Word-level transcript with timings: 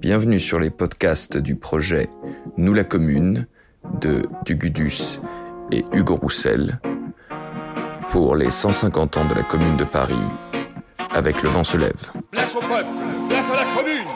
Bienvenue 0.00 0.40
sur 0.40 0.58
les 0.58 0.70
podcasts 0.70 1.36
du 1.36 1.56
projet 1.56 2.08
Nous 2.56 2.72
la 2.72 2.84
Commune 2.84 3.46
de 4.00 4.22
Dugudus 4.46 5.20
et 5.70 5.84
Hugo 5.92 6.16
Roussel 6.16 6.80
pour 8.08 8.34
les 8.34 8.50
150 8.50 9.18
ans 9.18 9.28
de 9.28 9.34
la 9.34 9.42
Commune 9.42 9.76
de 9.76 9.84
Paris 9.84 10.14
avec 11.10 11.42
Le 11.42 11.50
Vent 11.50 11.64
se 11.64 11.76
lève. 11.76 12.10
Place 12.30 12.56
au 12.56 12.60
peuple, 12.60 12.88
place 13.28 13.44
à 13.52 13.56
la 13.56 13.76
commune 13.76 14.06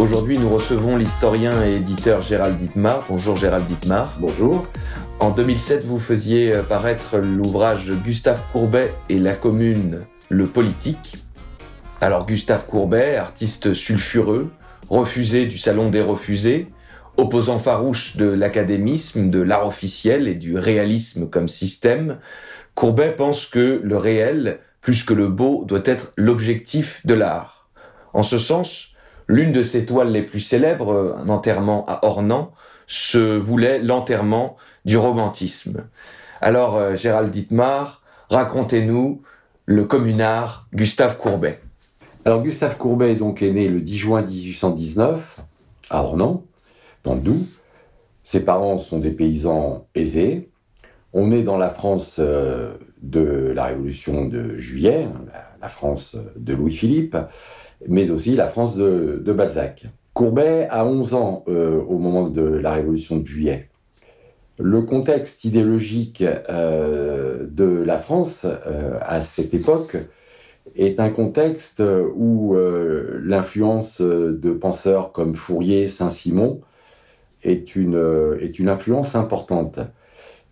Aujourd'hui, 0.00 0.38
nous 0.38 0.50
recevons 0.50 0.96
l'historien 0.96 1.64
et 1.64 1.76
éditeur 1.76 2.20
Gérald 2.20 2.56
Dittmar. 2.56 3.04
Bonjour 3.08 3.36
Gérald 3.36 3.66
Dittmar. 3.66 4.16
Bonjour. 4.18 4.66
En 5.24 5.30
2007, 5.30 5.86
vous 5.86 6.00
faisiez 6.00 6.54
euh, 6.54 6.62
paraître 6.62 7.16
l'ouvrage 7.16 7.90
Gustave 8.04 8.42
Courbet 8.52 8.92
et 9.08 9.18
la 9.18 9.32
commune, 9.32 10.02
le 10.28 10.46
politique. 10.46 11.16
Alors 12.02 12.26
Gustave 12.26 12.66
Courbet, 12.66 13.16
artiste 13.16 13.72
sulfureux, 13.72 14.50
refusé 14.90 15.46
du 15.46 15.56
Salon 15.56 15.88
des 15.88 16.02
refusés, 16.02 16.68
opposant 17.16 17.56
farouche 17.56 18.18
de 18.18 18.26
l'académisme, 18.26 19.30
de 19.30 19.40
l'art 19.40 19.66
officiel 19.66 20.28
et 20.28 20.34
du 20.34 20.58
réalisme 20.58 21.30
comme 21.30 21.48
système, 21.48 22.18
Courbet 22.74 23.14
pense 23.16 23.46
que 23.46 23.80
le 23.82 23.96
réel, 23.96 24.58
plus 24.82 25.04
que 25.04 25.14
le 25.14 25.28
beau, 25.28 25.64
doit 25.64 25.80
être 25.86 26.12
l'objectif 26.18 27.00
de 27.06 27.14
l'art. 27.14 27.70
En 28.12 28.24
ce 28.24 28.36
sens, 28.36 28.88
l'une 29.26 29.52
de 29.52 29.62
ses 29.62 29.86
toiles 29.86 30.12
les 30.12 30.22
plus 30.22 30.40
célèbres, 30.40 31.16
un 31.18 31.30
enterrement 31.30 31.86
à 31.88 32.04
Ornans, 32.04 32.52
se 32.86 33.38
voulait 33.38 33.78
l'enterrement 33.78 34.58
du 34.84 34.96
romantisme. 34.96 35.86
Alors, 36.40 36.76
euh, 36.76 36.94
Gérald 36.94 37.30
Dittmar, 37.30 38.02
racontez-nous 38.28 39.22
le 39.66 39.84
communard 39.84 40.68
Gustave 40.74 41.16
Courbet. 41.16 41.60
Alors, 42.24 42.42
Gustave 42.42 42.76
Courbet 42.76 43.14
donc, 43.14 43.42
est 43.42 43.52
né 43.52 43.68
le 43.68 43.80
10 43.80 43.96
juin 43.96 44.22
1819 44.22 45.40
à 45.90 46.02
Ornans, 46.02 46.42
dans 47.04 47.14
le 47.14 47.20
Doubs. 47.20 47.46
Ses 48.24 48.44
parents 48.44 48.78
sont 48.78 48.98
des 48.98 49.10
paysans 49.10 49.86
aisés. 49.94 50.50
On 51.12 51.30
est 51.30 51.42
dans 51.42 51.58
la 51.58 51.68
France 51.68 52.16
euh, 52.18 52.74
de 53.02 53.52
la 53.54 53.66
Révolution 53.66 54.26
de 54.26 54.56
Juillet, 54.56 55.04
hein, 55.04 55.24
la, 55.60 55.68
France 55.68 56.16
de 56.36 56.54
Louis-Philippe, 56.54 57.16
mais 57.88 58.10
aussi 58.10 58.34
la 58.34 58.48
France 58.48 58.74
de, 58.74 59.32
Balzac. 59.32 59.86
Courbet 60.12 60.66
a 60.70 60.84
11 60.84 61.14
ans 61.14 61.44
euh, 61.48 61.80
au 61.82 61.98
moment 61.98 62.28
de 62.28 62.42
la 62.42 62.72
Révolution 62.72 63.18
de 63.18 63.24
Juillet. 63.24 63.68
Le 64.58 64.82
contexte 64.82 65.44
idéologique 65.44 66.22
euh, 66.22 67.44
de 67.50 67.64
la 67.64 67.98
France 67.98 68.44
euh, 68.44 68.98
à 69.02 69.20
cette 69.20 69.52
époque 69.52 69.96
est 70.76 71.00
un 71.00 71.10
contexte 71.10 71.82
où 72.14 72.54
euh, 72.54 73.20
l'influence 73.24 74.00
de 74.00 74.52
penseurs 74.52 75.10
comme 75.10 75.34
Fourier, 75.34 75.88
Saint-Simon 75.88 76.60
est 77.42 77.74
une, 77.74 78.38
influence 78.68 79.16
importante. 79.16 79.80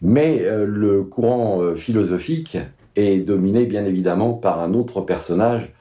Mais 0.02 0.44
le 0.66 1.04
courant 1.04 1.74
philosophique 1.76 2.58
est 2.96 3.18
dominé 3.18 3.66
bien 3.66 3.86
évidemment 3.86 4.34
par 4.34 4.60
un 4.60 4.74
autre 4.74 5.00
personnage 5.00 5.72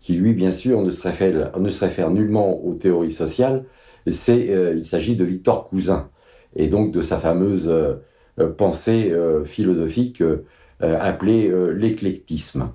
qui 0.00 0.14
lui, 0.14 0.34
bien 0.34 0.50
sûr, 0.50 0.82
ne 0.82 0.90
se 0.90 1.02
réfère, 1.04 1.58
ne 1.58 1.68
se 1.68 1.84
réfère 1.84 2.10
nullement 2.10 2.62
aux 2.62 2.74
théories 2.74 3.12
sociales. 3.12 3.64
C'est, 4.10 4.50
il 4.76 4.84
s'agit 4.84 5.16
de 5.16 5.24
Victor 5.24 5.68
Cousin 5.68 6.10
et 6.56 6.68
donc 6.68 6.92
de 6.92 7.02
sa 7.02 7.18
fameuse 7.18 7.68
euh, 7.68 7.94
euh, 8.38 8.50
pensée 8.50 9.10
euh, 9.10 9.44
philosophique 9.44 10.22
appelée 10.82 11.52
l'éclectisme. 11.74 12.70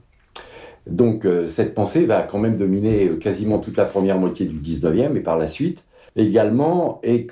Donc 0.85 1.27
cette 1.47 1.73
pensée 1.73 2.05
va 2.05 2.21
quand 2.21 2.37
même 2.37 2.55
dominer 2.55 3.09
quasiment 3.19 3.57
toute 3.57 3.77
la 3.77 3.85
première 3.85 4.19
moitié 4.19 4.45
du 4.45 4.59
19e 4.59 5.17
et 5.17 5.21
par 5.21 5.39
la 5.39 5.47
suite 5.47 5.83
également, 6.15 6.99
et 7.01 7.25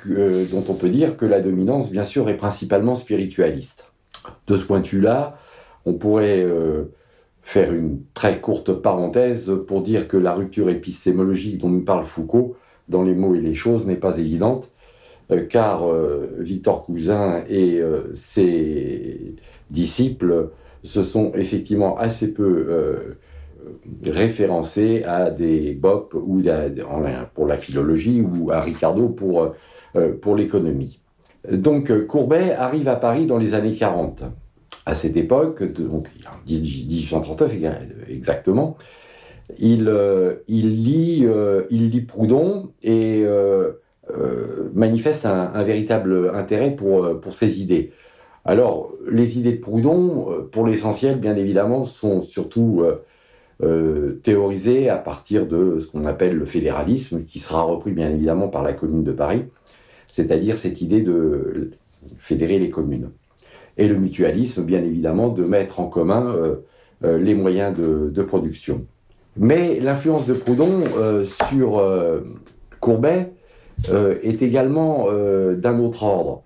dont 0.51 0.63
on 0.67 0.73
peut 0.73 0.89
dire 0.89 1.15
que 1.15 1.27
la 1.27 1.41
dominance, 1.41 1.91
bien 1.91 2.03
sûr, 2.03 2.27
est 2.27 2.37
principalement 2.37 2.95
spiritualiste. 2.95 3.91
De 4.47 4.57
ce 4.57 4.65
point 4.65 4.79
de 4.79 4.87
vue-là, 4.87 5.37
on 5.85 5.93
pourrait 5.93 6.43
faire 7.43 7.71
une 7.71 7.99
très 8.15 8.39
courte 8.41 8.73
parenthèse 8.73 9.53
pour 9.67 9.83
dire 9.83 10.07
que 10.07 10.17
la 10.17 10.33
rupture 10.33 10.71
épistémologique 10.71 11.59
dont 11.59 11.69
nous 11.69 11.85
parle 11.85 12.05
Foucault 12.05 12.55
dans 12.89 13.03
les 13.03 13.13
mots 13.13 13.35
et 13.35 13.41
les 13.41 13.53
choses 13.53 13.85
n'est 13.85 13.95
pas 13.95 14.17
évidente, 14.17 14.69
euh, 14.69 14.72
car 15.49 15.87
euh, 15.87 16.29
Victor 16.39 16.85
Cousin 16.85 17.43
et 17.49 17.79
euh, 17.79 18.13
ses 18.13 19.35
disciples 19.69 20.49
se 20.83 21.03
sont 21.03 21.31
effectivement 21.35 21.97
assez 21.97 22.33
peu 22.33 23.15
référencés 24.05 25.03
à 25.05 25.31
des 25.31 25.73
BOP 25.73 26.13
ou 26.13 26.41
pour 27.33 27.47
la 27.47 27.55
philologie 27.55 28.21
ou 28.21 28.51
à 28.51 28.59
Ricardo 28.59 29.07
pour, 29.07 29.55
pour 30.21 30.35
l'économie. 30.35 30.99
Donc 31.49 32.05
Courbet 32.07 32.51
arrive 32.51 32.89
à 32.89 32.97
Paris 32.97 33.25
dans 33.25 33.37
les 33.37 33.53
années 33.53 33.73
40. 33.73 34.23
À 34.85 34.93
cette 34.93 35.15
époque, 35.15 35.63
donc 35.63 36.09
1839 36.47 37.55
exactement, 38.09 38.75
il, 39.57 39.85
lit, 40.49 41.25
il 41.69 41.89
lit 41.89 42.01
Proudhon 42.01 42.71
et 42.83 43.23
euh, 43.25 43.71
manifeste 44.73 45.25
un, 45.25 45.63
véritable 45.63 46.31
intérêt 46.33 46.71
pour, 46.71 47.03
euh, 47.03 47.13
pour 47.15 47.35
ses 47.35 47.61
idées. 47.61 47.91
Alors, 48.45 48.91
les 49.09 49.39
idées 49.39 49.53
de 49.53 49.61
Proudhon, 49.61 50.31
euh, 50.31 50.49
pour 50.51 50.67
l'essentiel, 50.67 51.19
bien 51.19 51.35
évidemment, 51.35 51.85
sont 51.85 52.21
surtout 52.21 52.83
théorisées 54.23 54.89
à 54.89 54.97
partir 54.97 55.45
de 55.45 55.79
ce 55.79 55.87
qu'on 55.87 56.05
appelle 56.05 56.35
le 56.35 56.43
fédéralisme, 56.43 57.23
qui 57.23 57.39
sera 57.39 57.61
repris 57.61 57.91
bien 57.91 58.09
évidemment 58.09 58.49
par 58.49 58.61
la 58.61 58.73
Commune 58.73 59.05
de 59.05 59.13
Paris, 59.13 59.45
c'est-à-dire 60.09 60.57
cette 60.57 60.81
idée 60.81 60.99
de 60.99 61.71
fédérer 62.17 62.59
les 62.59 62.69
communes. 62.69 63.11
Et 63.77 63.87
le 63.87 63.95
mutualisme, 63.95 64.63
bien 64.63 64.83
évidemment, 64.83 65.29
de 65.29 65.45
mettre 65.45 65.79
en 65.79 65.85
commun 65.85 66.35
les 67.03 67.35
moyens 67.35 67.73
de, 67.77 68.21
production. 68.23 68.85
Mais 69.37 69.79
l'influence 69.79 70.27
de 70.27 70.33
Proudhon 70.33 70.81
sur 71.23 71.81
Courbet 72.83 73.31
euh, 73.31 73.42
est 73.89 74.41
également 74.41 75.05
euh, 75.07 75.55
d'un 75.55 75.79
autre 75.79 76.03
ordre. 76.03 76.43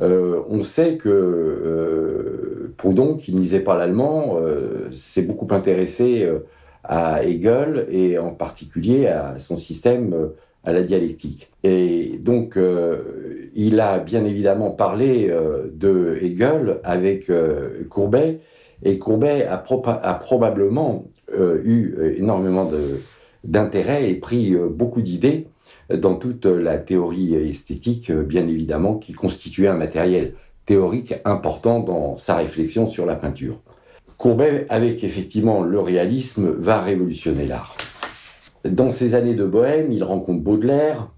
Euh, 0.00 0.40
on 0.48 0.62
sait 0.62 0.96
que 0.96 2.72
Proudhon, 2.76 3.16
qui 3.16 3.34
ne 3.34 3.40
lisait 3.40 3.60
pas 3.60 3.76
l'allemand, 3.76 4.38
s'est 4.90 5.22
beaucoup 5.22 5.48
intéressé 5.50 6.26
à 6.84 7.22
Hegel 7.24 7.86
et 7.90 8.18
en 8.18 8.30
particulier 8.30 9.06
à 9.06 9.38
son 9.38 9.56
système, 9.58 10.30
à 10.64 10.72
la 10.72 10.82
dialectique. 10.82 11.50
Et 11.62 12.18
donc, 12.18 12.58
il 13.54 13.80
a 13.80 13.98
bien 13.98 14.24
évidemment 14.24 14.70
parlé 14.70 15.30
de 15.74 16.18
Hegel 16.22 16.80
avec 16.84 17.30
Courbet, 17.90 18.40
et 18.82 18.98
Courbet 18.98 19.44
a, 19.44 19.62
a 20.02 20.14
probablement 20.14 21.04
eu 21.38 21.96
énormément 22.16 22.70
d'intérêt 23.44 24.08
et 24.08 24.14
pris 24.14 24.54
beaucoup 24.54 25.02
d'idées 25.02 25.48
dans 25.94 26.14
toute 26.14 26.46
la 26.46 26.78
théorie 26.78 27.34
esthétique, 27.34 28.12
bien 28.12 28.46
évidemment, 28.46 28.96
qui 28.96 29.12
constituait 29.12 29.68
un 29.68 29.74
matériel 29.74 30.34
théorique 30.66 31.14
important 31.24 31.80
dans 31.80 32.16
sa 32.16 32.36
réflexion 32.36 32.86
sur 32.86 33.06
la 33.06 33.16
peinture. 33.16 33.60
Courbet, 34.16 34.66
avec 34.68 35.02
effectivement 35.02 35.62
le 35.62 35.80
réalisme, 35.80 36.50
va 36.50 36.80
révolutionner 36.80 37.46
l'art. 37.46 37.76
Dans 38.64 38.90
ses 38.90 39.14
années 39.14 39.34
de 39.34 39.46
bohème, 39.46 39.90
il 39.90 40.04
rencontre 40.04 40.42
Baudelaire, 40.42 41.08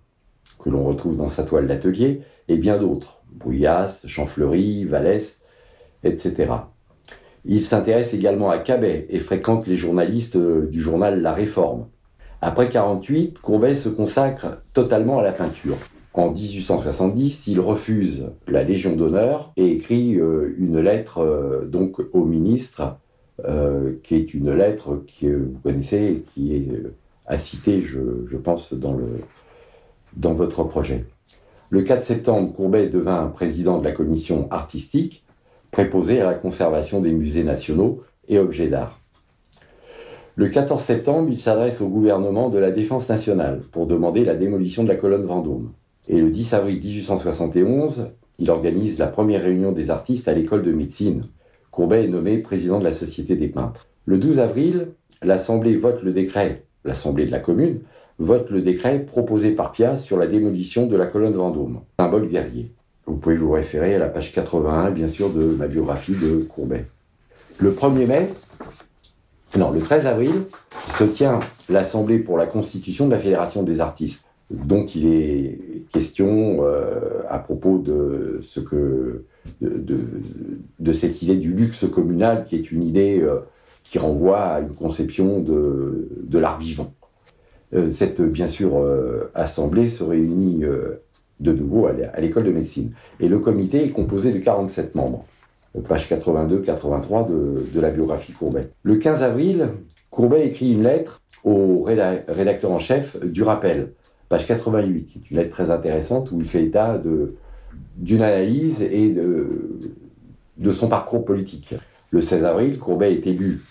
que 0.62 0.70
l'on 0.70 0.84
retrouve 0.84 1.16
dans 1.16 1.28
sa 1.28 1.42
toile 1.42 1.66
d'atelier, 1.66 2.20
et 2.48 2.56
bien 2.56 2.78
d'autres, 2.78 3.22
Bruyas, 3.32 4.02
Champfleury, 4.06 4.84
Vallès, 4.84 5.42
etc. 6.04 6.52
Il 7.44 7.64
s'intéresse 7.64 8.14
également 8.14 8.50
à 8.50 8.58
Cabet 8.58 9.06
et 9.10 9.18
fréquente 9.18 9.66
les 9.66 9.76
journalistes 9.76 10.36
du 10.36 10.80
journal 10.80 11.20
La 11.20 11.32
Réforme. 11.32 11.88
Après 12.44 12.68
48, 12.68 13.38
Courbet 13.38 13.72
se 13.72 13.88
consacre 13.88 14.62
totalement 14.74 15.20
à 15.20 15.22
la 15.22 15.30
peinture. 15.30 15.76
En 16.12 16.32
1870, 16.32 17.46
il 17.46 17.60
refuse 17.60 18.32
la 18.48 18.64
Légion 18.64 18.96
d'honneur 18.96 19.52
et 19.56 19.70
écrit 19.70 20.16
euh, 20.16 20.52
une 20.58 20.80
lettre 20.80 21.20
euh, 21.20 21.64
donc 21.64 22.00
au 22.12 22.24
ministre, 22.24 22.96
euh, 23.44 23.92
qui 24.02 24.16
est 24.16 24.34
une 24.34 24.52
lettre 24.52 25.04
que 25.20 25.28
vous 25.28 25.58
connaissez, 25.62 26.24
qui 26.34 26.56
est 26.56 26.68
à 27.26 27.38
citer, 27.38 27.80
je, 27.80 28.36
pense, 28.36 28.74
dans, 28.74 28.98
dans 30.16 30.34
votre 30.34 30.64
projet. 30.64 31.06
Le 31.70 31.82
4 31.82 32.02
septembre, 32.02 32.52
Courbet 32.52 32.88
devint 32.88 33.28
président 33.28 33.78
de 33.78 33.84
la 33.84 33.92
commission 33.92 34.48
artistique, 34.50 35.24
préposé 35.70 36.20
à 36.20 36.26
la 36.26 36.34
conservation 36.34 37.00
des 37.00 37.12
musées 37.12 37.44
nationaux 37.44 38.02
et 38.26 38.40
objets 38.40 38.68
d'art. 38.68 39.01
Le 40.34 40.48
14 40.48 40.80
septembre, 40.80 41.28
il 41.30 41.38
s'adresse 41.38 41.80
au 41.80 41.88
gouvernement 41.88 42.48
de 42.48 42.58
la 42.58 42.70
Défense 42.70 43.08
nationale 43.08 43.60
pour 43.70 43.86
demander 43.86 44.24
la 44.24 44.34
démolition 44.34 44.82
de 44.82 44.88
la 44.88 44.96
colonne 44.96 45.26
Vendôme. 45.26 45.72
Et 46.08 46.20
le 46.20 46.30
10 46.30 46.54
avril 46.54 46.80
1871, 46.82 48.10
il 48.38 48.50
organise 48.50 48.98
la 48.98 49.08
première 49.08 49.42
réunion 49.42 49.72
des 49.72 49.90
artistes 49.90 50.28
à 50.28 50.32
l'école 50.32 50.62
de 50.62 50.72
médecine, 50.72 51.26
Courbet 51.72 52.04
est 52.04 52.08
nommé 52.08 52.36
président 52.36 52.78
de 52.78 52.84
la 52.84 52.92
Société 52.92 53.34
des 53.34 53.48
peintres. 53.48 53.88
Le 54.04 54.18
12 54.18 54.40
avril, 54.40 54.88
l'Assemblée 55.22 55.74
vote 55.74 56.02
le 56.02 56.12
décret, 56.12 56.64
l'Assemblée 56.84 57.24
de 57.24 57.30
la 57.30 57.40
commune, 57.40 57.80
vote 58.18 58.50
le 58.50 58.60
décret 58.60 59.00
proposé 59.00 59.52
par 59.52 59.72
Pia 59.72 59.96
sur 59.96 60.18
la 60.18 60.26
démolition 60.26 60.86
de 60.86 60.96
la 60.96 61.06
colonne 61.06 61.32
Vendôme, 61.32 61.80
symbole 61.98 62.28
guerrier. 62.28 62.72
Vous 63.06 63.16
pouvez 63.16 63.36
vous 63.36 63.50
référer 63.50 63.94
à 63.94 63.98
la 63.98 64.08
page 64.08 64.32
81, 64.32 64.90
bien 64.90 65.08
sûr, 65.08 65.30
de 65.30 65.44
ma 65.44 65.66
biographie 65.66 66.12
de 66.12 66.44
Courbet. 66.44 66.84
Le 67.58 67.72
1er 67.72 68.06
mai, 68.06 68.28
le 69.54 69.80
13 69.80 70.06
avril, 70.06 70.32
se 70.98 71.04
tient 71.04 71.40
l'Assemblée 71.68 72.18
pour 72.18 72.36
la 72.36 72.46
constitution 72.46 73.06
de 73.06 73.12
la 73.12 73.18
Fédération 73.18 73.62
des 73.62 73.80
artistes, 73.80 74.26
dont 74.50 74.84
il 74.86 75.06
est 75.12 75.58
question 75.92 76.58
euh, 76.60 77.22
à 77.28 77.38
propos 77.38 77.78
de 77.78 78.38
ce 78.42 78.60
que 78.60 79.24
de, 79.60 80.92
cette 80.92 81.22
idée 81.22 81.36
du 81.36 81.54
luxe 81.54 81.86
communal, 81.90 82.44
qui 82.44 82.56
est 82.56 82.70
une 82.70 82.82
idée 82.82 83.20
euh, 83.20 83.40
qui 83.82 83.98
renvoie 83.98 84.40
à 84.40 84.60
une 84.60 84.74
conception 84.74 85.40
de, 85.40 86.08
de 86.22 86.38
l'art 86.38 86.58
vivant. 86.58 86.92
Euh, 87.74 87.90
cette, 87.90 88.20
bien 88.20 88.46
sûr, 88.46 88.72
assemblée 89.34 89.88
se 89.88 90.04
réunit 90.04 90.62
de 91.40 91.52
nouveau 91.52 91.86
à 91.86 92.20
l'école 92.20 92.44
de 92.44 92.52
médecine. 92.52 92.92
Et 93.20 93.28
le 93.28 93.38
comité 93.38 93.84
est 93.84 93.90
composé 93.90 94.32
de 94.32 94.38
47 94.38 94.94
membres 94.94 95.24
page 95.80 96.08
82-83 96.08 97.28
de, 97.28 97.66
de, 97.74 97.80
la 97.80 97.90
biographie 97.90 98.32
Courbet. 98.32 98.70
Le 98.82 98.96
15 98.96 99.22
avril, 99.22 99.68
Courbet 100.10 100.46
écrit 100.46 100.72
une 100.72 100.82
lettre 100.82 101.22
au 101.44 101.82
rédacteur 101.82 102.70
en 102.70 102.78
chef 102.78 103.18
du 103.20 103.42
rappel, 103.42 103.92
page 104.28 104.46
88, 104.46 105.06
qui 105.06 105.18
est 105.18 105.30
une 105.30 105.36
lettre 105.38 105.50
très 105.50 105.70
intéressante 105.70 106.30
où 106.30 106.40
il 106.40 106.48
fait 106.48 106.64
état 106.64 107.00
d'une 107.96 108.22
analyse 108.22 108.82
et 108.82 109.08
de, 109.08 109.80
de 110.58 110.72
son 110.72 110.88
parcours 110.88 111.24
politique. 111.24 111.74
Le 112.10 112.20
16 112.20 112.44
avril, 112.44 112.78
Courbet 112.78 113.14
est 113.14 113.26
élu 113.26 113.62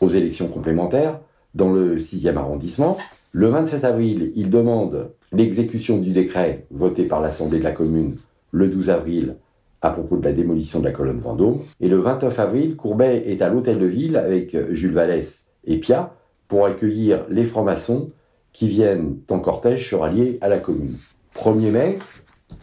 aux 0.00 0.08
élections 0.08 0.48
complémentaires 0.48 1.20
dans 1.54 1.72
le 1.72 1.98
6e 1.98 2.36
arrondissement. 2.36 2.98
Le 3.32 3.48
27 3.48 3.84
avril, 3.84 4.32
il 4.34 4.50
demande 4.50 5.12
l'exécution 5.32 5.98
du 5.98 6.12
décret 6.12 6.66
voté 6.70 7.04
par 7.04 7.20
l'Assemblée 7.20 7.58
de 7.58 7.64
la 7.64 7.72
Commune 7.72 8.16
le 8.50 8.68
12 8.68 8.90
avril 8.90 9.36
à 9.82 9.90
propos 9.90 10.16
de 10.16 10.24
la 10.24 10.32
démolition 10.32 10.80
de 10.80 10.84
la 10.84 10.92
colonne 10.92 11.20
Vendôme. 11.20 11.60
Et 11.80 11.88
le 11.88 11.98
29 11.98 12.38
avril, 12.38 12.76
Courbet 12.76 13.24
est 13.26 13.42
à 13.42 13.48
l'hôtel 13.48 13.78
de 13.78 13.86
ville 13.86 14.16
avec 14.16 14.56
Jules 14.72 14.92
Vallès 14.92 15.46
et 15.64 15.78
Pia 15.78 16.14
pour 16.48 16.66
accueillir 16.66 17.24
les 17.30 17.44
francs-maçons 17.44 18.10
qui 18.52 18.68
viennent 18.68 19.18
en 19.28 19.38
cortège 19.38 19.86
sur 19.86 20.02
allié 20.02 20.38
à 20.40 20.48
la 20.48 20.58
commune. 20.58 20.96
1er 21.36 21.70
mai, 21.70 21.98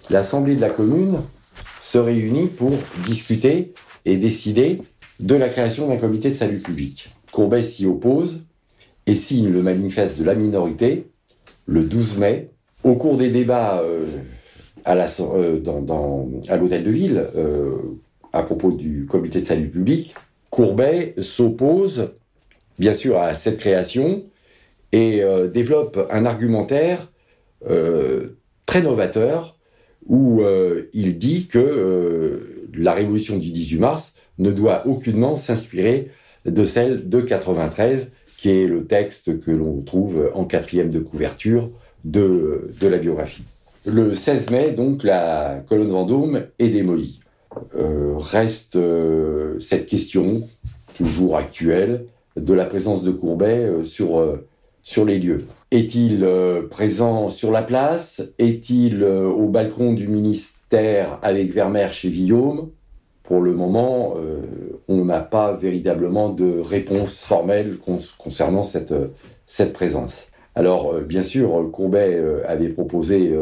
l'Assemblée 0.10 0.56
de 0.56 0.62
la 0.62 0.70
commune 0.70 1.18
se 1.82 1.98
réunit 1.98 2.48
pour 2.48 2.72
discuter 3.06 3.74
et 4.04 4.18
décider 4.18 4.82
de 5.20 5.36
la 5.36 5.50
création 5.50 5.88
d'un 5.88 5.98
comité 5.98 6.30
de 6.30 6.36
salut 6.36 6.60
public. 6.60 7.16
Courbet 7.32 7.64
s'y 7.64 7.86
oppose 7.86 8.44
et 9.06 9.16
signe 9.16 9.50
le 9.50 9.62
manifeste 9.62 10.20
de 10.20 10.24
la 10.24 10.36
minorité 10.36 11.08
le 11.66 11.84
12 11.84 12.18
mai. 12.18 12.52
Au 12.84 12.96
cours 12.96 13.18
des 13.18 13.30
débats 13.30 13.80
euh, 13.82 14.06
à 14.86 14.96
euh, 14.96 15.60
l'hôtel 16.58 16.84
de 16.84 16.92
ville, 16.92 17.28
euh, 17.36 17.78
à 18.32 18.44
propos 18.44 18.72
du 18.72 19.06
comité 19.08 19.42
de 19.42 19.46
salut 19.46 19.70
public, 19.70 20.16
Courbet 20.50 21.16
s'oppose 21.18 22.12
bien 22.78 22.94
sûr 22.94 23.18
à 23.18 23.34
cette 23.34 23.58
création 23.58 24.24
et 24.92 25.24
euh, 25.24 25.48
développe 25.48 26.08
un 26.12 26.26
argumentaire 26.26 27.12
très 28.68 28.84
novateur 28.84 29.58
où 30.06 30.44
il 30.94 31.18
dit 31.18 31.48
que 31.48 32.68
la 32.78 32.94
révolution 32.94 33.38
du 33.38 33.50
18 33.50 33.80
mars 33.80 34.14
ne 34.38 34.52
doit 34.52 34.86
aucunement 34.86 35.36
s'inspirer 35.36 36.12
de 36.46 36.64
celle 36.64 37.10
de 37.10 37.22
93, 37.22 38.12
qui 38.38 38.52
est 38.52 38.68
le 38.68 38.86
texte 38.86 39.40
que 39.40 39.50
l'on 39.50 39.82
trouve 39.82 40.30
en 40.36 40.46
quatrième 40.46 40.92
de 40.92 41.00
couverture 41.00 41.72
de 42.04 42.70
la 42.84 43.00
biographie. 43.00 43.46
Le 43.88 44.16
16 44.16 44.50
mai, 44.50 44.72
donc, 44.72 45.04
la 45.04 45.64
colonne 45.68 45.92
Vendôme 45.92 46.46
est 46.58 46.70
démolie. 46.70 47.20
Euh, 47.78 48.16
reste 48.18 48.78
euh, 48.78 49.60
cette 49.60 49.86
question, 49.86 50.50
toujours 50.98 51.38
actuelle, 51.38 52.08
de 52.36 52.54
la 52.54 52.66
présence 52.66 53.04
de 53.04 53.12
Courbet 53.12 53.60
euh, 53.60 53.84
sur, 53.84 54.40
sur 54.82 55.06
les 55.06 55.20
lieux. 55.20 55.46
Est-il 55.70 56.28
présent 56.72 57.30
sur 57.30 57.52
la 57.52 57.62
place? 57.62 58.24
Est-il 58.40 59.04
au 59.04 59.50
balcon 59.50 59.94
du 59.94 60.08
ministère 60.08 61.20
avec 61.22 61.52
Vermeer 61.52 61.94
chez 61.94 62.10
Guillaume? 62.10 62.72
Pour 63.22 63.42
le 63.42 63.54
moment, 63.54 64.16
on 64.88 65.04
n'a 65.04 65.20
pas 65.20 65.54
véritablement 65.54 66.30
de 66.30 66.60
réponse 66.60 67.24
formelle 67.24 67.78
concernant 68.18 68.64
cette, 68.64 68.94
cette 69.48 69.74
présence. 69.74 70.28
Alors, 70.54 70.94
bien 71.02 71.24
sûr, 71.24 71.70
Courbet 71.74 72.22
avait 72.48 72.70
proposé 72.70 73.34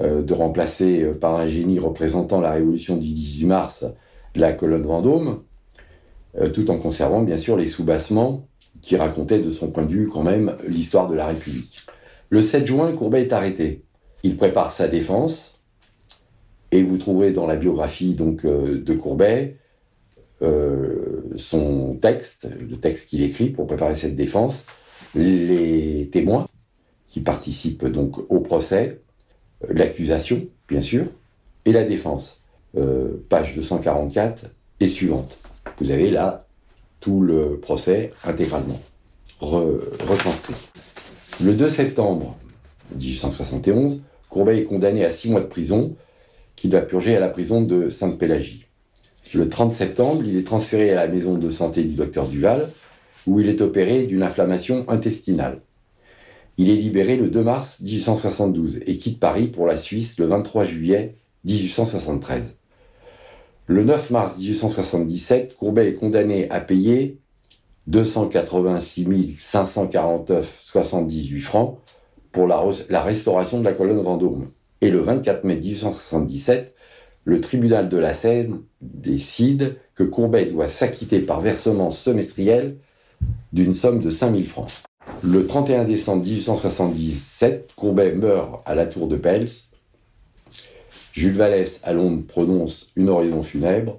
de 0.00 0.32
remplacer 0.32 1.02
euh, 1.02 1.12
par 1.12 1.34
un 1.34 1.46
génie 1.46 1.78
représentant 1.78 2.40
la 2.40 2.52
révolution 2.52 2.96
du 2.96 3.12
18 3.12 3.46
mars 3.46 3.84
la 4.34 4.52
colonne 4.52 4.84
Vendôme, 4.84 5.42
euh, 6.36 6.50
tout 6.50 6.70
en 6.70 6.78
conservant 6.78 7.22
bien 7.22 7.36
sûr 7.36 7.56
les 7.56 7.66
soubassements 7.66 8.46
qui 8.80 8.96
racontaient 8.96 9.40
de 9.40 9.50
son 9.50 9.72
point 9.72 9.84
de 9.84 9.90
vue 9.90 10.08
quand 10.08 10.22
même 10.22 10.56
l'histoire 10.68 11.08
de 11.08 11.16
la 11.16 11.26
République. 11.26 11.80
Le 12.30 12.42
7 12.42 12.66
juin, 12.66 12.92
Courbet 12.92 13.22
est 13.22 13.32
arrêté. 13.32 13.82
Il 14.22 14.36
prépare 14.36 14.70
sa 14.70 14.86
défense 14.86 15.58
et 16.70 16.82
vous 16.82 16.98
trouverez 16.98 17.32
dans 17.32 17.46
la 17.46 17.56
biographie 17.56 18.14
donc 18.14 18.44
de 18.44 18.94
Courbet 18.94 19.56
son 21.36 21.98
texte, 22.00 22.48
le 22.60 22.76
texte 22.76 23.08
qu'il 23.08 23.22
écrit 23.22 23.48
pour 23.48 23.66
préparer 23.66 23.96
cette 23.96 24.14
défense, 24.14 24.66
les 25.14 26.08
témoins 26.12 26.46
qui 27.08 27.20
participent 27.20 27.86
donc 27.86 28.18
au 28.30 28.40
procès, 28.40 29.00
l'accusation, 29.66 30.46
bien 30.68 30.80
sûr, 30.80 31.06
et 31.64 31.72
la 31.72 31.84
défense. 31.84 32.42
Euh, 32.76 33.24
page 33.28 33.54
244 33.54 34.44
et 34.80 34.86
suivante. 34.86 35.38
Vous 35.80 35.90
avez 35.90 36.10
là 36.10 36.46
tout 37.00 37.20
le 37.20 37.58
procès 37.58 38.12
intégralement 38.24 38.80
retranscrit. 39.40 40.54
Le 41.42 41.54
2 41.54 41.68
septembre 41.68 42.36
1871, 42.92 44.02
Courbet 44.28 44.58
est 44.58 44.64
condamné 44.64 45.04
à 45.04 45.10
six 45.10 45.30
mois 45.30 45.40
de 45.40 45.46
prison 45.46 45.96
qu'il 46.56 46.72
va 46.72 46.80
purger 46.82 47.16
à 47.16 47.20
la 47.20 47.28
prison 47.28 47.62
de 47.62 47.88
Sainte-Pélagie. 47.88 48.66
Le 49.34 49.48
30 49.48 49.72
septembre, 49.72 50.22
il 50.26 50.36
est 50.36 50.46
transféré 50.46 50.90
à 50.90 51.06
la 51.06 51.08
maison 51.08 51.38
de 51.38 51.50
santé 51.50 51.82
du 51.82 51.94
docteur 51.94 52.26
Duval, 52.26 52.70
où 53.26 53.40
il 53.40 53.48
est 53.48 53.60
opéré 53.60 54.04
d'une 54.04 54.22
inflammation 54.22 54.88
intestinale. 54.88 55.60
Il 56.60 56.70
est 56.70 56.76
libéré 56.76 57.16
le 57.16 57.28
2 57.28 57.44
mars 57.44 57.80
1872 57.80 58.80
et 58.84 58.96
quitte 58.96 59.20
Paris 59.20 59.46
pour 59.46 59.66
la 59.66 59.76
Suisse 59.76 60.18
le 60.18 60.26
23 60.26 60.64
juillet 60.64 61.14
1873. 61.44 62.56
Le 63.66 63.84
9 63.84 64.10
mars 64.10 64.38
1877, 64.38 65.56
Courbet 65.56 65.90
est 65.90 65.94
condamné 65.94 66.50
à 66.50 66.60
payer 66.60 67.18
286 67.86 69.06
549,78 69.40 71.40
francs 71.40 71.78
pour 72.32 72.48
la, 72.48 72.64
la 72.90 73.02
restauration 73.02 73.60
de 73.60 73.64
la 73.64 73.72
colonne 73.72 74.02
Vendôme. 74.02 74.50
Et 74.80 74.90
le 74.90 74.98
24 74.98 75.44
mai 75.44 75.56
1877, 75.56 76.74
le 77.24 77.40
tribunal 77.40 77.88
de 77.88 77.98
la 77.98 78.14
Seine 78.14 78.62
décide 78.80 79.76
que 79.94 80.02
Courbet 80.02 80.46
doit 80.46 80.68
s'acquitter 80.68 81.20
par 81.20 81.40
versement 81.40 81.92
semestriel 81.92 82.78
d'une 83.52 83.74
somme 83.74 84.00
de 84.00 84.10
5000 84.10 84.46
francs. 84.46 84.87
Le 85.22 85.46
31 85.46 85.84
décembre 85.84 86.24
1877, 86.24 87.72
Courbet 87.74 88.12
meurt 88.12 88.62
à 88.64 88.76
la 88.76 88.86
tour 88.86 89.08
de 89.08 89.16
Pels. 89.16 89.48
Jules 91.12 91.34
Vallès 91.34 91.80
à 91.82 91.92
Londres 91.92 92.22
prononce 92.26 92.92
une 92.94 93.08
oraison 93.08 93.42
funèbre 93.42 93.98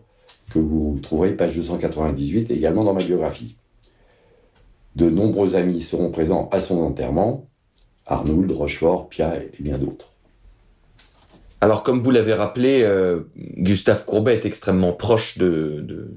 que 0.50 0.60
vous 0.60 0.98
trouverez 1.04 1.32
page 1.32 1.56
298 1.56 2.52
également 2.52 2.86
dans 2.86 2.94
ma 2.94 3.04
biographie. 3.04 3.58
De 4.96 5.10
nombreux 5.10 5.58
amis 5.58 5.82
seront 5.82 6.10
présents 6.10 6.48
à 6.54 6.62
son 6.62 6.82
enterrement, 6.82 7.48
Arnould, 8.06 8.52
Rochefort, 8.52 9.10
Pia 9.10 9.44
et 9.44 9.52
bien 9.60 9.78
d'autres. 9.78 10.14
Alors 11.60 11.84
comme 11.84 12.02
vous 12.02 12.12
l'avez 12.12 12.34
rappelé, 12.34 12.84
euh, 12.84 13.22
Gustave 13.36 14.06
Courbet 14.06 14.36
est 14.36 14.46
extrêmement 14.46 14.94
proche 14.94 15.38
de, 15.38 16.08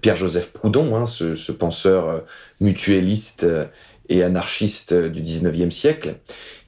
Pierre-Joseph 0.00 0.52
Proudhon, 0.52 0.96
hein, 0.96 1.06
ce, 1.06 1.52
penseur 1.52 2.08
euh, 2.08 2.20
mutualiste 2.60 3.44
euh, 3.44 3.66
et 4.12 4.22
anarchiste 4.22 4.92
du 4.92 5.22
XIXe 5.22 5.74
siècle, 5.74 6.16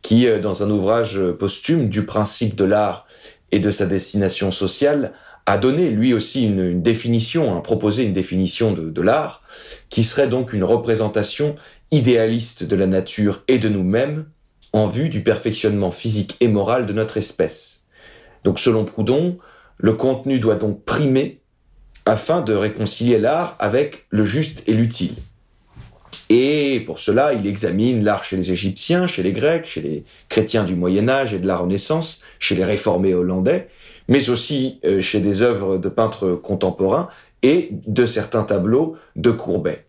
qui, 0.02 0.26
euh, 0.26 0.40
dans 0.40 0.62
un 0.62 0.70
ouvrage 0.70 1.20
posthume 1.38 1.88
du 1.88 2.04
principe 2.04 2.56
de 2.56 2.64
l'art 2.64 3.06
et 3.52 3.60
de 3.60 3.70
sa 3.70 3.86
destination 3.86 4.50
sociale, 4.50 5.12
a 5.46 5.58
donné 5.58 5.90
lui 5.90 6.14
aussi 6.14 6.44
une, 6.44 6.80
définition, 6.80 7.56
a 7.56 7.60
proposé 7.60 8.04
une 8.04 8.14
définition 8.14 8.72
de 8.72 9.02
l'art, 9.02 9.42
qui 9.90 10.02
serait 10.02 10.26
donc 10.26 10.54
une 10.54 10.64
représentation 10.64 11.56
idéaliste 11.90 12.64
de 12.64 12.76
la 12.76 12.86
nature 12.86 13.44
et 13.46 13.58
de 13.58 13.68
nous-mêmes 13.68 14.24
en 14.72 14.86
vue 14.86 15.10
du 15.10 15.22
perfectionnement 15.22 15.90
physique 15.90 16.36
et 16.40 16.48
moral 16.48 16.86
de 16.86 16.94
notre 16.94 17.18
espèce. 17.18 17.82
Donc 18.42 18.58
selon 18.58 18.86
Proudhon, 18.86 19.38
le 19.76 19.92
contenu 19.92 20.38
doit 20.40 20.56
donc 20.56 20.82
primer 20.84 21.42
afin 22.06 22.40
de 22.40 22.54
réconcilier 22.54 23.18
l'art 23.18 23.56
avec 23.58 24.06
le 24.10 24.24
juste 24.24 24.62
et 24.66 24.72
l'utile. 24.72 25.14
Et 26.36 26.80
pour 26.80 26.98
cela, 26.98 27.32
il 27.32 27.46
examine 27.46 28.02
l'art 28.02 28.24
chez 28.24 28.36
les 28.36 28.50
Égyptiens, 28.50 29.06
chez 29.06 29.22
les 29.22 29.30
Grecs, 29.30 29.66
chez 29.66 29.80
les 29.80 30.04
chrétiens 30.28 30.64
du 30.64 30.74
Moyen 30.74 31.08
Âge 31.08 31.32
et 31.32 31.38
de 31.38 31.46
la 31.46 31.56
Renaissance, 31.56 32.22
chez 32.40 32.56
les 32.56 32.64
réformés 32.64 33.14
hollandais, 33.14 33.68
mais 34.08 34.30
aussi 34.30 34.80
euh, 34.84 35.00
chez 35.00 35.20
des 35.20 35.42
œuvres 35.42 35.78
de 35.78 35.88
peintres 35.88 36.30
contemporains 36.30 37.08
et 37.44 37.68
de 37.70 38.04
certains 38.04 38.42
tableaux 38.42 38.96
de 39.14 39.30
Courbet. 39.30 39.86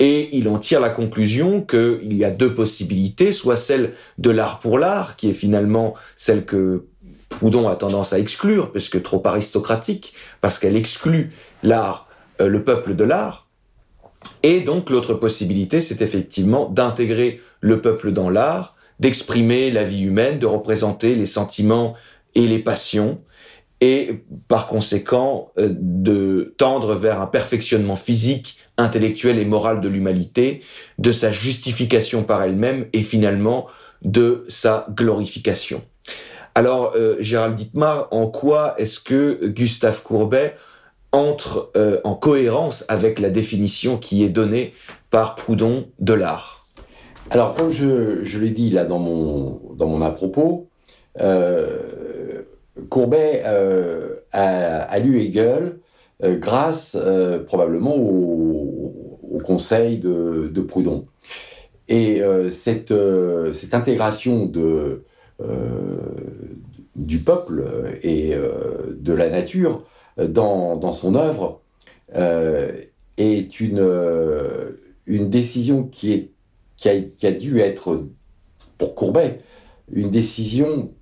Et 0.00 0.36
il 0.36 0.50
en 0.50 0.58
tire 0.58 0.80
la 0.80 0.90
conclusion 0.90 1.62
qu'il 1.62 2.14
y 2.14 2.26
a 2.26 2.30
deux 2.30 2.54
possibilités, 2.54 3.32
soit 3.32 3.56
celle 3.56 3.94
de 4.18 4.28
l'art 4.28 4.60
pour 4.60 4.78
l'art, 4.78 5.16
qui 5.16 5.30
est 5.30 5.34
finalement 5.34 5.94
celle 6.14 6.44
que 6.44 6.84
Proudhon 7.30 7.70
a 7.70 7.74
tendance 7.74 8.12
à 8.12 8.18
exclure, 8.18 8.70
puisque 8.70 9.02
trop 9.02 9.22
aristocratique, 9.26 10.12
parce 10.42 10.58
qu'elle 10.58 10.76
exclut 10.76 11.32
l'art, 11.62 12.06
euh, 12.42 12.48
le 12.48 12.64
peuple 12.64 12.94
de 12.94 13.04
l'art, 13.04 13.46
et 14.42 14.60
donc 14.60 14.90
l'autre 14.90 15.14
possibilité, 15.14 15.80
c'est 15.80 16.02
effectivement 16.02 16.68
d'intégrer 16.68 17.40
le 17.60 17.80
peuple 17.80 18.12
dans 18.12 18.30
l'art, 18.30 18.76
d'exprimer 18.98 19.70
la 19.70 19.84
vie 19.84 20.02
humaine, 20.02 20.38
de 20.38 20.46
représenter 20.46 21.14
les 21.14 21.26
sentiments 21.26 21.94
et 22.34 22.46
les 22.46 22.58
passions, 22.58 23.20
et 23.80 24.24
par 24.46 24.66
conséquent 24.68 25.52
euh, 25.58 25.70
de 25.72 26.54
tendre 26.58 26.94
vers 26.94 27.20
un 27.20 27.26
perfectionnement 27.26 27.96
physique, 27.96 28.58
intellectuel 28.76 29.38
et 29.38 29.44
moral 29.44 29.80
de 29.80 29.88
l'humanité, 29.88 30.62
de 30.98 31.12
sa 31.12 31.32
justification 31.32 32.22
par 32.22 32.42
elle-même 32.42 32.86
et 32.92 33.02
finalement 33.02 33.66
de 34.02 34.44
sa 34.48 34.86
glorification. 34.90 35.82
Alors, 36.54 36.92
euh, 36.96 37.16
Gérald 37.20 37.54
Dittmar, 37.54 38.08
en 38.10 38.26
quoi 38.26 38.74
est-ce 38.76 39.00
que 39.00 39.46
Gustave 39.46 40.02
Courbet 40.02 40.56
entre 41.12 41.70
euh, 41.76 42.00
en 42.04 42.14
cohérence 42.14 42.84
avec 42.88 43.18
la 43.18 43.30
définition 43.30 43.96
qui 43.96 44.24
est 44.24 44.28
donnée 44.28 44.72
par 45.10 45.34
Proudhon 45.34 45.88
de 45.98 46.12
l'art 46.12 46.66
Alors, 47.30 47.54
comme 47.54 47.72
je, 47.72 48.22
je 48.22 48.38
l'ai 48.38 48.50
dit 48.50 48.70
là 48.70 48.84
dans 48.84 48.98
mon, 48.98 49.60
dans 49.74 49.86
mon 49.86 50.02
à-propos, 50.02 50.68
euh, 51.20 52.42
Courbet 52.88 53.42
euh, 53.44 54.16
a, 54.32 54.98
lu 55.00 55.20
Hegel 55.20 55.78
grâce 56.22 56.96
probablement 57.46 57.96
au, 57.96 58.94
au, 59.32 59.38
conseil 59.38 59.98
de, 59.98 60.50
de, 60.52 60.60
Proudhon. 60.60 61.06
Et 61.88 62.22
cette, 62.50 62.94
cette 63.52 63.74
intégration 63.74 64.46
de, 64.46 65.02
du 66.94 67.18
peuple 67.18 67.64
et 68.02 68.34
de 68.90 69.12
la 69.12 69.28
nature 69.28 69.82
dans, 70.26 70.92
son 70.92 71.14
œuvre 71.14 71.60
euh, 72.14 72.72
est 73.16 73.60
une, 73.60 73.78
euh, 73.78 74.80
une 75.06 75.30
décision 75.30 75.84
qui, 75.84 76.12
est, 76.12 76.30
qui, 76.76 77.26
a, 77.26 77.32
dû 77.32 77.60
être, 77.60 78.06
pour 78.78 78.94
Courbet, 78.94 79.40
une 79.92 80.10
décision 80.10 80.92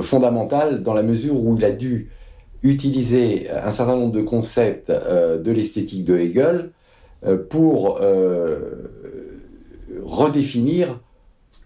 fondamentale 0.00 0.82
dans 0.82 0.94
la 0.94 1.02
mesure 1.02 1.38
où 1.40 1.56
il 1.56 1.64
a 1.64 1.72
dû 1.72 2.10
utiliser 2.62 3.50
un 3.50 3.70
certain 3.70 3.96
nombre 3.96 4.12
de 4.12 4.22
concepts 4.22 4.88
euh, 4.90 5.38
de 5.38 5.50
l'esthétique 5.50 6.04
de 6.04 6.16
Hegel 6.16 6.70
pour 7.48 8.00
redéfinir 10.02 11.00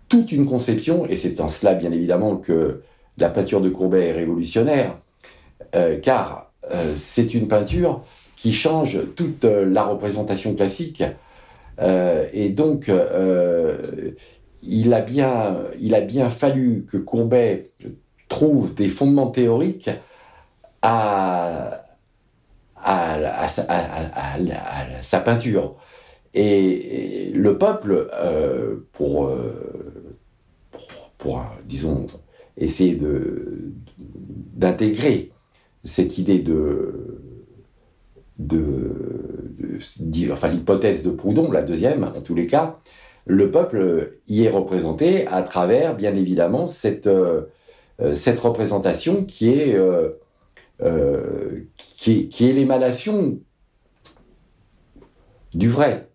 toute 0.08 0.30
une 0.30 0.46
conception, 0.46 1.04
et 1.06 1.16
c'est 1.16 1.40
en 1.40 1.48
cela 1.48 1.74
bien 1.74 1.90
évidemment 1.90 2.36
que 2.36 2.82
la 3.16 3.28
peinture 3.28 3.60
de 3.60 3.68
Courbet 3.68 4.06
est 4.06 4.12
révolutionnaire, 4.12 5.00
car 6.02 6.48
euh, 6.70 6.94
c'est 6.96 7.34
une 7.34 7.48
peinture 7.48 8.04
qui 8.36 8.52
change 8.52 8.98
toute 9.14 9.44
euh, 9.44 9.64
la 9.64 9.84
représentation 9.84 10.54
classique. 10.54 11.02
Euh, 11.80 12.28
et 12.32 12.48
donc, 12.50 12.90
il, 14.62 14.94
a 14.94 15.00
bien, 15.00 16.30
fallu 16.30 16.84
que 16.84 16.96
Courbet 16.96 17.70
trouve 18.28 18.74
des 18.74 18.88
fondements 18.88 19.30
théoriques 19.30 19.90
à, 20.82 21.84
sa 25.02 25.20
peinture. 25.20 25.76
Et, 26.34 27.30
le 27.34 27.58
peuple, 27.58 28.10
pour, 28.92 29.30
pour, 30.72 31.10
pour, 31.18 31.44
disons, 31.64 32.06
essayer 32.56 32.98
d'intégrer 34.56 35.30
cette 35.85 36.18
idée 36.18 36.38
de, 36.38 37.20
enfin 40.32 40.49
l'hypothèse 40.49 41.02
de 41.02 41.11
Proudhon, 41.11 41.50
la 41.50 41.62
deuxième, 41.62 42.04
en 42.04 42.20
tous 42.20 42.35
les 42.35 42.47
cas, 42.47 42.78
le 43.26 43.50
peuple 43.50 44.18
y 44.26 44.44
est 44.44 44.50
représenté 44.50 45.26
à 45.26 45.42
travers, 45.42 45.97
bien 45.97 46.16
évidemment, 46.16 46.66
cette, 46.66 47.08
euh, 48.00 48.14
cette 48.14 48.38
représentation 48.40 49.26
euh, 49.42 50.12
euh, 50.82 51.61
qui 51.76 52.28
est 52.40 52.52
l'émanation 52.52 53.40
du 55.52 55.68
vrai, 55.68 56.08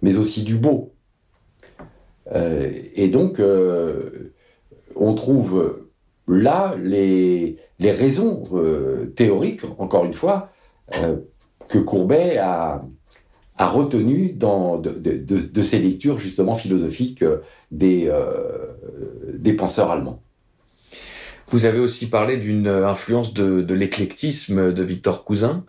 mais 0.00 0.16
aussi 0.16 0.42
du 0.42 0.56
beau. 0.56 0.94
et 2.34 3.08
donc, 3.08 3.42
on 4.96 5.14
trouve 5.14 5.88
là 6.28 6.74
les, 6.82 7.56
les 7.78 7.90
raisons 7.90 8.44
euh, 8.54 9.06
théoriques, 9.16 9.62
encore 9.78 10.04
une 10.04 10.14
fois, 10.14 10.50
euh, 10.96 11.16
que 11.68 11.78
Courbet 11.78 12.38
a, 12.38 12.84
retenues 13.58 14.32
de, 14.32 15.62
ses 15.62 15.78
lectures 15.78 16.18
justement 16.18 16.56
philosophiques 16.56 17.22
euh, 17.22 17.38
des, 17.70 18.10
des 19.34 19.52
penseurs 19.52 19.90
allemands. 19.90 20.20
Vous 21.48 21.64
avez 21.64 21.78
aussi 21.78 22.08
parlé 22.08 22.38
d'une 22.38 22.66
influence 22.66 23.34
de, 23.34 23.74
l'éclectisme 23.74 24.72
de 24.72 24.82
Victor 24.82 25.24
Cousin. 25.24 25.64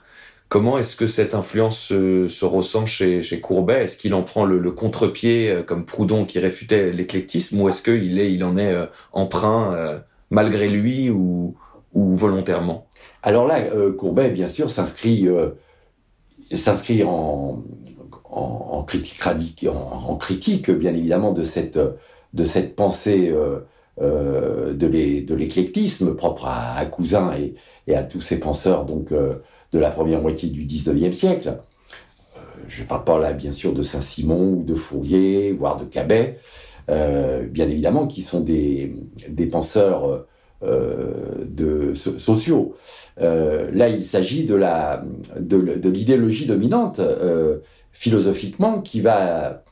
Comment 0.50 0.77
est-ce 0.77 0.95
que 0.95 1.07
cette 1.07 1.33
influence 1.33 1.79
se, 1.79 2.27
se 2.27 2.45
ressent 2.45 2.86
chez, 2.86 3.22
chez 3.22 3.39
Courbet? 3.39 3.83
Est-ce 3.83 3.98
qu'il 3.98 4.13
en 4.13 4.24
prend 4.24 4.45
le, 4.45 4.60
le 4.60 4.72
contre-pied 4.72 5.63
comme 5.65 5.86
Proudhon 5.86 6.25
qui 6.25 6.39
réfutait 6.39 6.91
l'éclectisme 6.91 7.60
ou 7.62 7.69
est-ce 7.69 7.81
qu'il 7.81 8.19
est, 8.19 8.33
il 8.33 8.43
en 8.43 8.57
est 8.57 8.75
emprunt 9.13 10.03
malgré 10.34 10.68
lui 10.68 11.10
ou, 11.10 11.56
volontairement? 11.94 12.88
Alors 13.22 13.48
là, 13.48 13.60
euh, 13.60 13.94
Courbet, 13.94 14.32
bien 14.32 14.48
sûr, 14.48 14.70
s'inscrit 14.70 15.28
euh, 15.28 15.52
en, 17.06 18.84
critique 18.84 19.68
en, 19.68 20.16
critique, 20.16 20.72
bien 20.72 20.94
évidemment, 20.94 21.32
de 21.32 21.44
cette 21.44 21.80
de 22.34 22.46
cette 22.46 22.75
pensée 22.75 23.32
euh, 24.02 24.74
de 24.74 25.36
l'éclectisme 25.36 26.16
propre 26.16 26.48
à, 26.48 26.84
Cousin 26.88 27.32
et, 27.38 27.54
et, 27.86 27.96
à 27.96 28.04
tous 28.04 28.22
ces 28.22 28.40
penseurs 28.40 28.86
donc 28.86 29.13
de 29.13 29.80
la 29.80 29.92
première 29.92 30.22
moitié 30.22 30.50
du 30.50 30.66
19e 30.66 31.12
siècle. 31.12 31.60
je 32.68 32.82
ne 32.82 32.88
parle 32.88 33.04
pas 33.04 33.20
là, 33.20 33.34
bien 33.34 33.52
sûr, 33.52 33.74
de 33.74 33.84
Saint-Simon 33.84 34.54
ou 34.54 34.63
de 34.63 34.74
Fourier, 34.74 35.52
voire 35.52 35.78
de 35.78 35.86
Cabet, 35.86 36.40
bien 36.88 37.70
évidemment, 37.70 38.08
qui 38.08 38.22
sont 38.22 38.42
des, 38.42 38.96
penseurs 39.52 40.25
euh, 40.63 41.94
sociaux. 41.96 42.75
Euh, 43.22 43.70
là, 43.74 43.90
il 43.90 44.04
s'agit 44.04 44.46
de 44.46 44.56
l'idéologie 45.90 46.46
dominante 46.46 47.00
euh, 47.00 47.58
philosophiquement 47.92 48.82
qui 48.82 49.02
va 49.02 49.63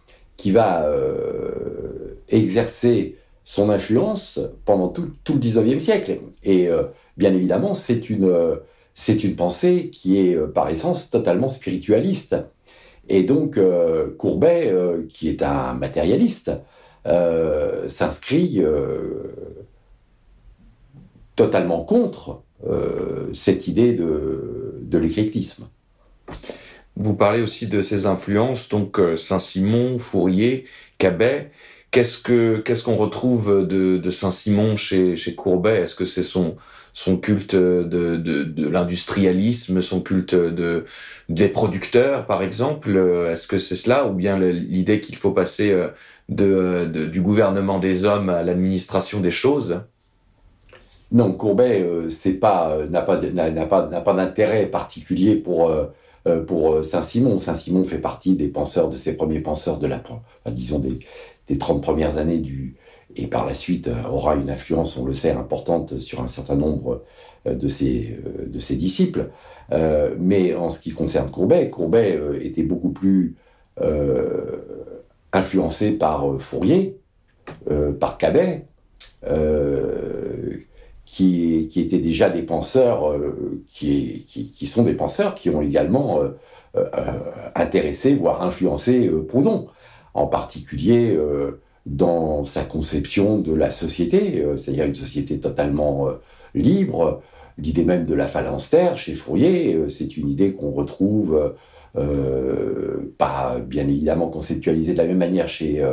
exercer 2.29 3.15
son 3.45 3.69
influence 3.69 4.39
pendant 4.65 4.89
tout, 4.89 5.11
le 5.29 5.39
19e 5.39 5.79
siècle. 5.79 6.19
Et 6.43 6.69
bien 7.17 7.33
évidemment, 7.33 7.73
c'est 7.73 8.09
une 8.09 9.35
pensée 9.35 9.89
qui 9.91 10.19
est 10.19 10.35
par 10.53 10.69
essence 10.69 11.09
totalement 11.09 11.47
spiritualiste. 11.47 12.35
Et 13.09 13.23
donc, 13.23 13.59
Courbet, 14.17 14.73
qui 15.09 15.29
est 15.29 15.41
un 15.41 15.73
matérialiste, 15.73 16.51
s'inscrit 17.05 18.61
totalement 21.35 21.83
contre 21.83 22.43
euh, 22.67 23.29
cette 23.33 23.67
idée 23.67 23.93
de, 23.93 24.79
de 24.81 24.97
l'éclectisme. 24.97 25.67
Vous 26.95 27.15
parlez 27.15 27.41
aussi 27.41 27.67
de 27.67 27.81
ses 27.81 28.05
influences, 28.05 28.69
donc 28.69 28.99
euh, 28.99 29.17
Saint-Simon, 29.17 29.97
Fourier, 29.97 30.65
Cabet. 30.99 31.51
Qu'est-ce 31.89 32.17
que 32.19 32.57
qu'est-ce 32.57 32.83
qu'on 32.83 32.95
retrouve 32.95 33.67
de, 33.67 34.09
Saint-Simon 34.11 34.75
chez, 34.75 35.15
Courbet? 35.35 35.81
Est-ce 35.81 35.95
que 35.95 36.05
c'est 36.05 36.23
son 36.23 36.55
culte 37.17 37.55
de, 37.55 38.69
l'industrialisme, 38.69 39.81
son 39.81 39.99
culte 39.99 40.35
de 40.35 40.85
des 41.27 41.49
producteurs, 41.49 42.27
par 42.27 42.43
exemple? 42.43 42.95
Est-ce 43.29 43.45
que 43.45 43.57
c'est 43.57 43.75
cela, 43.75 44.07
ou 44.07 44.13
bien 44.13 44.39
l'idée 44.39 45.01
qu'il 45.01 45.17
faut 45.17 45.31
passer 45.31 45.71
euh, 45.71 45.89
du 46.31 47.21
gouvernement 47.21 47.77
des 47.79 48.05
hommes 48.05 48.29
à 48.29 48.41
l'administration 48.41 49.19
des 49.19 49.31
choses 49.31 49.81
Non, 51.11 51.33
Courbet 51.33 51.85
c'est 52.09 52.33
pas 52.33 52.77
n'a 52.89 53.01
pas 53.01 53.19
n'a 53.19 53.65
pas 53.65 53.87
n'a 53.87 54.01
pas 54.01 54.13
d'intérêt 54.13 54.67
particulier 54.67 55.35
pour 55.35 55.71
pour 56.47 56.85
Saint-Simon. 56.85 57.37
Saint-Simon 57.37 57.83
fait 57.83 57.97
partie 57.97 58.35
des 58.35 58.47
penseurs 58.47 58.89
de 58.89 58.95
ces 58.95 59.17
premiers 59.17 59.41
penseurs 59.41 59.77
de 59.77 59.87
la 59.87 60.01
disons 60.47 60.79
des 60.79 60.99
des 61.49 61.57
30 61.57 61.83
premières 61.83 62.17
années 62.17 62.39
du 62.39 62.77
et 63.17 63.27
par 63.27 63.45
la 63.45 63.53
suite 63.53 63.89
aura 64.09 64.35
une 64.35 64.49
influence, 64.49 64.95
on 64.95 65.05
le 65.05 65.11
sait, 65.11 65.31
importante 65.31 65.99
sur 65.99 66.21
un 66.21 66.27
certain 66.27 66.55
nombre 66.55 67.03
de 67.45 67.67
ses 67.67 68.17
de 68.47 68.59
ses 68.59 68.77
disciples. 68.77 69.31
mais 70.17 70.55
en 70.55 70.69
ce 70.69 70.79
qui 70.79 70.91
concerne 70.91 71.29
Courbet, 71.29 71.69
Courbet 71.69 72.17
était 72.41 72.63
beaucoup 72.63 72.91
plus 72.91 73.35
influencé 75.33 75.91
par 75.91 76.39
Fourier, 76.39 76.97
par 77.99 78.17
Cabet, 78.17 78.65
qui, 81.11 81.67
qui, 81.69 81.81
étaient 81.81 81.99
déjà 81.99 82.29
des 82.29 82.41
penseurs, 82.41 83.11
euh, 83.11 83.61
qui, 83.67 84.25
qui, 84.25 84.65
sont 84.65 84.83
des 84.83 84.93
penseurs 84.93 85.35
qui 85.35 85.49
ont 85.49 85.61
également 85.61 86.21
euh, 86.21 86.29
euh, 86.77 87.19
intéressé, 87.53 88.15
voire 88.15 88.43
influencé 88.43 89.11
Proudhon, 89.27 89.67
en 90.13 90.27
particulier 90.27 91.17
dans 91.85 92.45
sa 92.45 92.63
conception 92.63 93.39
de 93.39 93.53
la 93.53 93.71
société, 93.71 94.45
c'est-à-dire 94.57 94.85
une 94.85 94.93
société 94.93 95.39
totalement 95.39 96.07
libre. 96.53 97.21
L'idée 97.57 97.85
même 97.85 98.05
de 98.05 98.13
la 98.13 98.27
phalanstère 98.27 98.97
chez 98.97 99.13
Fourier, 99.13 99.85
c'est 99.89 100.17
une 100.17 100.29
idée 100.29 100.53
qu'on 100.53 100.71
retrouve 100.71 101.55
pas 101.93 103.59
bien 103.59 103.87
évidemment 103.87 104.29
conceptualisée 104.29 104.93
de 104.93 104.97
la 104.97 105.05
même 105.05 105.17
manière 105.17 105.49
chez 105.49 105.83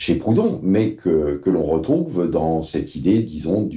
chez 0.00 0.14
Proudhon, 0.14 0.60
mais 0.62 0.94
que, 0.94 1.36
que 1.36 1.50
l'on 1.50 1.62
retrouve 1.62 2.30
dans 2.30 2.62
cette 2.62 2.94
idée, 2.94 3.22
disons, 3.22 3.68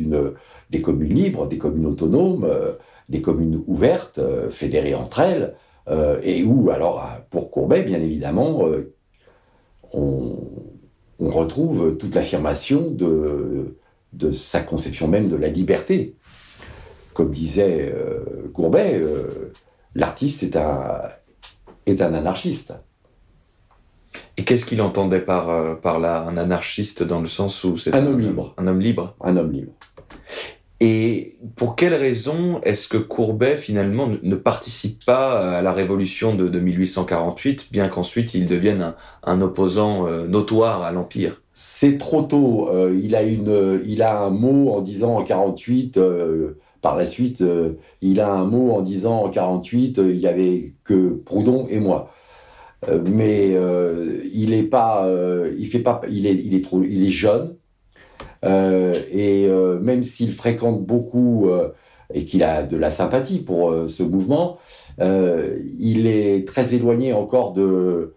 des 0.69 0.81
communes 0.81 1.13
libres, 1.13 1.49
des 1.49 1.57
communes 1.57 1.85
autonomes, 1.85 2.45
euh, 2.45 2.71
des 3.09 3.21
communes 3.21 3.61
ouvertes, 3.67 4.19
euh, 4.19 4.49
fédérées 4.49 4.95
entre 4.95 5.19
elles, 5.19 5.53
euh, 5.89 6.21
et 6.23 6.45
où, 6.45 6.69
alors, 6.69 7.05
pour 7.29 7.51
Courbet, 7.51 7.83
bien 7.83 7.99
évidemment, 7.99 8.63
on, 9.91 10.37
on, 11.19 11.29
retrouve 11.29 11.97
toute 11.97 12.15
l'affirmation 12.15 12.89
de, 12.89 13.77
de 14.13 14.31
sa 14.31 14.61
conception 14.61 15.09
même 15.09 15.27
de 15.27 15.35
la 15.35 15.49
liberté. 15.49 16.15
Comme 17.13 17.31
disait 17.31 17.93
Courbet, 18.53 19.03
l'artiste 19.93 20.43
est 20.43 20.55
un, 20.55 21.01
est 21.85 22.01
un 22.01 22.13
anarchiste. 22.13 22.73
Et 24.37 24.43
qu'est-ce 24.43 24.65
qu'il 24.65 24.81
entendait 24.81 25.21
par, 25.21 25.49
euh, 25.49 25.75
par 25.75 25.99
là 25.99 26.25
Un 26.27 26.37
anarchiste 26.37 27.03
dans 27.03 27.21
le 27.21 27.27
sens 27.27 27.63
où 27.63 27.77
c'est 27.77 27.93
un 27.95 28.05
homme 28.05 28.19
libre. 28.19 28.53
Un 28.57 28.67
homme 28.67 28.79
libre. 28.79 29.15
Un 29.21 29.37
homme 29.37 29.51
libre. 29.51 29.71
Et 30.79 31.37
pour 31.55 31.75
quelle 31.75 31.93
raison 31.93 32.59
est-ce 32.63 32.89
que 32.89 32.97
Courbet 32.97 33.55
finalement 33.55 34.09
ne 34.21 34.35
participe 34.35 35.05
pas 35.05 35.57
à 35.57 35.61
la 35.61 35.71
révolution 35.71 36.35
de, 36.35 36.59
1848, 36.59 37.69
bien 37.71 37.87
qu'ensuite 37.87 38.33
il 38.33 38.47
devienne 38.47 38.93
un, 39.23 39.41
opposant 39.41 40.07
euh, 40.07 40.27
notoire 40.27 40.83
à 40.83 40.91
l'Empire? 40.91 41.41
C'est 41.53 41.97
trop 41.97 42.23
tôt. 42.23 42.69
Euh, 42.69 42.99
il, 43.01 43.15
a 43.15 43.23
une, 43.23 43.81
il 43.85 44.01
a 44.01 44.23
un 44.23 44.29
mot 44.31 44.71
en 44.73 44.81
disant 44.81 45.15
en 45.15 45.23
48, 45.23 45.97
par 46.83 46.95
la 46.97 47.05
suite, 47.05 47.43
il 48.01 48.19
a 48.19 48.29
un 48.31 48.45
mot 48.45 48.73
en 48.73 48.81
disant 48.81 49.23
en 49.23 49.29
48, 49.29 49.97
il 49.97 50.19
y 50.19 50.27
avait 50.27 50.73
que 50.83 51.09
Proudhon 51.25 51.65
et 51.69 51.79
moi. 51.79 52.13
Euh, 52.89 53.01
mais 53.05 53.51
euh, 53.53 54.21
il 54.33 54.53
est 54.53 54.63
pas, 54.63 55.05
euh, 55.05 55.53
il 55.57 55.67
fait 55.67 55.79
pas, 55.79 56.01
il 56.09 56.27
est, 56.27 56.35
il 56.35 56.61
trop, 56.61 56.83
il 56.83 57.05
est 57.05 57.09
jeune. 57.09 57.55
et 58.43 59.47
même 59.81 60.03
s'il 60.03 60.33
fréquente 60.33 60.85
beaucoup 60.85 61.49
et 62.13 62.25
qu'il 62.25 62.43
a 62.43 62.63
de 62.63 62.77
la 62.77 62.91
sympathie 62.91 63.39
pour 63.39 63.73
ce 63.87 64.03
mouvement, 64.03 64.57
il 64.99 66.07
est 66.07 66.47
très 66.47 66.75
éloigné 66.75 67.13
encore 67.13 67.53
de, 67.53 68.13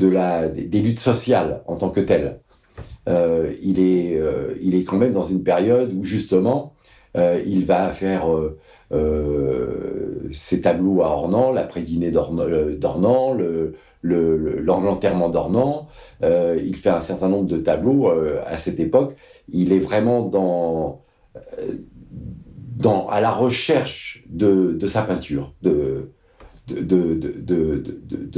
la, 0.00 0.48
des 0.48 0.80
luttes 0.80 1.00
sociales 1.00 1.62
en 1.66 1.76
tant 1.76 1.90
que 1.90 2.00
telles. 2.00 2.40
il, 3.08 3.80
est, 3.80 4.20
il 4.60 4.74
est 4.74 4.84
quand 4.84 4.98
même 4.98 5.14
dans 5.14 5.22
une 5.22 5.42
période 5.42 5.94
où 5.94 6.04
justement 6.04 6.75
il 7.16 7.64
va 7.64 7.88
faire 7.90 8.26
euh, 8.92 10.28
ces 10.32 10.60
tableaux 10.60 11.02
à 11.02 11.08
Ornans, 11.08 11.50
l'après-dîner 11.50 12.12
euh, 12.14 12.76
d'Ornans, 12.76 13.34
le, 13.34 13.74
l'enterrement 14.02 15.28
d'Ornans. 15.28 15.88
Euh, 16.22 16.60
il 16.64 16.76
fait 16.76 16.90
un 16.90 17.00
certain 17.00 17.28
nombre 17.28 17.48
de 17.48 17.56
tableaux 17.56 18.08
à 18.08 18.56
cette 18.56 18.78
époque. 18.78 19.16
Il 19.48 19.72
est 19.72 19.78
vraiment 19.78 20.22
dans, 20.22 21.02
à 23.08 23.20
la 23.20 23.30
recherche 23.30 24.24
de, 24.28 24.78
sa 24.86 25.02
peinture, 25.02 25.54
de 25.62 26.10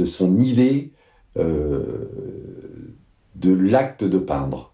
son 0.05 0.39
idée 0.39 0.93
de 1.35 3.53
l'acte 3.53 4.03
de 4.03 4.17
peindre. 4.17 4.68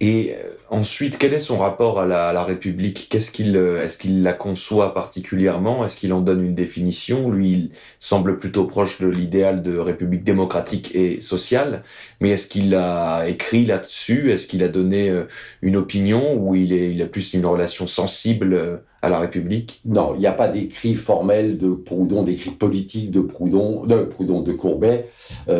Et 0.00 0.34
euh, 0.34 0.50
ensuite, 0.70 1.18
quel 1.18 1.32
est 1.34 1.38
son 1.38 1.56
rapport 1.56 2.00
à 2.00 2.06
la, 2.06 2.42
République? 2.42 3.06
Qu'est-ce 3.10 3.30
qu'il, 3.30 3.56
euh, 3.56 3.84
est-ce 3.84 3.96
qu'il 3.96 4.22
la 4.22 4.32
conçoit 4.32 4.92
particulièrement? 4.92 5.84
Est-ce 5.84 5.96
qu'il 5.96 6.12
en 6.12 6.20
donne 6.20 6.44
une 6.44 6.54
définition? 6.54 7.30
Lui, 7.30 7.52
il 7.52 7.70
semble 8.00 8.38
plutôt 8.38 8.64
proche 8.64 9.00
de 9.00 9.06
l'idéal 9.06 9.62
de 9.62 9.78
République 9.78 10.24
démocratique 10.24 10.94
et 10.96 11.20
sociale. 11.20 11.84
Mais 12.20 12.30
est-ce 12.30 12.48
qu'il 12.48 12.74
a 12.74 13.28
écrit 13.28 13.64
là-dessus? 13.66 14.32
Est-ce 14.32 14.48
qu'il 14.48 14.64
a 14.64 14.68
donné 14.68 15.10
euh, 15.10 15.26
une 15.62 15.76
opinion? 15.76 16.34
Ou 16.34 16.56
il, 16.56 16.72
est, 16.72 16.90
il 16.90 17.00
a 17.00 17.06
plus 17.06 17.32
une 17.32 17.46
relation 17.46 17.86
sensible 17.86 18.82
à 19.00 19.08
la 19.08 19.20
République? 19.20 19.80
Non, 19.84 20.12
il 20.16 20.20
n'y 20.20 20.26
a 20.26 20.32
pas 20.32 20.48
d'écrit 20.48 20.96
formel 20.96 21.56
de 21.56 21.72
Proudhon, 21.72 22.24
d'écrit 22.24 22.50
politique 22.50 23.12
de 23.12 23.20
Proudhon, 23.20 23.86
de 23.86 24.02
Proudhon, 24.02 24.40
de 24.40 24.52
Courbet 24.52 25.08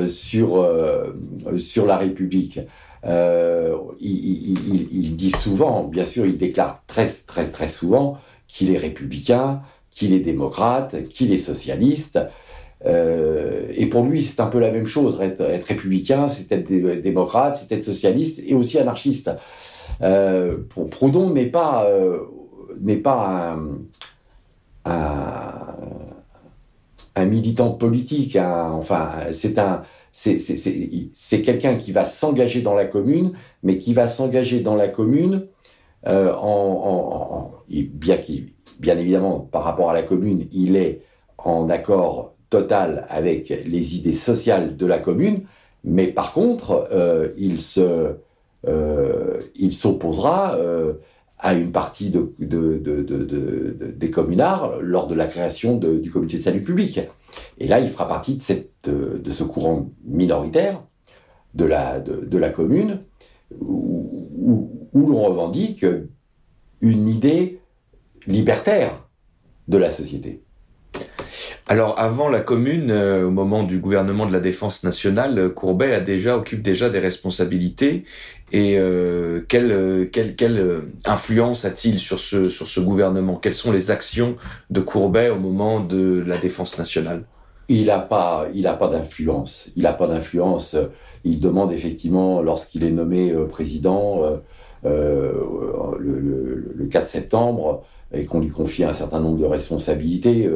sur 0.09 0.69
sur 1.57 1.87
la 1.87 1.99
République. 1.99 2.59
Euh, 3.07 3.77
il, 4.01 5.17
dit 5.17 5.31
souvent, 5.31 5.85
bien 5.85 6.05
sûr, 6.05 6.27
il 6.27 6.39
déclare 6.39 6.83
très 6.87 7.07
très 7.07 7.47
très 7.47 7.69
souvent 7.69 8.19
qu'il 8.49 8.73
est 8.73 8.77
républicain, 8.77 9.63
qu'il 9.91 10.13
est 10.13 10.21
démocrate, 10.21 11.09
qu'il 11.09 11.33
est 11.33 11.39
socialiste. 11.39 12.19
Euh, 12.87 13.67
et 13.75 13.87
pour 13.87 14.05
lui, 14.05 14.23
c'est 14.23 14.41
un 14.41 14.47
peu 14.47 14.59
la 14.59 14.71
même 14.71 14.87
chose. 14.87 15.21
Être, 15.21 15.67
républicain, 15.67 16.29
c'est 16.29 16.51
être 16.53 17.01
démocrate, 17.03 17.57
c'est 17.57 17.75
être 17.75 17.85
socialiste 17.85 18.43
et 18.47 18.55
aussi 18.55 18.79
anarchiste. 18.79 19.31
Euh, 20.03 20.57
pour 20.71 20.89
Proudhon 20.89 21.31
n'est 21.31 21.47
pas 21.47 21.87
n'est 22.81 22.97
pas 22.97 23.57
un, 24.85 24.97
un, 27.15 27.25
militant 27.25 27.73
politique. 27.73 28.37
enfin, 28.37 29.11
c'est 29.33 29.59
un 29.59 29.83
c'est 30.15 31.43
quelqu'un 31.43 31.75
qui 31.75 31.91
va 31.91 32.05
s'engager 32.05 32.63
dans 32.63 32.75
la 32.75 32.85
commune, 32.85 33.33
mais 33.65 33.79
qui 33.79 33.93
va 33.93 34.07
s'engager 34.07 34.61
dans 34.61 34.77
la 34.77 34.87
commune 34.87 35.49
euh, 36.07 36.33
en, 36.33 37.51
bien, 37.69 38.19
évidemment, 38.97 39.41
par 39.41 39.65
rapport 39.65 39.91
à 39.91 39.95
la 39.95 40.03
commune, 40.03 40.47
il 40.53 40.77
est 40.77 41.01
en 41.39 41.69
accord 41.69 42.35
total 42.49 43.07
avec 43.09 43.49
les 43.49 43.97
idées 43.97 44.15
sociales 44.15 44.77
de 44.77 44.87
la 44.87 44.99
commune, 44.99 45.43
mais 45.83 46.07
par 46.07 46.33
contre, 46.33 46.89
euh, 46.93 47.31
il 47.37 47.61
se, 47.61 48.15
euh, 48.69 49.41
il 49.57 49.73
s'opposera 49.73 50.57
à 51.45 51.53
une 51.53 51.73
partie 51.73 52.11
de, 52.11 52.33
des 52.39 54.11
communards 54.11 54.81
lors 54.81 55.07
de 55.07 55.15
la 55.15 55.27
création 55.27 55.77
du 55.77 56.11
comité 56.11 56.39
de 56.39 56.43
salut 56.43 56.63
public. 56.63 57.01
Et 57.59 57.69
là, 57.69 57.81
il 57.81 57.91
fera 57.91 58.09
partie 58.09 58.39
de, 58.87 59.31
ce 59.31 59.45
courant 59.45 59.91
minoritaire 60.07 60.83
de 61.55 61.67
la, 61.67 62.51
commune 62.51 63.01
où, 63.61 64.71
l'on 64.95 65.23
revendique 65.23 65.85
une 66.81 67.09
idée 67.11 67.61
libertaire 68.27 69.07
de 69.69 69.77
la 69.77 69.91
société. 69.91 70.43
Alors 71.67 71.99
avant 71.99 72.29
la 72.29 72.41
commune, 72.41 72.91
euh, 72.91 73.27
au 73.27 73.31
moment 73.31 73.63
du 73.63 73.79
gouvernement 73.79 74.27
de 74.27 74.33
la 74.33 74.41
défense 74.41 74.85
nationale, 74.85 75.51
Courbet 75.55 75.95
a 75.95 76.01
déjà 76.01 76.37
occupe 76.37 76.61
déjà 76.61 76.91
des 76.91 76.99
responsabilités 76.99 78.05
et 78.53 78.77
euh, 78.79 79.41
quelle, 79.49 79.73
influence 81.07 81.65
a-t-il 81.65 81.99
sur 81.99 82.19
ce 82.21 82.81
gouvernement? 82.81 83.37
Quelles 83.37 83.55
sont 83.55 83.73
les 83.73 83.91
actions 83.91 84.37
de 84.71 84.81
Courbet 84.81 85.31
au 85.31 85.39
moment 85.39 85.81
de 85.81 86.23
la 86.27 86.37
défense 86.37 86.77
nationale? 86.79 87.25
Il 87.69 87.87
n'a 87.87 87.99
pas, 87.99 88.47
d'influence. 88.93 89.71
Il 89.77 89.85
n'a 89.85 89.93
pas 89.93 90.07
d'influence. 90.07 90.77
Il 91.25 91.41
demande 91.41 91.73
effectivement, 91.73 92.43
lorsqu'il 92.43 92.85
est 92.85 92.91
nommé 92.91 93.31
euh, 93.33 93.47
président 93.47 94.23
euh, 94.25 94.37
euh, 94.85 95.97
le, 95.99 96.87
4 96.91 97.07
septembre, 97.07 97.83
et 98.13 98.27
qu'on 98.27 98.41
lui 98.41 98.51
confie 98.51 98.85
un 98.85 98.93
certain 98.93 99.21
nombre 99.21 99.39
de 99.39 99.47
responsabilités, 99.47 100.49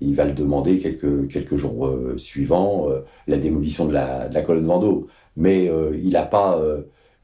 il 0.00 0.14
va 0.14 0.24
le 0.24 0.32
demander 0.32 0.78
quelques, 0.78 1.56
jours 1.56 1.92
suivants, 2.16 2.88
la 3.26 3.38
démolition 3.38 3.86
de 3.86 3.92
la, 3.92 4.42
colonne 4.42 4.66
Vendôme. 4.66 5.06
Mais 5.36 5.70
il 6.02 6.10
n'a 6.10 6.22
pas 6.22 6.60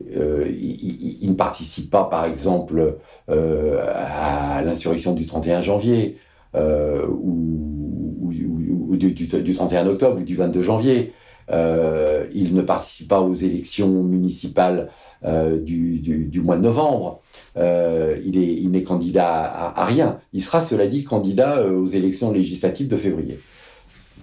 il, 0.00 1.30
ne 1.30 1.34
participe 1.34 1.90
pas, 1.90 2.04
par 2.04 2.26
exemple, 2.26 2.96
à 3.28 4.62
l'insurrection 4.64 5.14
du 5.14 5.26
31 5.26 5.60
janvier 5.60 6.18
ou, 6.54 8.30
du, 8.30 9.12
du, 9.12 9.54
31 9.54 9.86
octobre 9.86 10.20
ou 10.20 10.24
du 10.24 10.36
22 10.36 10.62
janvier. 10.62 11.12
il 11.50 12.54
ne 12.54 12.62
participe 12.62 13.08
pas 13.08 13.20
aux 13.20 13.34
élections 13.34 14.02
municipales 14.02 14.90
du, 15.22 16.40
mois 16.42 16.56
de 16.56 16.62
novembre. 16.62 17.22
Il, 17.56 18.38
est, 18.38 18.54
il 18.54 18.70
n'est 18.70 18.82
candidat 18.82 19.28
à, 19.28 19.82
à, 19.82 19.84
rien. 19.84 20.18
Il 20.32 20.42
sera, 20.42 20.60
cela 20.60 20.86
dit, 20.86 21.04
candidat 21.04 21.64
aux 21.66 21.86
élections 21.86 22.32
législatives 22.32 22.88
de 22.88 22.96
février. 22.96 23.40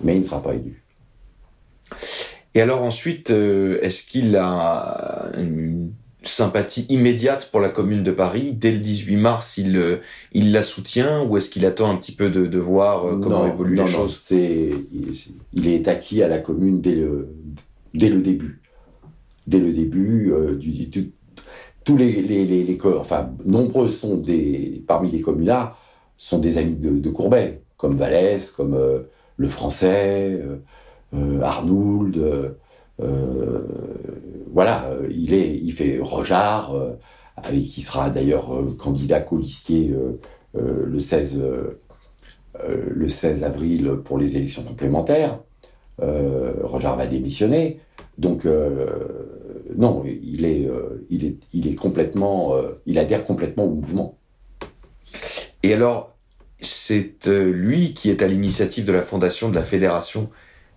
Mais 0.04 0.16
il 0.16 0.22
ne 0.22 0.26
sera 0.26 0.42
pas 0.42 0.54
élu. 0.54 0.84
Et 2.56 2.62
alors 2.62 2.84
ensuite, 2.84 3.32
euh, 3.32 3.80
est-ce 3.82 4.04
qu'il 4.04 4.36
a 4.36 5.32
une 5.38 5.92
sympathie 6.24 6.86
immédiate 6.90 7.50
pour 7.52 7.60
la 7.60 7.70
Commune 7.70 8.04
de 8.04 8.12
Paris? 8.12 8.54
Dès 8.54 8.72
le 8.72 8.78
18 8.78 9.18
mars 9.18 9.58
Il 9.58 9.76
euh, 9.76 9.98
il 10.34 10.52
la 10.52 10.64
soutient 10.64 11.24
ou 11.24 11.38
est-ce 11.38 11.50
qu'il 11.50 11.66
attend 11.66 11.92
un 11.92 11.98
petit 11.98 12.12
peu 12.12 12.30
de, 12.30 12.46
de 12.46 12.60
voir 12.60 13.08
euh, 13.08 13.20
comment 13.20 13.48
évoluent 13.48 13.76
les 13.76 13.88
choses? 13.88 14.20
C'est 14.22 14.70
il, 15.54 15.68
est 15.68 15.88
acquis 15.88 16.22
à 16.22 16.28
la 16.28 16.40
Commune 16.40 16.80
dès 16.80 16.96
le 16.96 17.30
dès 17.96 18.10
le 18.10 18.22
début, 18.22 18.62
dès 19.48 19.60
le 19.60 19.72
début 19.72 20.32
du, 20.60 21.12
tous 21.84 21.98
les, 21.98 22.22
les, 22.22 22.46
les, 22.46 22.78
enfin 23.00 23.32
nombreux 23.46 23.88
sont 23.88 24.18
des 24.18 24.84
parmi 24.88 25.12
les 25.12 25.22
communards 25.22 25.78
sont 26.18 26.40
des 26.40 26.58
amis 26.58 26.76
de, 26.76 27.10
Courbet, 27.10 27.62
comme 27.78 27.98
Vallès, 27.98 28.52
comme 28.52 28.78
le 29.38 29.48
Français. 29.50 30.42
Euh, 31.16 31.42
Arnould, 31.42 32.18
euh, 32.18 32.50
euh, 33.02 33.62
voilà, 34.52 34.90
il 35.12 35.34
est, 35.34 35.56
il 35.56 35.72
fait 35.72 36.00
Rojard, 36.02 36.76
avec 37.36 37.64
qui 37.64 37.82
sera 37.82 38.10
d'ailleurs 38.10 38.52
candidat 38.78 39.20
colistier 39.22 39.96
le 40.54 41.00
16 41.00 41.44
le 42.66 43.10
16 43.10 43.44
avril 43.44 43.98
pour 44.04 44.20
les 44.20 44.38
élections 44.38 44.64
complémentaires. 44.64 45.40
Euh, 46.02 46.54
va 46.64 47.08
démissionner. 47.08 47.80
Donc, 48.20 48.48
non, 49.78 50.04
il 50.06 50.46
est, 50.46 50.68
il, 51.10 51.26
est, 51.26 51.38
il 51.54 51.68
est 51.68 51.76
complètement, 51.76 52.56
il 52.86 52.98
adhère 53.00 53.26
complètement 53.26 53.66
au 53.66 53.74
mouvement. 53.74 54.18
Et 55.62 55.74
alors, 55.74 56.16
c'est 56.60 57.28
lui 57.28 57.94
qui 57.94 58.10
est 58.10 58.22
à 58.22 58.28
l'initiative 58.28 58.86
de 58.86 58.94
la 58.94 59.02
fondation 59.02 59.50
de 59.50 59.56
la 59.56 59.64
Fédération 59.64 60.30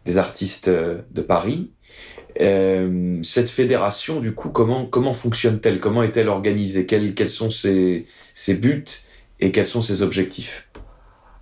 des 0.04 0.18
artistes 0.18 0.68
euh, 0.68 1.02
de 1.10 1.20
Paris. 1.20 1.72
Euh, 2.40 3.18
cette 3.22 3.50
fédération, 3.50 4.20
du 4.20 4.34
coup, 4.34 4.50
comment 4.50 4.86
comment 4.86 5.12
fonctionne-t-elle? 5.12 5.80
Comment 5.80 6.02
est-elle 6.02 6.28
organisée? 6.28 6.86
Quels, 6.86 7.14
quels 7.14 7.28
sont 7.28 7.50
ses, 7.50 8.04
ses 8.34 8.54
buts 8.54 8.84
et 9.40 9.50
quels 9.52 9.66
sont 9.66 9.82
ses 9.82 10.02
objectifs? 10.02 10.68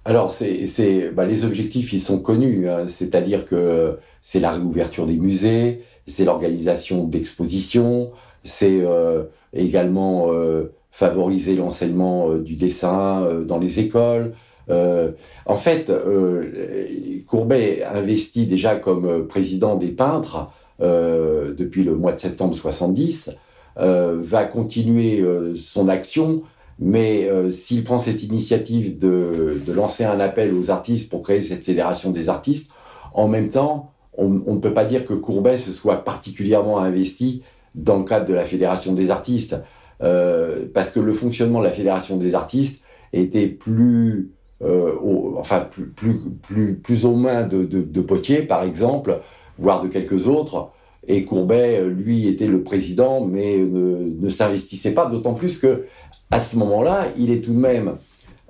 Alors, 0.06 0.30
c'est 0.30 1.10
bah, 1.10 1.26
les 1.26 1.44
objectifs, 1.44 1.92
ils 1.92 2.00
sont 2.00 2.20
connus. 2.20 2.68
Hein. 2.68 2.86
C'est-à-dire 2.86 3.44
que 3.46 3.98
c'est 4.22 4.40
la 4.40 4.52
réouverture 4.52 5.06
des 5.06 5.16
musées, 5.16 5.82
c'est 6.06 6.24
l'organisation 6.24 7.04
d'expositions, 7.04 8.12
c'est 8.42 8.80
euh, 8.82 9.24
également 9.52 10.32
euh, 10.32 10.72
favoriser 10.90 11.56
l'enseignement 11.56 12.30
euh, 12.30 12.38
du 12.38 12.56
dessin 12.56 13.42
dans 13.46 13.58
les 13.58 13.80
écoles, 13.80 14.32
euh, 14.70 15.12
en 15.46 15.56
fait, 15.56 15.90
euh, 15.90 16.44
Courbet 17.26 17.84
investit 17.84 18.46
déjà 18.46 18.76
comme 18.76 19.06
euh, 19.06 19.26
président 19.26 19.76
des 19.76 19.88
peintres 19.88 20.50
euh, 20.80 21.54
depuis 21.54 21.84
le 21.84 21.94
mois 21.96 22.12
de 22.12 22.20
septembre 22.20 22.54
70, 22.54 23.30
euh, 23.78 24.16
va 24.20 24.44
continuer 24.44 25.20
euh, 25.20 25.54
son 25.56 25.88
action, 25.88 26.42
mais 26.78 27.30
s'il 27.52 27.84
prend 27.84 28.00
cette 28.00 28.24
initiative 28.24 28.98
de, 28.98 29.60
de, 29.64 29.72
lancer 29.72 30.02
un 30.02 30.18
appel 30.18 30.52
aux 30.52 30.72
artistes 30.72 31.08
pour 31.08 31.22
créer 31.22 31.40
cette 31.40 31.62
fédération 31.62 32.10
des 32.10 32.28
artistes, 32.28 32.68
en 33.12 33.28
même 33.28 33.48
temps, 33.48 33.92
on, 34.16 34.28
ne 34.28 34.58
peut 34.58 34.74
pas 34.74 34.84
dire 34.84 35.04
que 35.04 35.14
Courbet 35.14 35.56
se 35.56 35.72
soit 35.72 36.04
particulièrement 36.04 36.78
investi 36.78 37.42
dans 37.74 37.98
le 37.98 38.04
cadre 38.04 38.26
de 38.26 38.34
la 38.34 38.44
fédération 38.44 38.92
des 38.92 39.10
artistes, 39.10 39.56
parce 40.00 40.90
que 40.90 41.00
le 41.00 41.12
fonctionnement 41.12 41.60
de 41.60 41.64
la 41.64 41.70
fédération 41.70 42.16
des 42.16 42.34
artistes 42.34 42.82
était 43.12 43.48
plus 43.48 44.30
euh, 44.62 44.92
enfin 45.36 45.60
plus, 45.60 45.90
plus, 46.42 46.74
plus, 46.76 47.04
aux 47.04 47.16
mains 47.16 47.42
de, 47.42 47.64
de, 47.64 47.82
de, 47.82 48.00
Potier, 48.00 48.42
par 48.42 48.62
exemple, 48.62 49.20
voire 49.58 49.82
de 49.82 49.88
quelques 49.88 50.26
autres. 50.26 50.70
Et 51.06 51.24
Courbet, 51.24 51.84
lui, 51.84 52.28
était 52.28 52.46
le 52.46 52.62
président, 52.62 53.24
mais 53.24 53.58
ne, 53.58 54.10
ne 54.18 54.30
s'investissait 54.30 54.92
pas, 54.92 55.06
d'autant 55.06 55.34
plus 55.34 55.58
que 55.58 55.84
à 56.30 56.40
ce 56.40 56.56
moment-là, 56.56 57.08
il 57.18 57.30
est 57.30 57.44
tout 57.44 57.52
de 57.52 57.58
même 57.58 57.96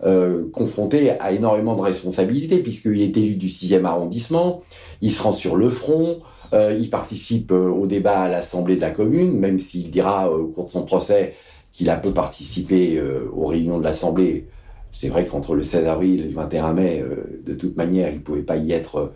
euh, 0.03 0.51
confronté 0.51 1.11
à 1.11 1.31
énormément 1.31 1.77
de 1.77 1.81
responsabilités, 1.81 2.59
puisqu'il 2.59 3.01
est 3.01 3.17
élu 3.17 3.37
du 3.37 3.47
6e 3.47 3.85
arrondissement, 3.85 4.63
il 5.03 5.13
se 5.13 5.23
rend 5.23 5.33
sur 5.33 5.55
le 5.55 5.71
front, 5.71 6.19
euh, 6.53 6.77
il 6.79 6.91
participe 6.91 7.53
euh, 7.53 7.69
au 7.69 7.87
débat 7.87 8.23
à 8.23 8.29
l'Assemblée 8.29 8.75
de 8.75 8.81
la 8.81 8.91
Commune, 8.91 9.39
même 9.39 9.61
s'il 9.61 9.93
dira 9.93 10.33
au 10.33 10.49
cours 10.49 10.65
de 10.65 10.71
son 10.71 10.83
procès 10.83 11.35
qu'il 11.71 11.91
a 11.91 11.97
peu 11.97 12.13
participé 12.13 13.03
aux 13.35 13.47
réunions 13.47 13.79
de 13.79 13.85
l'Assemblée 13.85 14.47
c'est 14.93 15.09
vrai 15.09 15.27
qu'entre 15.27 15.57
le 15.57 15.63
16 15.65 15.89
avril 15.89 16.21
et 16.21 16.29
le 16.29 16.35
21 16.35 16.73
mai, 16.73 17.05
de 17.45 17.53
toute 17.53 17.77
manière, 17.77 18.11
il 18.11 18.19
ne 18.19 18.21
pouvait 18.21 18.43
pas 18.43 18.57
y 18.57 18.71
être 18.71 19.13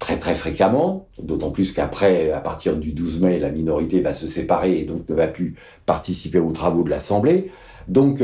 très 0.00 0.18
très 0.18 0.34
fréquemment, 0.34 1.06
d'autant 1.22 1.52
plus 1.52 1.70
qu'après, 1.72 2.32
à 2.32 2.40
partir 2.40 2.76
du 2.76 2.90
12 2.90 3.20
mai, 3.20 3.38
la 3.38 3.50
minorité 3.50 4.00
va 4.00 4.14
se 4.14 4.26
séparer 4.26 4.80
et 4.80 4.82
donc 4.82 5.08
ne 5.08 5.14
va 5.14 5.28
plus 5.28 5.54
participer 5.86 6.40
aux 6.40 6.50
travaux 6.50 6.82
de 6.82 6.90
l'Assemblée. 6.90 7.52
Donc, 7.86 8.20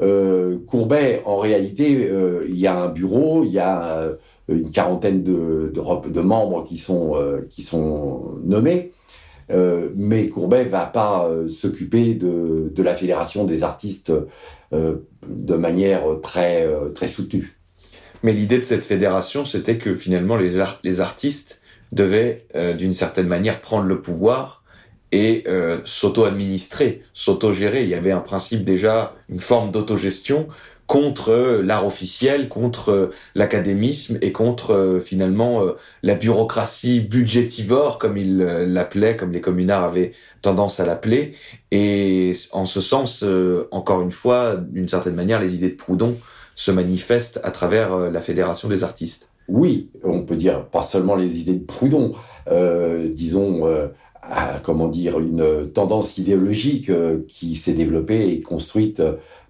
euh, 0.00 0.52
euh, 0.52 0.58
Courbet, 0.66 1.22
en 1.24 1.36
réalité, 1.36 2.08
euh, 2.08 2.46
il 2.48 2.58
y 2.58 2.66
a 2.66 2.80
un 2.80 2.88
bureau, 2.88 3.44
il 3.44 3.52
y 3.52 3.58
a 3.58 4.10
une 4.48 4.70
quarantaine 4.70 5.22
de, 5.22 6.20
membres 6.20 6.64
qui 6.64 6.76
sont, 6.76 7.14
sont 7.58 8.34
nommés, 8.44 8.92
mais 9.94 10.28
Courbet 10.28 10.64
va 10.64 10.86
pas 10.86 11.30
s'occuper 11.48 12.14
de, 12.14 12.82
la 12.82 12.94
fédération 12.94 13.44
des 13.44 13.62
artistes 13.62 14.12
euh, 14.72 14.98
de 15.26 15.56
manière 15.56 16.02
très, 16.22 16.64
euh, 16.64 16.94
soutenue. 17.06 17.58
Mais 18.22 18.32
l'idée 18.32 18.58
de 18.58 18.62
cette 18.62 18.86
fédération, 18.86 19.44
c'était 19.44 19.78
que 19.78 19.96
finalement 19.96 20.36
les, 20.36 21.00
artistes 21.00 21.60
devaient 21.90 22.46
euh, 22.54 22.74
d'une 22.74 22.92
certaine 22.92 23.26
manière 23.26 23.60
prendre 23.60 23.86
le 23.86 24.00
pouvoir 24.00 24.59
et 25.12 25.44
euh, 25.48 25.78
s'auto-administrer, 25.84 27.02
s'auto-gérer. 27.14 27.82
Il 27.82 27.88
y 27.88 27.94
avait 27.94 28.12
un 28.12 28.20
principe 28.20 28.64
déjà, 28.64 29.14
une 29.28 29.40
forme 29.40 29.70
d'autogestion 29.70 30.48
contre 30.86 31.60
l'art 31.62 31.86
officiel, 31.86 32.48
contre 32.48 33.10
l'académisme 33.36 34.18
et 34.22 34.32
contre 34.32 35.00
finalement 35.04 35.62
la 36.02 36.16
bureaucratie 36.16 36.98
budgétivore, 36.98 38.00
comme 38.00 38.16
il 38.16 38.38
l'appelait, 38.38 39.16
comme 39.16 39.30
les 39.30 39.40
communards 39.40 39.84
avaient 39.84 40.10
tendance 40.42 40.80
à 40.80 40.86
l'appeler. 40.86 41.36
Et 41.70 42.32
en 42.50 42.64
ce 42.64 42.80
sens, 42.80 43.24
encore 43.70 44.02
une 44.02 44.10
fois, 44.10 44.56
d'une 44.56 44.88
certaine 44.88 45.14
manière, 45.14 45.38
les 45.38 45.54
idées 45.54 45.70
de 45.70 45.76
Proudhon 45.76 46.16
se 46.56 46.72
manifestent 46.72 47.38
à 47.44 47.52
travers 47.52 47.96
la 48.10 48.20
Fédération 48.20 48.68
des 48.68 48.82
artistes. 48.82 49.30
Oui, 49.50 49.90
on 50.04 50.22
peut 50.22 50.36
dire 50.36 50.66
pas 50.66 50.82
seulement 50.82 51.16
les 51.16 51.40
idées 51.40 51.56
de 51.56 51.64
Proudhon, 51.64 52.14
euh, 52.48 53.08
disons, 53.12 53.66
euh, 53.66 53.88
à, 54.22 54.60
comment 54.62 54.88
dire, 54.88 55.18
une 55.18 55.70
tendance 55.72 56.18
idéologique 56.18 56.90
euh, 56.90 57.24
qui 57.28 57.56
s'est 57.56 57.72
développée 57.72 58.28
et 58.28 58.40
construite 58.40 59.02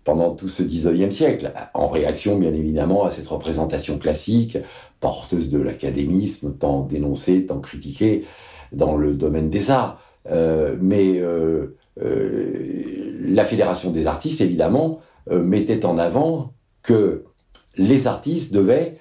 pendant 0.05 0.35
tout 0.35 0.49
ce 0.49 0.63
19e 0.63 1.11
siècle, 1.11 1.53
en 1.75 1.89
réaction 1.89 2.39
bien 2.39 2.53
évidemment 2.55 3.05
à 3.05 3.11
cette 3.11 3.27
représentation 3.27 3.99
classique, 3.99 4.59
porteuse 5.01 5.51
de 5.51 5.61
l'académisme, 5.61 6.55
tant 6.59 6.81
dénoncée, 6.81 7.47
tant 7.47 7.61
critiquée 7.61 8.25
dans 8.73 8.97
le 8.97 9.15
domaine 9.15 9.51
des 9.51 9.71
arts. 9.71 10.01
Euh, 10.31 10.77
mais 10.81 11.19
euh, 11.19 11.77
la 12.01 13.45
Fédération 13.45 13.91
des 13.91 14.07
artistes, 14.07 14.41
évidemment, 14.41 15.01
mettait 15.31 15.85
en 15.85 15.99
avant 15.99 16.55
que 16.83 17.25
les 17.77 18.07
artistes 18.07 18.55
devaient, 18.55 18.99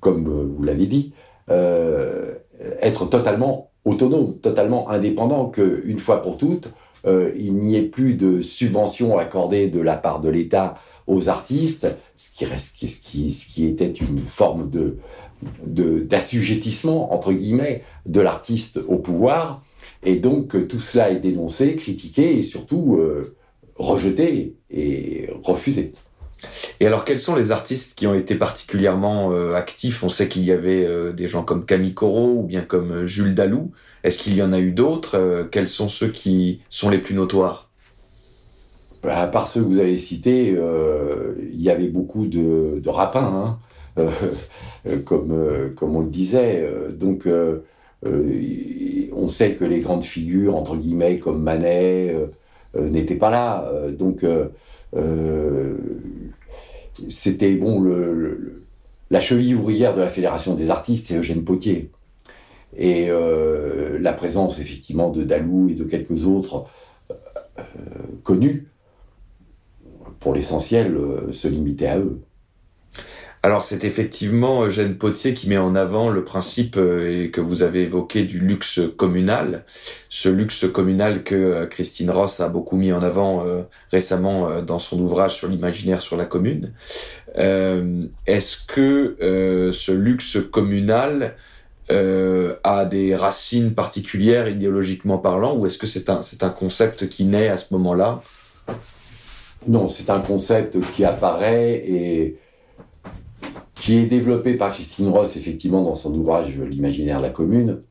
comme 0.00 0.24
vous 0.24 0.62
l'avez 0.62 0.86
dit, 0.86 1.14
être 1.48 3.06
totalement 3.08 3.71
autonomes, 3.84 4.38
totalement 4.38 4.90
indépendants, 4.90 5.46
qu'une 5.46 5.98
fois 5.98 6.22
pour 6.22 6.36
toutes, 6.36 6.68
euh, 7.04 7.32
il 7.36 7.54
n'y 7.54 7.76
ait 7.76 7.82
plus 7.82 8.14
de 8.14 8.40
subventions 8.40 9.18
accordées 9.18 9.68
de 9.68 9.80
la 9.80 9.96
part 9.96 10.20
de 10.20 10.28
l'État 10.28 10.74
aux 11.06 11.28
artistes, 11.28 11.88
ce 12.16 12.30
qui, 12.30 13.66
était 13.66 13.90
une 13.90 14.20
forme 14.20 14.70
d'assujettissement 15.66 17.12
entre 17.12 17.32
guillemets 17.32 17.82
de 18.06 18.20
l'artiste 18.20 18.78
au 18.86 18.98
pouvoir 18.98 19.64
et 20.04 20.16
donc 20.16 20.68
tout 20.68 20.80
cela 20.80 21.10
est 21.10 21.20
dénoncé, 21.20 21.74
critiqué 21.74 22.38
et 22.38 22.42
surtout 22.42 22.96
euh, 22.96 23.36
rejeté 23.76 24.56
et 24.70 25.28
refusé. 25.42 25.92
Et 26.80 26.86
alors, 26.86 27.04
quels 27.04 27.18
sont 27.18 27.34
les 27.34 27.50
artistes 27.50 27.96
qui 27.96 28.06
ont 28.06 28.14
été 28.14 28.34
particulièrement 28.34 29.32
euh, 29.32 29.54
actifs? 29.54 30.02
On 30.02 30.08
sait 30.08 30.28
qu'il 30.28 30.44
y 30.44 30.52
avait 30.52 30.84
euh, 30.84 31.12
des 31.12 31.28
gens 31.28 31.42
comme 31.42 31.64
Camille 31.64 31.94
Corot 31.94 32.38
ou 32.38 32.42
bien 32.42 32.62
comme 32.62 32.92
euh, 32.92 33.06
Jules 33.06 33.34
Dalou. 33.34 33.72
Est-ce 34.04 34.18
qu'il 34.18 34.34
y 34.34 34.42
en 34.42 34.52
a 34.52 34.58
eu 34.58 34.72
d'autres? 34.72 35.48
Quels 35.52 35.68
sont 35.68 35.88
ceux 35.88 36.08
qui 36.08 36.62
sont 36.68 36.90
les 36.90 36.98
plus 36.98 37.14
notoires? 37.14 37.70
Bah, 39.02 39.20
À 39.20 39.26
part 39.28 39.46
ceux 39.46 39.62
que 39.62 39.66
vous 39.66 39.78
avez 39.78 39.96
cités, 39.96 40.56
il 41.38 41.62
y 41.62 41.70
avait 41.70 41.86
beaucoup 41.86 42.26
de, 42.26 42.82
rapins, 42.88 43.58
hein, 43.96 44.10
comme, 45.04 45.72
comme 45.76 45.94
on 45.94 46.00
le 46.00 46.10
disait. 46.10 46.68
donc, 46.98 47.28
on 48.04 49.28
sait 49.28 49.52
que 49.52 49.64
les 49.64 49.78
grandes 49.78 50.02
figures, 50.02 50.56
entre 50.56 50.74
guillemets, 50.74 51.18
comme 51.18 51.40
Manet, 51.40 52.16
n'étaient 52.76 53.14
pas 53.14 53.30
là. 53.30 53.70
donc, 53.96 54.24
c'était 57.08 57.54
bon 57.56 57.80
la 59.12 59.20
cheville 59.20 59.54
ouvrière 59.54 59.94
de 59.94 60.00
la 60.00 60.08
fédération 60.08 60.54
des 60.54 60.70
artistes, 60.70 61.08
c'est 61.08 61.18
Eugène 61.18 61.44
Potier. 61.44 61.90
Et 62.74 63.10
euh, 63.10 63.98
la 64.00 64.14
présence 64.14 64.58
effectivement 64.58 65.10
de 65.10 65.22
Dalou 65.22 65.68
et 65.68 65.74
de 65.74 65.84
quelques 65.84 66.24
autres 66.24 66.64
euh, 67.10 67.14
connus, 68.22 68.68
pour 70.18 70.34
l'essentiel, 70.34 70.96
euh, 70.96 71.30
se 71.30 71.46
limitait 71.46 71.88
à 71.88 71.98
eux. 71.98 72.22
Alors 73.44 73.64
c'est 73.64 73.82
effectivement 73.82 74.64
Eugène 74.64 74.94
Potier 74.96 75.34
qui 75.34 75.48
met 75.48 75.58
en 75.58 75.74
avant 75.74 76.10
le 76.10 76.22
principe 76.22 76.76
euh, 76.76 77.28
que 77.28 77.40
vous 77.40 77.64
avez 77.64 77.82
évoqué 77.82 78.22
du 78.22 78.38
luxe 78.38 78.78
communal, 78.96 79.64
ce 80.08 80.28
luxe 80.28 80.64
communal 80.72 81.24
que 81.24 81.34
euh, 81.34 81.66
Christine 81.66 82.10
Ross 82.10 82.38
a 82.38 82.48
beaucoup 82.48 82.76
mis 82.76 82.92
en 82.92 83.02
avant 83.02 83.44
euh, 83.44 83.62
récemment 83.90 84.62
dans 84.62 84.78
son 84.78 85.00
ouvrage 85.00 85.34
sur 85.34 85.48
l'imaginaire 85.48 86.02
sur 86.02 86.16
la 86.16 86.24
commune. 86.24 86.72
Est-ce 87.34 88.64
que 88.66 89.16
ce 89.72 89.92
luxe 89.92 90.38
communal 90.52 91.34
a 91.88 92.84
des 92.84 93.16
racines 93.16 93.74
particulières 93.74 94.48
idéologiquement 94.48 95.18
parlant 95.18 95.56
ou 95.56 95.66
est-ce 95.66 95.78
que 95.78 95.86
c'est 95.86 96.10
un, 96.10 96.22
c'est 96.22 96.44
un 96.44 96.50
concept 96.50 97.08
qui 97.08 97.24
naît 97.24 97.48
à 97.48 97.56
ce 97.56 97.72
moment-là? 97.74 98.22
Non, 99.66 99.88
c'est 99.88 100.10
un 100.10 100.20
concept 100.20 100.78
qui 100.94 101.04
apparaît 101.04 101.82
et 101.86 102.38
qui 103.82 103.98
est 103.98 104.06
développé 104.06 104.54
par 104.54 104.70
Christine 104.70 105.08
Ross, 105.08 105.36
effectivement, 105.36 105.82
dans 105.82 105.96
son 105.96 106.14
ouvrage 106.14 106.56
L'imaginaire 106.56 107.18
de 107.18 107.24
la 107.24 107.30
commune, 107.30 107.82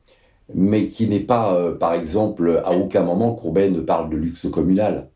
mais 0.54 0.88
qui 0.88 1.06
n'est 1.06 1.20
pas, 1.20 1.54
euh, 1.54 1.74
par 1.74 1.92
exemple, 1.92 2.62
à 2.64 2.72
aucun 2.72 3.02
moment 3.02 3.34
Courbet 3.34 3.68
ne 3.68 3.80
parle 3.80 4.08
de 4.08 4.16
luxe 4.16 4.46
communal. 4.50 5.10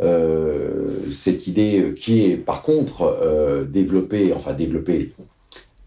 Euh, 0.00 0.90
cette 1.10 1.48
idée 1.48 1.92
qui 1.96 2.24
est, 2.24 2.36
par 2.36 2.62
contre, 2.62 3.02
euh, 3.02 3.64
développée, 3.64 4.32
enfin 4.32 4.52
développée, 4.52 5.12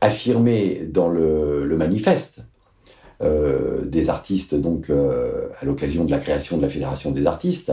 affirmée 0.02 0.86
dans 0.86 1.08
le, 1.08 1.66
le 1.66 1.78
manifeste 1.78 2.42
des 3.86 4.10
artistes, 4.10 4.54
donc 4.54 4.90
à 4.90 5.64
l'occasion 5.64 6.04
de 6.04 6.12
la 6.12 6.20
création 6.20 6.58
de 6.58 6.62
la 6.62 6.68
Fédération 6.68 7.12
des 7.12 7.26
artistes, 7.26 7.72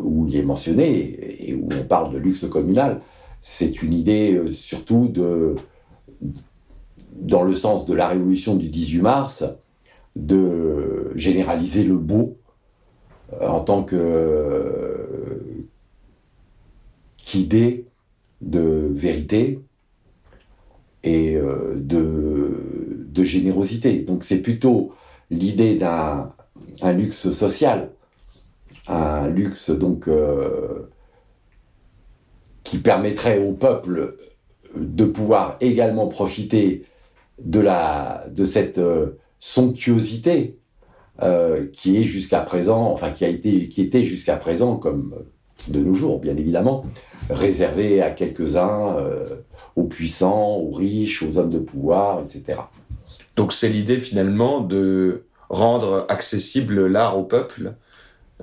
où 0.00 0.26
il 0.28 0.34
est 0.34 0.42
mentionné 0.42 1.46
et 1.46 1.52
où 1.52 1.68
on 1.78 1.84
parle 1.84 2.14
de 2.14 2.18
luxe 2.18 2.46
communal, 2.48 3.02
c'est 3.42 3.82
une 3.82 3.92
idée 3.92 4.34
euh, 4.34 4.52
surtout 4.52 5.08
de, 5.08 5.56
dans 7.12 7.42
le 7.42 7.54
sens 7.54 7.84
de 7.84 7.92
la 7.92 8.08
révolution 8.08 8.54
du 8.54 8.68
18 8.68 9.02
mars, 9.02 9.44
de 10.14 11.10
généraliser 11.16 11.82
le 11.82 11.98
beau 11.98 12.38
euh, 13.32 13.48
en 13.48 13.60
tant 13.60 13.82
que 13.82 15.58
qu'idée 17.16 17.86
de 18.40 18.90
vérité 18.94 19.60
et 21.02 21.36
euh, 21.36 21.74
de, 21.76 23.24
générosité. 23.24 24.00
Donc 24.00 24.24
c'est 24.24 24.38
plutôt 24.42 24.94
l'idée 25.30 25.76
d'un 25.76 26.32
un 26.80 26.92
luxe 26.92 27.30
social, 27.30 27.92
un 28.88 29.28
luxe 29.28 29.70
donc 29.70 30.08
qui 32.72 32.78
permettrait 32.78 33.38
au 33.38 33.52
peuple 33.52 34.16
de 34.74 35.04
pouvoir 35.04 35.58
également 35.60 36.08
profiter 36.08 36.86
de, 37.38 37.60
la, 37.60 38.24
de 38.30 38.46
cette 38.46 38.78
euh, 38.78 39.18
somptuosité 39.40 40.58
euh, 41.22 41.66
qui 41.70 41.98
est 41.98 42.04
jusqu'à 42.04 42.40
présent, 42.40 42.90
enfin 42.90 43.10
qui 43.10 43.26
a 43.26 43.28
été, 43.28 43.68
qui 43.68 43.82
était 43.82 44.02
jusqu'à 44.02 44.36
présent, 44.36 44.76
comme 44.76 45.14
de 45.68 45.80
nos 45.80 45.92
jours 45.92 46.18
bien 46.18 46.34
évidemment, 46.34 46.86
réservée 47.28 48.00
à 48.00 48.10
quelques-uns, 48.10 48.96
euh, 48.96 49.22
aux 49.76 49.84
puissants, 49.84 50.56
aux 50.56 50.70
riches, 50.70 51.22
aux 51.22 51.36
hommes 51.36 51.50
de 51.50 51.58
pouvoir, 51.58 52.22
etc. 52.22 52.58
Donc 53.36 53.52
c'est 53.52 53.68
l'idée 53.68 53.98
finalement 53.98 54.62
de 54.62 55.24
rendre 55.50 56.06
accessible 56.08 56.86
l'art 56.86 57.18
au 57.18 57.24
peuple, 57.24 57.74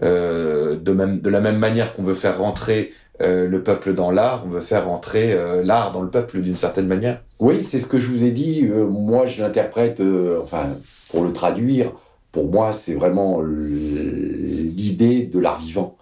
de, 0.03 0.91
même, 0.93 1.19
de 1.19 1.29
la 1.29 1.41
même 1.41 1.57
manière 1.57 1.95
qu'on 1.95 2.03
veut 2.03 2.13
faire 2.13 2.37
rentrer 2.37 2.91
euh, 3.21 3.49
le 3.49 3.63
peuple 3.63 3.93
dans 3.93 4.11
l'art, 4.11 4.43
on 4.45 4.49
veut 4.49 4.61
faire 4.61 4.89
entrer 4.89 5.33
euh, 5.33 5.61
l'art 5.61 5.91
dans 5.91 6.01
le 6.01 6.09
peuple 6.09 6.39
d'une 6.39 6.55
certaine 6.55 6.87
manière. 6.87 7.21
Oui, 7.39 7.63
c'est 7.63 7.79
ce 7.79 7.85
que 7.85 7.99
je 7.99 8.09
vous 8.09 8.23
ai 8.23 8.31
dit. 8.31 8.65
Euh, 8.65 8.87
moi, 8.87 9.25
je 9.25 9.41
l'interprète, 9.41 10.01
enfin, 10.41 10.69
pour 11.09 11.23
le 11.23 11.33
traduire, 11.33 11.91
pour 12.31 12.49
moi, 12.49 12.71
c'est 12.71 12.93
vraiment 12.93 13.41
l'idée 13.41 15.25
de 15.25 15.39
l'art 15.39 15.59
vivant, 15.59 15.97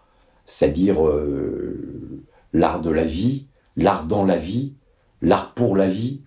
c'est-à-dire 0.46 0.98
l'art 2.54 2.82
de 2.82 2.92
la 2.92 3.06
vie, 3.06 3.48
l'art 3.78 4.04
dans 4.06 4.26
la 4.26 4.36
vie, 4.36 4.74
l'art 5.22 5.54
pour 5.54 5.76
la 5.76 5.88
vie, 5.88 6.22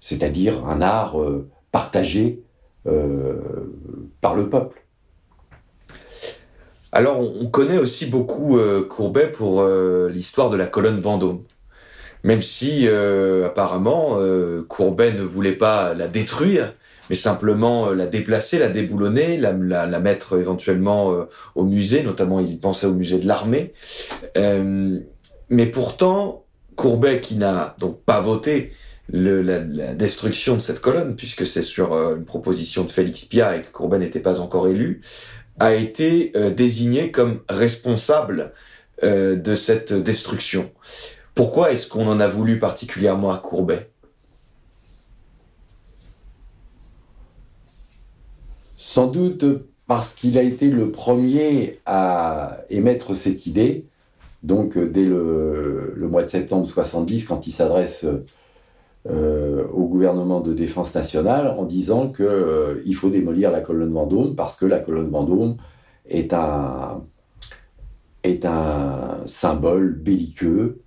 c'est-à-dire 0.00 0.66
un 0.66 0.80
art 0.80 1.18
partagé 1.70 2.42
par 2.84 4.34
le 4.34 4.48
peuple. 4.48 4.85
Alors, 6.92 7.20
on, 7.20 7.46
connaît 7.46 7.78
aussi 7.78 8.06
beaucoup 8.06 8.58
euh, 8.58 8.82
Courbet 8.82 9.26
pour 9.26 9.60
euh, 9.60 10.08
l'histoire 10.12 10.50
de 10.50 10.56
la 10.56 10.66
colonne 10.66 11.00
Vendôme. 11.00 11.42
Même 12.22 12.40
si, 12.40 12.86
euh, 12.86 13.46
apparemment, 13.46 14.18
Courbet 14.68 15.12
ne 15.12 15.22
voulait 15.22 15.52
pas 15.52 15.94
la 15.94 16.08
détruire, 16.08 16.74
mais 17.08 17.14
simplement 17.14 17.90
la 17.90 18.06
déplacer, 18.06 18.58
la 18.58 18.68
déboulonner, 18.68 19.36
la, 19.36 19.52
mettre 20.00 20.36
éventuellement 20.36 21.14
au 21.54 21.64
musée, 21.64 22.02
notamment 22.02 22.40
il 22.40 22.58
pensait 22.58 22.88
au 22.88 22.94
musée 22.94 23.18
de 23.18 23.28
l'armée. 23.28 23.74
mais 24.34 25.66
pourtant, 25.66 26.44
Courbet, 26.74 27.20
qui 27.20 27.36
n'a 27.36 27.76
donc 27.78 28.00
pas 28.02 28.20
voté 28.20 28.72
la, 29.12 29.60
destruction 29.94 30.54
de 30.54 30.60
cette 30.60 30.80
colonne, 30.80 31.14
puisque 31.14 31.46
c'est 31.46 31.62
sur 31.62 31.92
une 31.94 32.24
proposition 32.24 32.82
de 32.82 32.90
Félix 32.90 33.24
Pia 33.24 33.54
et 33.54 33.62
que 33.62 33.70
Courbet 33.70 34.00
n'était 34.00 34.18
pas 34.18 34.40
encore 34.40 34.66
élu, 34.66 35.00
a 35.58 35.74
été 35.74 36.32
euh, 36.36 36.50
désigné 36.50 37.10
comme 37.10 37.40
responsable 37.48 38.52
euh, 39.02 39.36
de 39.36 39.54
cette 39.54 39.92
destruction. 39.92 40.70
Pourquoi 41.34 41.72
est-ce 41.72 41.86
qu'on 41.86 42.06
en 42.06 42.20
a 42.20 42.28
voulu 42.28 42.58
particulièrement 42.58 43.32
à 43.32 43.38
Courbet? 43.38 43.90
Sans 48.78 49.06
doute 49.06 49.44
parce 49.86 50.14
qu'il 50.14 50.38
a 50.38 50.42
été 50.42 50.70
le 50.70 50.90
premier 50.90 51.80
à 51.86 52.58
émettre 52.70 53.14
cette 53.14 53.46
idée. 53.46 53.86
Donc 54.42 54.78
dès 54.78 55.04
le, 55.04 55.92
le 55.94 56.08
mois 56.08 56.22
de 56.22 56.28
septembre 56.28 56.66
70, 56.66 57.26
quand 57.26 57.46
il 57.46 57.52
s'adresse 57.52 58.06
euh, 59.08 59.64
au 59.72 59.86
gouvernement 59.86 60.40
de 60.40 60.52
défense 60.52 60.94
nationale 60.94 61.48
en 61.48 61.64
disant 61.64 62.08
qu'il 62.08 62.24
euh, 62.24 62.92
faut 62.92 63.10
démolir 63.10 63.52
la 63.52 63.60
colonne 63.60 63.92
Vendôme 63.92 64.34
parce 64.34 64.56
que 64.56 64.66
la 64.66 64.80
colonne 64.80 65.10
Vendôme 65.10 65.58
est 66.08 66.32
un, 66.32 67.04
est 68.24 68.44
un 68.44 69.18
symbole 69.26 69.94
belliqueux 69.94 70.80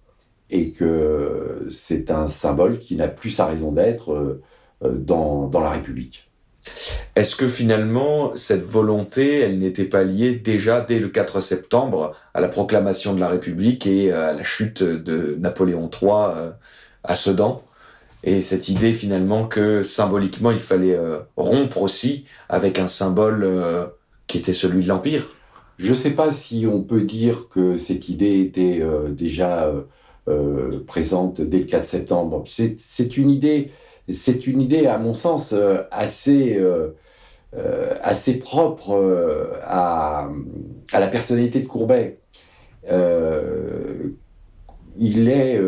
et 0.50 0.72
que 0.72 1.68
c'est 1.70 2.12
un 2.12 2.28
symbole 2.28 2.80
qui 2.80 2.98
n'a 2.98 3.08
plus 3.08 3.30
sa 3.30 3.46
raison 3.46 3.72
d'être 3.72 4.12
euh, 4.12 4.42
dans, 4.92 5.48
dans 5.48 5.62
la 5.62 5.70
République. 5.70 6.30
Est-ce 7.16 7.38
que 7.38 7.48
finalement, 7.48 8.36
cette 8.36 8.64
volonté, 8.64 9.40
elle 9.40 9.60
n'était 9.60 9.86
pas 9.86 10.04
liée 10.04 10.36
déjà 10.36 10.82
dès 10.82 11.00
le 11.00 11.08
4 11.08 11.40
septembre 11.40 12.16
à 12.34 12.42
la 12.42 12.50
proclamation 12.50 13.14
de 13.14 13.20
la 13.20 13.30
République 13.30 13.88
et 13.88 14.12
à 14.12 14.34
la 14.34 14.44
chute 14.44 14.84
de 14.84 15.36
Napoléon 15.40 15.90
III 15.90 16.52
à 17.04 17.16
Sedan? 17.16 17.64
Et 18.24 18.42
cette 18.42 18.68
idée 18.68 18.94
finalement 18.94 19.48
que 19.48 19.84
symboliquement 19.84 20.52
il 20.52 20.60
fallait 20.60 20.96
euh, 20.96 21.20
rompre 21.38 21.82
aussi 21.82 22.26
avec 22.50 22.78
un 22.80 22.88
symbole 22.88 23.44
euh, 23.44 23.88
qui 24.28 24.38
était 24.38 24.54
celui 24.54 24.84
de 24.84 24.90
l'Empire. 24.90 25.26
Je 25.78 25.92
ne 25.92 25.96
sais 25.96 26.12
pas 26.12 26.32
si 26.32 26.68
on 26.70 26.84
peut 26.84 27.02
dire 27.02 27.48
que 27.50 27.78
cette 27.78 28.10
idée 28.10 28.42
était 28.42 28.80
euh, 28.82 29.10
déjà 29.10 29.72
présente 30.86 31.42
dès 31.42 31.58
le 31.58 31.64
4 31.64 31.86
septembre. 31.86 32.44
C'est 32.46 33.18
une 33.18 33.32
idée, 33.32 33.72
c'est 34.12 34.46
une 34.46 34.62
idée 34.62 34.86
à 34.86 35.00
mon 35.00 35.16
sens 35.16 35.56
assez 35.90 36.62
assez 38.04 38.38
propre 38.38 39.58
à, 39.64 40.30
à 40.92 41.00
la 41.00 41.08
personnalité 41.08 41.62
de 41.62 41.66
Courbet. 41.68 42.20
il 45.00 45.30
est, 45.30 45.60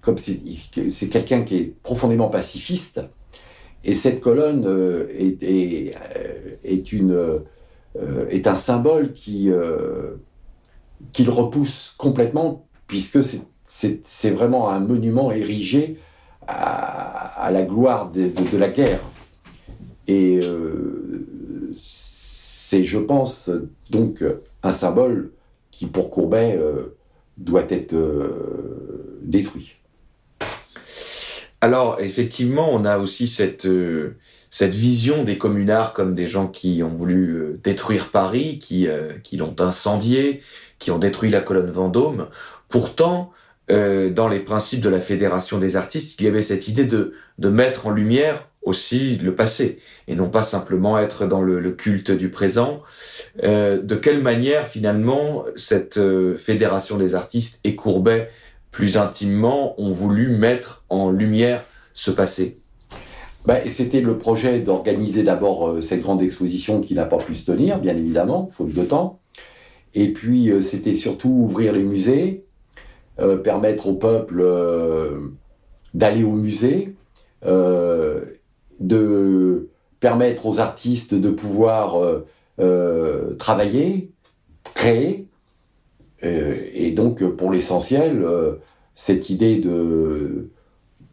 comme 0.00 0.18
c'est 0.18 1.08
quelqu'un 1.08 1.42
qui 1.42 1.56
est 1.56 1.74
profondément 1.82 2.28
pacifiste, 2.28 3.00
et 3.84 3.94
cette 3.94 4.20
colonne 4.20 4.64
est, 5.10 5.42
est, 5.42 5.94
est, 6.64 6.92
une, 6.92 7.40
est 8.30 8.46
un 8.46 8.54
symbole 8.54 9.12
qui 9.12 9.50
qu'il 11.12 11.30
repousse 11.30 11.94
complètement, 11.96 12.66
puisque 12.86 13.20
c'est 13.64 14.30
vraiment 14.30 14.70
un 14.70 14.80
monument 14.80 15.30
érigé 15.32 15.98
à, 16.46 17.50
la 17.50 17.62
gloire 17.62 18.10
de, 18.10 18.58
la 18.58 18.68
guerre. 18.68 19.00
Et 20.06 20.40
euh, 20.42 21.26
c'est, 21.78 22.84
je 22.84 22.98
pense, 22.98 23.50
donc 23.90 24.24
un 24.62 24.72
symbole 24.72 25.32
qui, 25.70 25.86
pour 25.86 26.10
Courbet, 26.10 26.56
euh, 26.58 26.96
doit 27.36 27.66
être 27.70 27.94
euh, 27.94 29.20
détruit. 29.22 29.76
Alors, 31.60 31.98
effectivement, 32.00 32.68
on 32.72 32.84
a 32.84 32.98
aussi 32.98 33.26
cette, 33.26 33.66
cette 34.50 34.74
vision 34.74 35.24
des 35.24 35.38
communards 35.38 35.94
comme 35.94 36.14
des 36.14 36.28
gens 36.28 36.46
qui 36.46 36.82
ont 36.82 36.94
voulu 36.94 37.58
détruire 37.64 38.10
Paris, 38.10 38.58
qui, 38.58 38.86
qui 39.22 39.38
l'ont 39.38 39.56
incendié, 39.58 40.42
qui 40.78 40.90
ont 40.90 40.98
détruit 40.98 41.30
la 41.30 41.40
colonne 41.40 41.70
Vendôme. 41.70 42.28
Pourtant, 42.68 43.32
euh, 43.70 44.10
dans 44.10 44.28
les 44.28 44.40
principes 44.40 44.80
de 44.82 44.90
la 44.90 45.00
Fédération 45.00 45.58
des 45.58 45.76
artistes, 45.76 46.20
il 46.20 46.24
y 46.24 46.28
avait 46.28 46.42
cette 46.42 46.68
idée 46.68 46.84
de, 46.84 47.14
de 47.38 47.48
mettre 47.48 47.86
en 47.86 47.90
lumière 47.90 48.48
aussi 48.64 49.16
le 49.16 49.34
passé 49.34 49.78
et 50.08 50.14
non 50.14 50.28
pas 50.28 50.42
simplement 50.42 50.98
être 50.98 51.26
dans 51.26 51.42
le, 51.42 51.70
culte 51.72 52.10
du 52.10 52.30
présent. 52.30 52.82
Euh, 53.42 53.80
de 53.80 53.94
quelle 53.94 54.22
manière 54.22 54.66
finalement 54.66 55.44
cette 55.56 55.98
euh, 55.98 56.36
Fédération 56.36 56.96
des 56.96 57.14
artistes 57.14 57.60
et 57.64 57.74
Courbet 57.74 58.30
plus 58.70 58.96
intimement 58.96 59.80
ont 59.80 59.92
voulu 59.92 60.28
mettre 60.28 60.84
en 60.88 61.10
lumière 61.10 61.64
ce 61.92 62.10
passé? 62.10 62.58
Bah, 63.44 63.58
C'était 63.68 64.00
le 64.00 64.18
projet 64.18 64.60
d'organiser 64.60 65.22
d'abord 65.22 65.82
cette 65.82 66.00
grande 66.00 66.22
exposition 66.22 66.80
qui 66.80 66.94
n'a 66.94 67.04
pas 67.04 67.18
pu 67.18 67.34
se 67.34 67.50
tenir, 67.50 67.78
bien 67.78 67.96
évidemment, 67.96 68.50
faute 68.52 68.72
de 68.72 68.82
temps. 68.82 69.20
Et 69.92 70.12
puis 70.12 70.50
c'était 70.60 70.94
surtout 70.94 71.28
ouvrir 71.28 71.72
les 71.72 71.82
musées, 71.84 72.44
euh, 73.20 73.36
permettre 73.36 73.86
au 73.86 73.94
peuple 73.94 74.40
euh, 74.40 75.28
d'aller 75.94 76.24
au 76.24 76.32
musée, 76.32 76.96
euh, 77.46 78.24
de 78.80 79.70
permettre 80.00 80.46
aux 80.46 80.60
artistes 80.60 81.14
de 81.14 81.30
pouvoir 81.30 82.22
travailler, 83.38 84.12
créer. 84.74 85.26
et 86.22 86.90
donc, 86.92 87.24
pour 87.36 87.50
l'essentiel, 87.50 88.24
cette 88.94 89.30
idée 89.30 89.58
de 89.58 90.50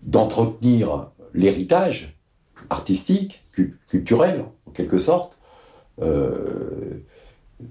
d'entretenir 0.04 1.12
l'héritage 1.34 2.18
artistique, 2.70 3.44
culturel, 3.88 4.46
en 4.66 4.72
quelque 4.72 4.98
sorte, 4.98 5.38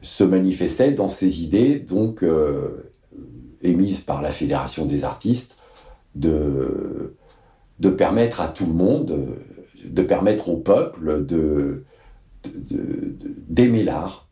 se 0.03 0.25
manifestait 0.25 0.93
dans 0.93 1.09
ces 1.09 1.43
idées 1.43 1.81
donc 1.81 2.25
émise 3.63 4.01
par 4.01 4.23
la 4.23 4.31
Fédération 4.31 4.87
des 4.87 5.05
artistes 5.05 5.57
de 6.15 7.15
permettre 7.97 8.41
à 8.41 8.49
tout 8.49 8.67
le 8.67 8.73
monde, 8.73 9.19
de 9.85 10.03
permettre 10.03 10.49
au 10.49 10.57
peuple 10.57 11.25
de, 11.25 11.85
d'aimer 13.49 13.83
l'art. 13.83 14.29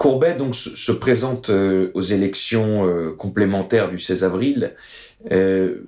Courbet 0.00 0.34
donc 0.34 0.54
se 0.54 0.92
présente 0.92 1.50
euh, 1.50 1.90
aux 1.92 2.00
élections 2.00 2.86
euh, 2.86 3.10
complémentaires 3.10 3.90
du 3.90 3.98
16 3.98 4.24
avril. 4.24 4.74
Euh, 5.30 5.86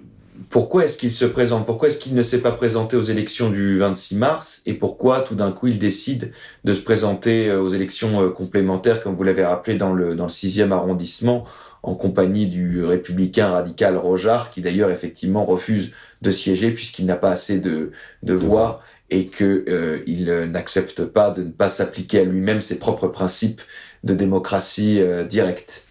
pourquoi 0.50 0.84
est-ce 0.84 0.98
qu'il 0.98 1.10
se 1.10 1.24
présente? 1.24 1.64
Pourquoi 1.64 1.88
est-ce 1.88 1.96
qu'il 1.96 2.14
ne 2.14 2.20
s'est 2.20 2.42
pas 2.42 2.52
présenté 2.52 2.94
aux 2.96 3.02
élections 3.02 3.48
du 3.48 3.78
26 3.78 4.16
mars? 4.16 4.60
Et 4.66 4.74
pourquoi 4.74 5.20
tout 5.20 5.34
d'un 5.34 5.50
coup 5.50 5.68
il 5.68 5.78
décide 5.78 6.32
de 6.64 6.74
se 6.74 6.80
présenter 6.80 7.50
aux 7.52 7.68
élections 7.68 8.30
complémentaires, 8.30 9.02
comme 9.02 9.14
vous 9.14 9.22
l'avez 9.22 9.44
rappelé 9.44 9.76
dans 9.76 9.94
le 9.94 10.14
dans 10.14 10.24
le 10.24 10.30
sixième 10.30 10.72
arrondissement, 10.72 11.44
en 11.82 11.94
compagnie 11.94 12.46
du 12.46 12.84
républicain 12.84 13.48
radical 13.48 13.96
Rojar, 13.96 14.50
qui 14.50 14.60
d'ailleurs 14.60 14.90
effectivement 14.90 15.44
refuse 15.44 15.92
de 16.22 16.30
siéger 16.30 16.70
puisqu'il 16.72 17.06
n'a 17.06 17.16
pas 17.16 17.30
assez 17.30 17.60
de, 17.60 17.90
de 18.22 18.34
voix 18.34 18.80
et 19.10 19.26
que 19.26 19.64
euh, 19.68 20.02
il 20.06 20.26
n'accepte 20.50 21.04
pas 21.04 21.30
de 21.30 21.42
ne 21.42 21.50
pas 21.50 21.68
s'appliquer 21.68 22.20
à 22.20 22.24
lui-même 22.24 22.60
ses 22.60 22.78
propres 22.78 23.08
principes 23.08 23.60
de 24.04 24.14
démocratie 24.14 25.00
directe. 25.28 25.84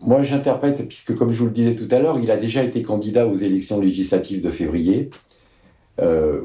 Moi, 0.00 0.22
j'interprète, 0.22 0.86
puisque 0.86 1.16
comme 1.16 1.32
je 1.32 1.38
vous 1.38 1.46
le 1.46 1.52
disais 1.52 1.74
tout 1.74 1.88
à 1.90 1.98
l'heure, 1.98 2.18
il 2.22 2.30
a 2.30 2.36
déjà 2.36 2.62
été 2.62 2.82
candidat 2.82 3.26
aux 3.26 3.34
élections 3.34 3.80
législatives 3.80 4.42
de 4.42 4.50
février. 4.50 5.10
Euh, 6.00 6.42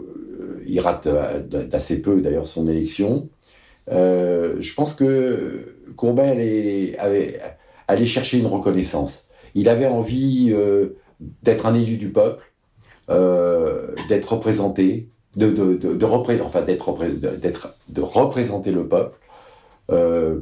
il 0.65 0.79
rate 0.79 1.07
d'assez 1.49 2.01
peu, 2.01 2.21
d'ailleurs, 2.21 2.47
son 2.47 2.69
élection. 2.69 3.27
Euh, 3.91 4.55
je 4.59 4.73
pense 4.73 4.93
que 4.93 5.75
Courbet 5.97 6.95
allait, 6.97 7.41
allait, 7.89 8.05
chercher 8.05 8.39
une 8.39 8.47
reconnaissance. 8.47 9.27
Il 9.55 9.67
avait 9.67 9.87
envie 9.87 10.51
euh, 10.53 10.97
d'être 11.43 11.65
un 11.65 11.73
élu 11.73 11.97
du 11.97 12.11
peuple, 12.11 12.43
d'être 14.07 14.33
représenté, 14.33 15.09
de, 15.35 15.49
de, 15.49 16.05
enfin 16.41 16.61
d'être 16.61 17.75
de 17.89 18.01
représenter 18.01 18.71
le 18.71 18.87
peuple 18.87 19.17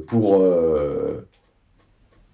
pour 0.06 0.42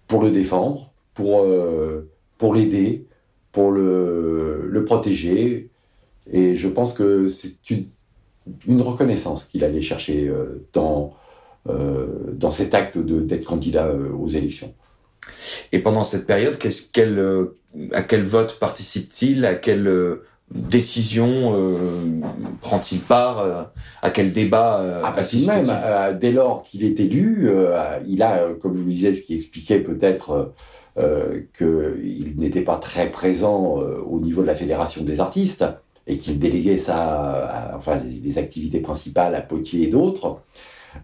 pour 0.08 0.22
le 0.22 0.30
défendre, 0.30 0.92
pour, 1.14 1.42
euh, 1.42 2.10
pour 2.38 2.54
l'aider, 2.54 3.06
pour 3.52 3.70
le, 3.70 4.66
le, 4.68 4.84
protéger. 4.84 5.70
Et 6.30 6.54
je 6.54 6.68
pense 6.68 6.94
que 6.94 7.28
c'est 7.28 7.56
une, 7.70 8.80
reconnaissance 8.80 9.46
qu'il 9.46 9.64
allait 9.64 9.80
chercher 9.80 10.28
euh, 10.28 10.66
dans, 10.72 11.14
euh, 11.68 12.06
dans 12.32 12.50
cet 12.50 12.74
acte 12.74 12.98
d'être 12.98 13.44
candidat 13.44 13.92
aux 13.92 14.28
élections. 14.28 14.74
Et 15.72 15.78
pendant 15.78 16.04
cette 16.04 16.26
période, 16.26 16.58
qu'est-ce 16.58 16.82
qu'elle, 16.82 17.22
à 17.92 18.02
quel 18.02 18.22
vote 18.22 18.58
participe-t-il? 18.58 19.44
À 19.44 19.54
quelle 19.54 20.18
décision 20.50 21.52
prend-il 22.60 23.00
part? 23.00 23.70
À 24.02 24.10
quel 24.10 24.32
débat 24.32 25.00
ah, 25.02 25.14
assiste-t-il? 25.16 25.66
Même, 25.66 26.18
dès 26.18 26.32
lors 26.32 26.62
qu'il 26.62 26.84
est 26.84 26.98
élu, 27.00 27.50
il 28.06 28.22
a, 28.22 28.54
comme 28.60 28.76
je 28.76 28.82
vous 28.82 28.90
disais, 28.90 29.14
ce 29.14 29.22
qui 29.22 29.34
expliquait 29.34 29.80
peut-être 29.80 30.52
euh, 30.96 31.40
qu'il 31.58 32.34
n'était 32.36 32.60
pas 32.60 32.76
très 32.76 33.08
présent 33.08 33.80
euh, 33.80 34.00
au 34.06 34.20
niveau 34.20 34.42
de 34.42 34.46
la 34.46 34.54
fédération 34.54 35.02
des 35.02 35.18
artistes 35.18 35.64
et 36.06 36.18
qu'il 36.18 36.38
déléguait 36.38 36.78
ça, 36.78 37.72
enfin 37.76 38.00
les, 38.22 38.38
activités 38.38 38.78
principales 38.78 39.34
à 39.34 39.40
Potier 39.40 39.82
et 39.82 39.86
d'autres. 39.88 40.38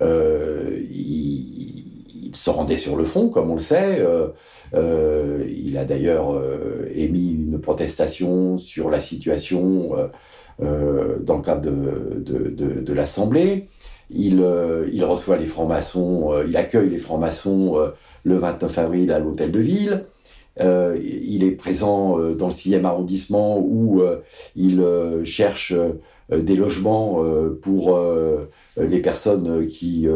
Euh, 0.00 0.78
il, 0.92 1.99
se 2.34 2.50
rendait 2.50 2.76
sur 2.76 2.96
le 2.96 3.04
front, 3.04 3.28
comme 3.28 3.50
on 3.50 3.54
le 3.54 3.60
sait. 3.60 4.04
il 4.74 5.76
a 5.78 5.84
d'ailleurs 5.84 6.40
émis 6.94 7.32
une 7.32 7.60
protestation 7.60 8.58
sur 8.58 8.90
la 8.90 9.00
situation 9.00 9.90
dans 10.58 11.36
le 11.36 11.42
cadre 11.42 11.62
de, 11.62 12.80
de, 12.80 12.92
l'Assemblée. 12.92 13.68
Il, 14.10 14.44
il, 14.92 15.04
reçoit 15.04 15.36
les 15.36 15.46
francs-maçons, 15.46 16.32
il 16.46 16.56
accueille 16.56 16.90
les 16.90 16.98
francs-maçons 16.98 17.76
le 18.24 18.36
29 18.36 18.78
avril 18.78 19.12
à 19.12 19.18
l'hôtel 19.18 19.50
de 19.50 19.60
ville. 19.60 20.04
Euh, 20.60 20.98
il 21.00 21.44
est 21.44 21.52
présent 21.52 22.18
euh, 22.18 22.34
dans 22.34 22.46
le 22.46 22.52
6e 22.52 22.84
arrondissement 22.84 23.58
où 23.58 24.02
euh, 24.02 24.18
il 24.56 24.84
cherche 25.24 25.72
des 26.30 26.54
logements 26.54 27.24
pour 27.60 27.98
les 28.88 29.00
personnes 29.00 29.66
qui 29.66 30.06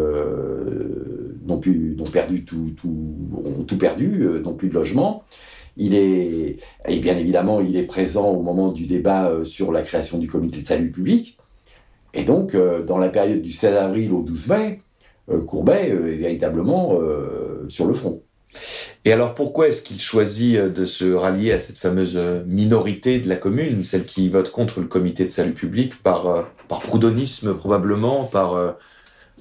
n'ont 1.44 1.59
plus, 1.59 1.94
n'ont 1.96 2.05
perdu 2.05 2.44
tout, 2.44 2.72
tout, 2.77 3.16
ont 3.37 3.62
tout 3.64 3.79
perdu, 3.79 4.27
n'ont 4.42 4.55
plus 4.55 4.68
de 4.68 4.74
logement. 4.74 5.24
Il 5.77 5.94
est, 5.94 6.59
et 6.87 6.98
bien 7.00 7.16
évidemment, 7.18 7.61
il 7.61 7.77
est 7.77 7.85
présent 7.85 8.29
au 8.29 8.42
moment 8.42 8.70
du 8.70 8.87
débat 8.87 9.33
sur 9.44 9.72
la 9.72 9.83
création 9.83 10.18
du 10.18 10.29
comité 10.29 10.62
de 10.62 10.66
salut 10.66 10.90
public. 10.90 11.38
Et 12.12 12.24
donc, 12.24 12.57
dans 12.87 12.98
la 12.98 13.09
période 13.09 13.42
du 13.42 13.53
16 13.53 13.74
avril 13.74 14.12
au 14.12 14.22
12 14.22 14.48
mai, 14.48 14.81
Courbet 15.46 15.89
est 15.89 16.16
véritablement 16.16 16.99
sur 17.68 17.86
le 17.86 17.95
front. 17.95 18.22
Et 19.05 19.12
alors 19.12 19.34
pourquoi 19.34 19.68
est-ce 19.68 19.82
qu'il 19.82 20.01
choisit 20.01 20.57
euh, 20.57 20.68
de 20.68 20.84
se 20.84 21.12
rallier 21.12 21.53
à 21.53 21.59
cette 21.59 21.76
fameuse 21.76 22.16
euh, 22.16 22.43
minorité 22.47 23.20
de 23.20 23.28
la 23.28 23.36
commune, 23.36 23.82
celle 23.82 24.05
qui 24.05 24.28
vote 24.28 24.51
contre 24.51 24.80
le 24.80 24.86
comité 24.86 25.24
de 25.24 25.30
salut 25.30 25.53
public 25.53 26.03
par, 26.03 26.26
euh, 26.26 26.43
par 26.69 26.81
proudonisme 26.81 27.55
probablement, 27.55 28.25
par, 28.25 28.77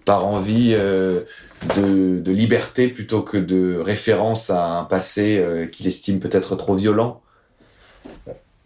par 0.05 0.25
envie 0.25 0.71
de, 0.73 1.25
de, 2.19 2.31
liberté 2.31 2.87
plutôt 2.89 3.21
que 3.21 3.37
de 3.37 3.77
référence 3.77 4.49
à 4.49 4.79
un 4.79 4.83
passé 4.83 5.69
qu'il 5.71 5.87
estime 5.87 6.19
peut-être 6.19 6.55
trop 6.55 6.75
violent 6.75 7.21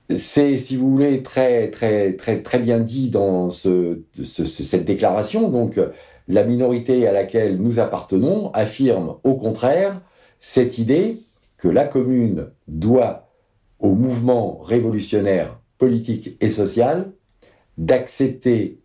c'est, 0.09 0.57
si 0.57 0.75
vous 0.75 0.89
voulez, 0.89 1.21
très, 1.21 1.69
très, 1.69 2.13
très, 2.13 2.41
très 2.41 2.59
bien 2.59 2.79
dit 2.79 3.09
dans 3.09 3.49
ce, 3.49 3.99
cette 4.23 4.85
déclaration. 4.85 5.49
Donc, 5.49 5.79
la 6.27 6.43
minorité 6.43 7.07
à 7.07 7.11
laquelle 7.11 7.57
nous 7.57 7.79
appartenons 7.79 8.51
affirme 8.53 9.15
au 9.23 9.35
contraire 9.35 10.01
cette 10.39 10.77
idée 10.77 11.23
que 11.57 11.67
la 11.67 11.85
commune 11.85 12.49
doit 12.67 13.29
au 13.79 13.93
mouvement 13.95 14.59
révolutionnaire 14.59 15.59
politique 15.77 16.37
et 16.41 16.49
social 16.49 17.11
d'accepter 17.77 18.79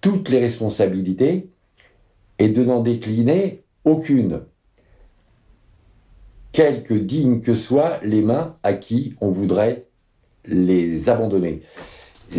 toutes 0.00 0.28
les 0.28 0.38
responsabilités 0.38 1.48
et 2.38 2.48
de 2.48 2.64
n'en 2.64 2.80
décliner 2.80 3.62
aucune, 3.84 4.40
quelque 6.52 6.94
dignes 6.94 7.40
que 7.40 7.54
soient 7.54 7.98
les 8.02 8.20
mains 8.20 8.56
à 8.62 8.74
qui 8.74 9.14
on 9.20 9.30
voudrait 9.30 9.86
les 10.44 11.08
abandonner. 11.08 11.62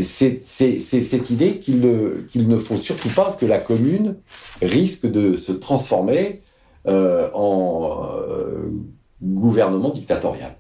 C'est 0.02 0.44
cette 0.44 1.30
idée 1.30 1.58
qu'il 1.58 1.82
ne, 1.82 2.58
faut 2.58 2.78
surtout 2.78 3.10
pas 3.10 3.36
que 3.40 3.46
la 3.46 3.58
commune 3.58 4.18
risque 4.62 5.08
de 5.08 5.36
se 5.36 5.52
transformer 5.52 6.44
euh, 6.88 7.30
en 7.34 8.12
euh, 8.14 8.70
gouvernement 9.22 9.90
dictatorial. 9.90 10.56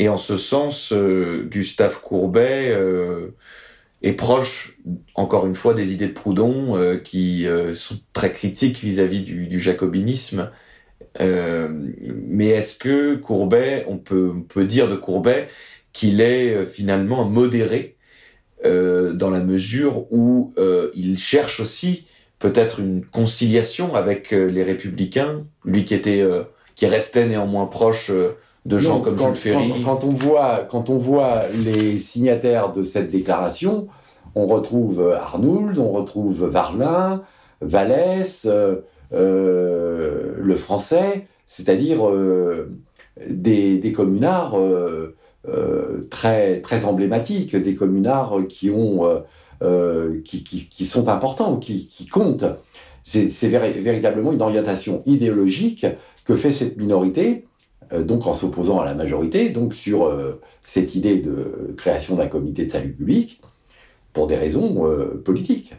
Et 0.00 0.08
en 0.08 0.16
ce 0.16 0.36
sens, 0.36 0.92
euh, 0.92 1.46
Gustave 1.48 2.00
Courbet 2.00 2.76
est 4.02 4.12
proche, 4.14 4.78
encore 5.14 5.46
une 5.46 5.54
fois, 5.54 5.74
des 5.74 5.92
idées 5.92 6.08
de 6.08 6.12
Proudhon, 6.12 6.98
qui 7.04 7.46
sont 7.74 7.98
très 8.12 8.32
critiques 8.32 8.80
vis-à-vis 8.80 9.20
du, 9.20 9.46
du, 9.46 9.58
jacobinisme. 9.60 10.50
mais 11.20 12.48
est-ce 12.48 12.76
que 12.76 13.14
Courbet, 13.16 13.84
on 13.88 13.98
peut, 13.98 14.32
on 14.34 14.40
peut 14.40 14.64
dire 14.64 14.88
de 14.88 14.96
Courbet 14.96 15.48
qu'il 15.92 16.20
est 16.20 16.54
euh, 16.54 16.66
finalement 16.66 17.24
modéré 17.24 17.96
euh, 18.64 19.12
dans 19.12 19.30
la 19.30 19.40
mesure 19.40 20.12
où 20.12 20.52
euh, 20.58 20.90
il 20.94 21.18
cherche 21.18 21.60
aussi 21.60 22.06
peut-être 22.38 22.80
une 22.80 23.04
conciliation 23.04 23.94
avec 23.94 24.32
euh, 24.32 24.46
les 24.46 24.62
républicains, 24.62 25.46
lui 25.64 25.84
qui 25.84 25.94
était 25.94 26.24
qui 26.74 26.86
restait 26.86 27.26
néanmoins 27.26 27.66
proche 27.66 28.10
de 28.66 28.78
gens 28.78 29.00
comme 29.00 29.18
Jules 29.18 29.34
Ferry. 29.34 29.72
Quand, 29.84 29.96
quand, 29.96 30.04
on 30.06 30.10
voit 30.10 30.66
quand 30.68 30.90
on 30.90 30.98
voit 30.98 31.42
les 31.64 31.98
signataires 31.98 32.72
de 32.72 32.82
cette 32.82 33.10
déclaration, 33.10 33.88
on 34.34 34.46
retrouve 34.46 35.12
Arnould, 35.12 35.78
on 35.78 35.90
retrouve 35.90 36.46
Varlin, 36.46 37.22
Vallès, 37.60 38.46
le 39.12 40.56
français, 40.56 41.26
c'est-à-dire 41.46 42.00
des, 43.28 43.78
des 43.78 43.92
communards 43.92 44.56
euh, 45.48 46.06
très 46.10 46.60
très 46.60 46.84
emblématiques, 46.84 47.56
des 47.56 47.74
communards 47.74 48.40
qui 48.46 48.68
ont 48.68 49.06
euh, 49.06 49.20
euh, 49.62 50.20
qui, 50.22 50.44
qui, 50.44 50.68
qui, 50.68 50.84
sont 50.84 51.08
importants, 51.08 51.56
qui, 51.56 51.86
qui 51.86 52.06
comptent. 52.06 52.44
C'est 53.04 53.48
véritablement 53.48 54.32
une 54.32 54.42
orientation 54.42 55.02
idéologique 55.06 55.86
que 56.26 56.36
fait 56.36 56.52
cette 56.52 56.76
minorité, 56.76 57.46
donc 57.92 58.26
en 58.26 58.34
s'opposant 58.34 58.80
à 58.80 58.84
la 58.84 58.94
majorité, 58.94 59.50
donc 59.50 59.74
sur 59.74 60.12
cette 60.62 60.94
idée 60.94 61.18
de 61.18 61.74
création 61.76 62.16
d'un 62.16 62.28
comité 62.28 62.64
de 62.64 62.70
salut 62.70 62.92
public 62.92 63.40
pour 64.12 64.26
des 64.26 64.36
raisons 64.36 64.88
politiques. 65.24 65.74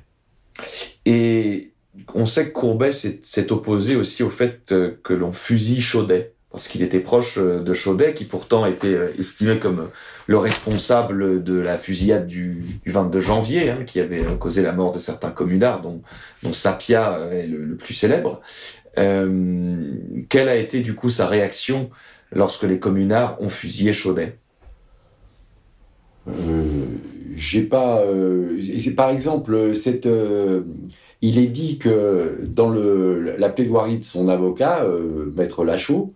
Et 1.05 1.71
on 2.13 2.25
sait 2.25 2.47
que 2.47 2.51
Courbet 2.51 2.91
s'est 2.91 3.51
opposé 3.51 3.95
aussi 3.95 4.23
au 4.23 4.29
fait 4.29 4.73
que 5.03 5.13
l'on 5.13 5.31
fusille 5.31 5.81
Chaudet 5.81 6.33
parce 6.51 6.67
qu'il 6.67 6.83
était 6.83 6.99
proche 6.99 7.37
euh, 7.37 7.61
de 7.61 7.73
Chaudet, 7.73 8.13
qui 8.13 8.25
pourtant 8.25 8.65
était 8.65 8.93
euh, 8.93 9.13
estimé 9.17 9.57
comme 9.57 9.89
le 10.27 10.37
responsable 10.37 11.43
de 11.43 11.57
la 11.57 11.77
fusillade 11.77 12.27
du, 12.27 12.63
22 12.85 13.21
janvier, 13.21 13.69
hein, 13.69 13.83
qui 13.85 13.99
avait 13.99 14.23
causé 14.39 14.61
la 14.61 14.73
mort 14.73 14.91
de 14.91 14.99
certains 14.99 15.31
communards, 15.31 15.81
dont 15.81 16.01
Sapia 16.51 17.27
est 17.31 17.47
le, 17.47 17.75
plus 17.75 17.93
célèbre. 17.93 18.41
Euh, 18.97 19.95
quelle 20.29 20.49
a 20.49 20.55
été 20.55 20.81
du 20.81 20.95
coup 20.95 21.09
sa 21.09 21.27
réaction 21.27 21.89
lorsque 22.31 22.63
les 22.63 22.79
communards 22.79 23.41
ont 23.41 23.49
fusillé 23.49 23.93
Chaudet? 23.93 24.37
Euh, 26.27 26.85
J'ai 27.35 27.63
pas. 27.63 28.01
Euh, 28.01 28.61
par 28.95 29.09
exemple, 29.09 29.75
cette. 29.75 30.07
il 31.21 31.37
est 31.37 31.47
dit 31.47 31.77
que 31.77 32.41
dans 32.47 32.69
la 32.69 33.49
plaidoirie 33.49 33.99
de 33.99 34.03
son 34.03 34.27
avocat, 34.27 34.85
maître 35.35 35.63
Lachaud, 35.63 36.13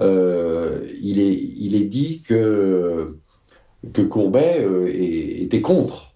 il, 0.00 1.18
est, 1.18 1.84
dit 1.84 2.22
que, 2.22 3.16
Courbet 4.08 4.66
était 5.40 5.60
contre 5.60 6.14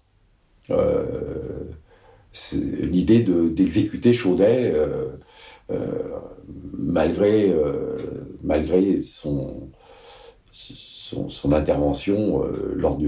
l'idée 2.81 3.19
d'exécuter 3.19 4.13
Chaudet 4.13 4.73
malgré, 6.73 7.53
malgré 8.43 9.01
son, 9.03 9.69
son, 10.51 11.53
intervention 11.53 12.43
lors 12.75 12.97
de, 12.97 13.07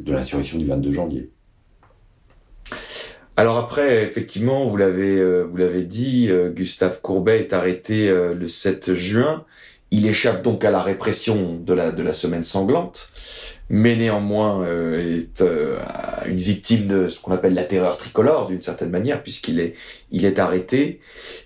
de 0.00 0.12
l'insurrection 0.12 0.58
du 0.58 0.66
22 0.66 0.92
janvier. 0.92 1.30
Alors 3.36 3.56
après, 3.56 4.04
effectivement, 4.04 4.66
vous 4.66 4.76
l'avez 4.76 5.42
vous 5.44 5.56
l'avez 5.56 5.84
dit, 5.84 6.30
Gustave 6.54 7.00
Courbet 7.00 7.40
est 7.40 7.52
arrêté 7.52 8.10
le 8.10 8.48
7 8.48 8.94
juin. 8.94 9.44
Il 9.90 10.06
échappe 10.06 10.42
donc 10.42 10.64
à 10.64 10.70
la 10.70 10.82
répression 10.82 11.58
de 11.58 11.72
la, 11.72 11.92
de 11.92 12.02
la 12.02 12.12
semaine 12.12 12.42
sanglante, 12.42 13.08
mais 13.70 13.96
néanmoins 13.96 14.62
euh, 14.62 15.20
est 15.20 15.42
euh, 15.42 15.78
une 16.26 16.38
victime 16.38 16.86
de 16.86 17.08
ce 17.08 17.20
qu'on 17.20 17.32
appelle 17.32 17.54
la 17.54 17.64
terreur 17.64 17.96
tricolore 17.96 18.48
d'une 18.48 18.62
certaine 18.62 18.90
manière, 18.90 19.22
puisqu'il 19.22 19.60
est, 19.60 19.74
il 20.10 20.24
est 20.24 20.38
arrêté, 20.38 21.00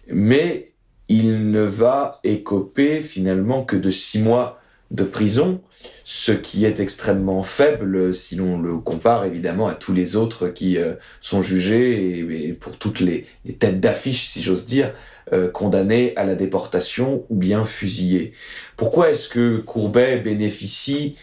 mais 0.08 0.68
il 1.08 1.50
ne 1.50 1.62
va 1.62 2.20
écoper 2.24 3.00
finalement 3.00 3.64
que 3.64 3.76
de 3.76 3.90
six 3.90 4.20
mois 4.20 4.58
de 4.92 5.04
prison, 5.04 5.62
ce 6.04 6.32
qui 6.32 6.66
est 6.66 6.78
extrêmement 6.78 7.42
faible 7.42 8.12
si 8.12 8.36
l'on 8.36 8.60
le 8.60 8.76
compare 8.76 9.24
évidemment 9.24 9.66
à 9.66 9.74
tous 9.74 9.94
les 9.94 10.16
autres 10.16 10.48
qui 10.48 10.76
euh, 10.76 10.94
sont 11.22 11.40
jugés 11.40 12.18
et, 12.18 12.52
pour 12.52 12.76
toutes 12.76 13.00
les, 13.00 13.26
les 13.46 13.54
têtes 13.54 13.80
d'affiche, 13.80 14.28
si 14.28 14.42
j'ose 14.42 14.66
dire, 14.66 14.92
euh, 15.32 15.50
condamnés 15.50 16.12
à 16.16 16.24
la 16.24 16.34
déportation 16.34 17.24
ou 17.30 17.36
bien 17.36 17.64
fusillés. 17.64 18.32
Pourquoi 18.76 19.08
est-ce 19.10 19.28
que 19.28 19.58
Courbet 19.58 20.18
bénéficie 20.18 21.16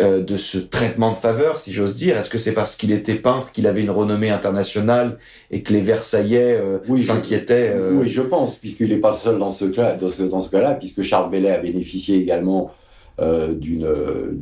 euh, 0.00 0.22
de 0.22 0.36
ce 0.36 0.58
traitement 0.58 1.12
de 1.12 1.16
faveur, 1.16 1.58
si 1.58 1.72
j'ose 1.72 1.94
dire 1.94 2.16
Est-ce 2.16 2.30
que 2.30 2.38
c'est 2.38 2.52
parce 2.52 2.76
qu'il 2.76 2.92
était 2.92 3.14
peintre, 3.14 3.52
qu'il 3.52 3.66
avait 3.66 3.82
une 3.82 3.90
renommée 3.90 4.30
internationale 4.30 5.18
et 5.50 5.62
que 5.62 5.72
les 5.72 5.80
Versaillais 5.80 6.58
euh, 6.60 6.78
s'inquiétaient 6.96 7.74
Oui, 7.92 8.08
je 8.08 8.22
pense, 8.22 8.56
puisqu'il 8.56 8.88
n'est 8.88 8.96
pas 8.96 9.10
le 9.10 9.16
seul 9.16 9.38
dans 9.38 9.50
ce 9.50 9.66
cas, 9.66 9.96
dans 9.96 10.08
ce, 10.08 10.22
dans 10.22 10.40
ce 10.40 10.50
cas-là, 10.50 10.74
puisque 10.74 11.02
Charles 11.02 11.30
Bellet 11.30 11.50
a 11.50 11.58
bénéficié 11.58 12.18
également 12.18 12.72
d'une 13.20 13.86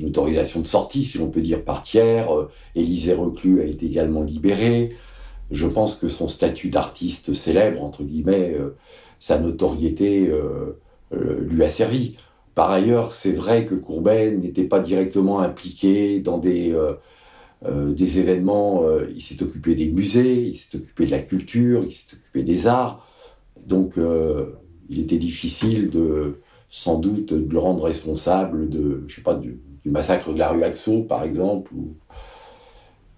autorisation 0.06 0.60
de 0.60 0.66
sortie, 0.66 1.04
si 1.04 1.18
l'on 1.18 1.26
peut 1.26 1.42
dire, 1.42 1.64
par 1.64 1.82
tiers. 1.82 2.30
Élisée 2.74 3.12
Reclus 3.12 3.60
a 3.60 3.64
été 3.64 3.84
également 3.84 4.22
libéré. 4.22 4.96
Je 5.50 5.66
pense 5.66 5.96
que 5.96 6.08
son 6.08 6.28
statut 6.28 6.68
d'artiste 6.68 7.34
célèbre, 7.34 7.82
entre 7.84 8.04
guillemets, 8.04 8.56
sa 9.20 9.38
notoriété 9.38 10.28
euh, 10.28 10.78
euh, 11.14 11.46
lui 11.48 11.62
a 11.62 11.68
servi. 11.68 12.16
Par 12.54 12.70
ailleurs, 12.70 13.12
c'est 13.12 13.32
vrai 13.32 13.66
que 13.66 13.74
Courbet 13.74 14.32
n'était 14.32 14.64
pas 14.64 14.80
directement 14.80 15.40
impliqué 15.40 16.20
dans 16.20 16.38
des, 16.38 16.72
euh, 16.72 17.92
des 17.92 18.18
événements. 18.18 18.84
il 19.14 19.20
s'est 19.20 19.42
occupé 19.42 19.74
des 19.74 19.88
musées, 19.88 20.42
il 20.42 20.56
s'est 20.56 20.76
occupé 20.76 21.06
de 21.06 21.10
la 21.10 21.20
culture, 21.20 21.82
il 21.84 21.92
s'est 21.92 22.14
occupé 22.14 22.42
des 22.42 22.66
arts. 22.66 23.06
Donc, 23.66 23.94
il 24.88 25.00
était 25.00 25.18
difficile 25.18 25.90
de, 25.90 26.38
sans 26.70 26.98
doute, 26.98 27.32
de 27.34 27.52
le 27.52 27.58
rendre 27.58 27.84
responsable 27.84 28.68
du, 28.68 28.78
du 29.84 29.90
massacre 29.90 30.32
de 30.32 30.38
la 30.38 30.50
rue 30.50 30.62
Axo, 30.62 31.02
par 31.02 31.22
exemple, 31.22 31.72
ou 31.74 31.96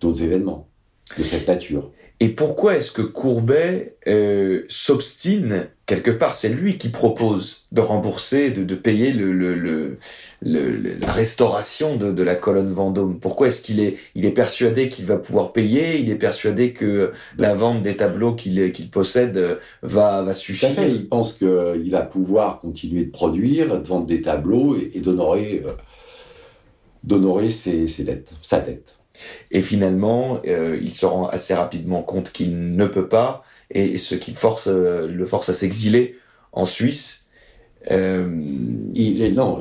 d'autres 0.00 0.22
événements 0.22 0.68
de 1.16 1.22
cette 1.22 1.46
nature. 1.46 1.90
Et 2.22 2.28
pourquoi 2.28 2.76
est-ce 2.76 2.92
que 2.92 3.02
Courbet 3.02 3.96
euh, 4.06 4.62
s'obstine 4.68 5.66
quelque 5.86 6.12
part? 6.12 6.36
C'est 6.36 6.50
lui 6.50 6.78
qui 6.78 6.90
propose 6.90 7.66
de 7.72 7.80
rembourser, 7.80 8.52
de, 8.52 8.62
de 8.62 8.74
payer 8.76 9.12
le, 9.12 9.32
le, 9.32 9.56
le, 9.56 9.98
la 11.00 11.10
restauration 11.10 11.96
de, 11.96 12.12
de, 12.12 12.22
la 12.22 12.36
colonne 12.36 12.72
Vendôme. 12.72 13.18
Pourquoi 13.18 13.48
est-ce 13.48 13.60
qu'il 13.60 13.80
est, 13.80 13.96
il 14.14 14.24
est 14.24 14.30
persuadé 14.30 14.88
qu'il 14.88 15.04
va 15.04 15.16
pouvoir 15.16 15.52
payer? 15.52 15.98
Il 15.98 16.10
est 16.10 16.14
persuadé 16.14 16.72
que 16.72 17.10
la 17.38 17.54
vente 17.54 17.82
des 17.82 17.96
tableaux 17.96 18.36
qu'il 18.36 18.88
possède 18.92 19.58
va, 19.82 20.22
va 20.22 20.32
suffire. 20.32 20.68
Tout 20.76 20.80
à 20.80 20.84
fait. 20.84 20.90
Il 20.92 21.08
pense 21.08 21.34
qu'il 21.34 21.90
va 21.90 22.02
pouvoir 22.02 22.60
continuer 22.60 23.04
de 23.06 23.10
produire, 23.10 23.80
de 23.80 23.84
vendre 23.84 24.06
des 24.06 24.22
tableaux 24.22 24.76
et, 24.76 25.00
d'honorer, 25.00 25.64
euh, 25.66 27.48
ses 27.48 28.04
dettes, 28.04 28.30
sa 28.42 28.60
dette. 28.60 28.94
Et 29.50 29.62
finalement, 29.62 30.40
euh, 30.46 30.78
il 30.80 30.90
se 30.90 31.06
rend 31.06 31.26
assez 31.26 31.54
rapidement 31.54 32.02
compte 32.02 32.32
qu'il 32.32 32.74
ne 32.74 32.86
peut 32.86 33.08
pas, 33.08 33.42
et 33.70 33.98
ce 33.98 34.14
qui 34.14 34.34
force, 34.34 34.66
euh, 34.66 35.06
le 35.06 35.26
force 35.26 35.48
à 35.50 35.54
s'exiler 35.54 36.16
en 36.52 36.64
Suisse. 36.64 37.26
Euh... 37.90 38.26
Non, 38.26 39.60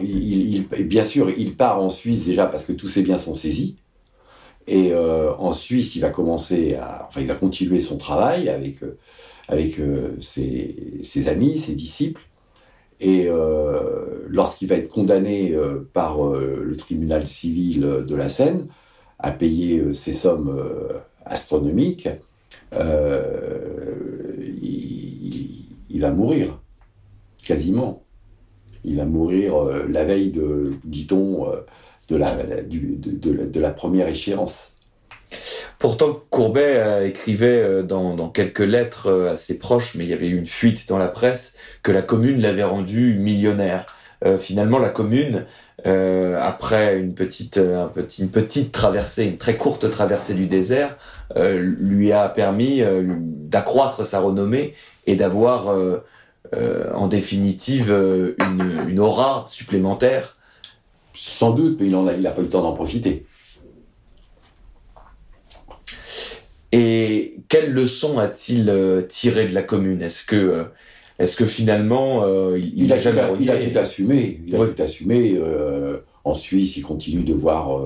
bien 0.80 1.03
sûr, 1.03 1.30
il 1.36 1.55
part 1.55 1.82
en 1.82 1.89
Suisse 1.89 2.26
déjà 2.26 2.45
parce 2.45 2.66
que 2.66 2.74
tous 2.74 2.88
ses 2.88 3.01
biens 3.01 3.18
sont 3.18 3.34
saisis. 3.34 3.78
Et 4.68 4.93
en 4.93 5.53
Suisse, 5.53 5.95
il 5.95 6.01
va 6.01 6.12
commencer 6.12 6.78
enfin, 7.07 7.22
il 7.22 7.28
va 7.28 7.34
continuer 7.34 7.80
son 7.80 7.97
travail 7.97 8.47
avec 8.47 8.76
avec 9.47 9.78
ses, 10.20 11.28
amis, 11.28 11.57
ses 11.57 11.74
disciples. 11.74 12.22
Et 12.99 13.28
lorsqu'il 14.28 14.68
va 14.68 14.76
être 14.76 14.88
condamné 14.88 15.55
par 15.93 16.24
le 16.30 16.76
tribunal 16.78 17.26
civil 17.26 17.82
de 17.82 18.16
la 18.16 18.30
Seine 18.30 18.68
à 19.22 19.32
payer 19.32 19.93
ces 19.93 20.13
sommes 20.13 20.53
astronomiques, 21.26 22.09
il, 22.74 22.82
il 25.91 26.01
va 26.01 26.11
mourir, 26.11 26.59
quasiment. 27.43 28.03
Il 28.84 28.97
va 28.97 29.05
mourir 29.05 29.55
euh, 29.55 29.86
la 29.89 30.03
veille 30.03 30.32
de, 30.32 30.74
dit-on, 30.84 31.51
euh, 31.51 31.57
de, 32.09 33.59
la, 33.59 33.72
première 33.72 34.07
échéance. 34.07 34.74
Pourtant, 35.78 36.19
Courbet 36.30 36.78
euh, 36.78 37.07
écrivait 37.07 37.84
dans, 37.84 38.30
quelques 38.30 38.59
lettres 38.59 39.28
assez 39.32 39.59
proches, 39.59 39.95
mais 39.95 40.05
il 40.05 40.09
y 40.09 40.13
avait 40.13 40.28
eu 40.28 40.38
une 40.38 40.47
fuite 40.47 40.88
dans 40.88 40.97
la 40.97 41.07
presse, 41.07 41.55
que 41.84 41.91
la 41.91 42.01
commune 42.01 42.41
l'avait 42.41 42.63
rendu 42.63 43.17
millionnaire. 43.19 43.86
Finalement, 44.39 44.78
la 44.78 44.89
commune, 44.89 45.45
après 45.86 46.99
une 46.99 47.13
petite, 47.13 47.59
une 48.19 48.30
petite 48.30 48.72
traversée, 48.72 49.26
une 49.26 49.38
très 49.38 49.57
courte 49.57 49.89
traversée 49.89 50.34
du 50.34 50.45
désert, 50.45 50.97
lui 51.36 52.11
a 52.11 52.30
permis 52.30 52.84
d'accroître 52.84 54.05
sa 54.05 54.19
renommée 54.19 54.76
et 55.07 55.15
d'avoir 55.15 55.74
euh, 56.53 56.91
en 56.93 57.07
définitive 57.07 57.91
euh, 57.91 58.36
une, 58.89 58.99
aura 58.99 59.45
supplémentaire. 59.47 60.38
Sans 61.13 61.51
doute, 61.51 61.78
mais 61.80 61.86
il 61.86 61.91
n'a 61.91 62.13
il 62.13 62.28
a 62.28 62.32
pas 62.32 62.41
eu 62.41 62.45
le 62.45 62.49
temps 62.49 62.61
d'en 62.61 62.74
profiter. 62.74 63.26
Et 66.74 67.38
quelle 67.47 67.72
leçon 67.72 68.19
a-t-il 68.19 68.69
euh, 68.69 69.01
tiré 69.01 69.45
de 69.45 69.53
la 69.53 69.63
commune? 69.63 70.01
Est-ce 70.01 70.26
que, 70.26 70.65
est-ce 71.22 71.36
que 71.36 71.45
finalement, 71.45 72.26
il, 72.55 72.91
a, 72.91 72.99
jamais 72.99 73.22
il, 73.39 73.49
a, 73.49 73.57
tout 73.57 73.78
assumé. 73.78 74.41
Il 74.47 74.55
a 74.55 74.67
tout 74.67 74.82
assumé. 74.82 75.39
en 76.24 76.34
Suisse, 76.34 76.78
il 76.78 76.84
continue 76.84 77.24
de 77.24 77.34
voir 77.34 77.82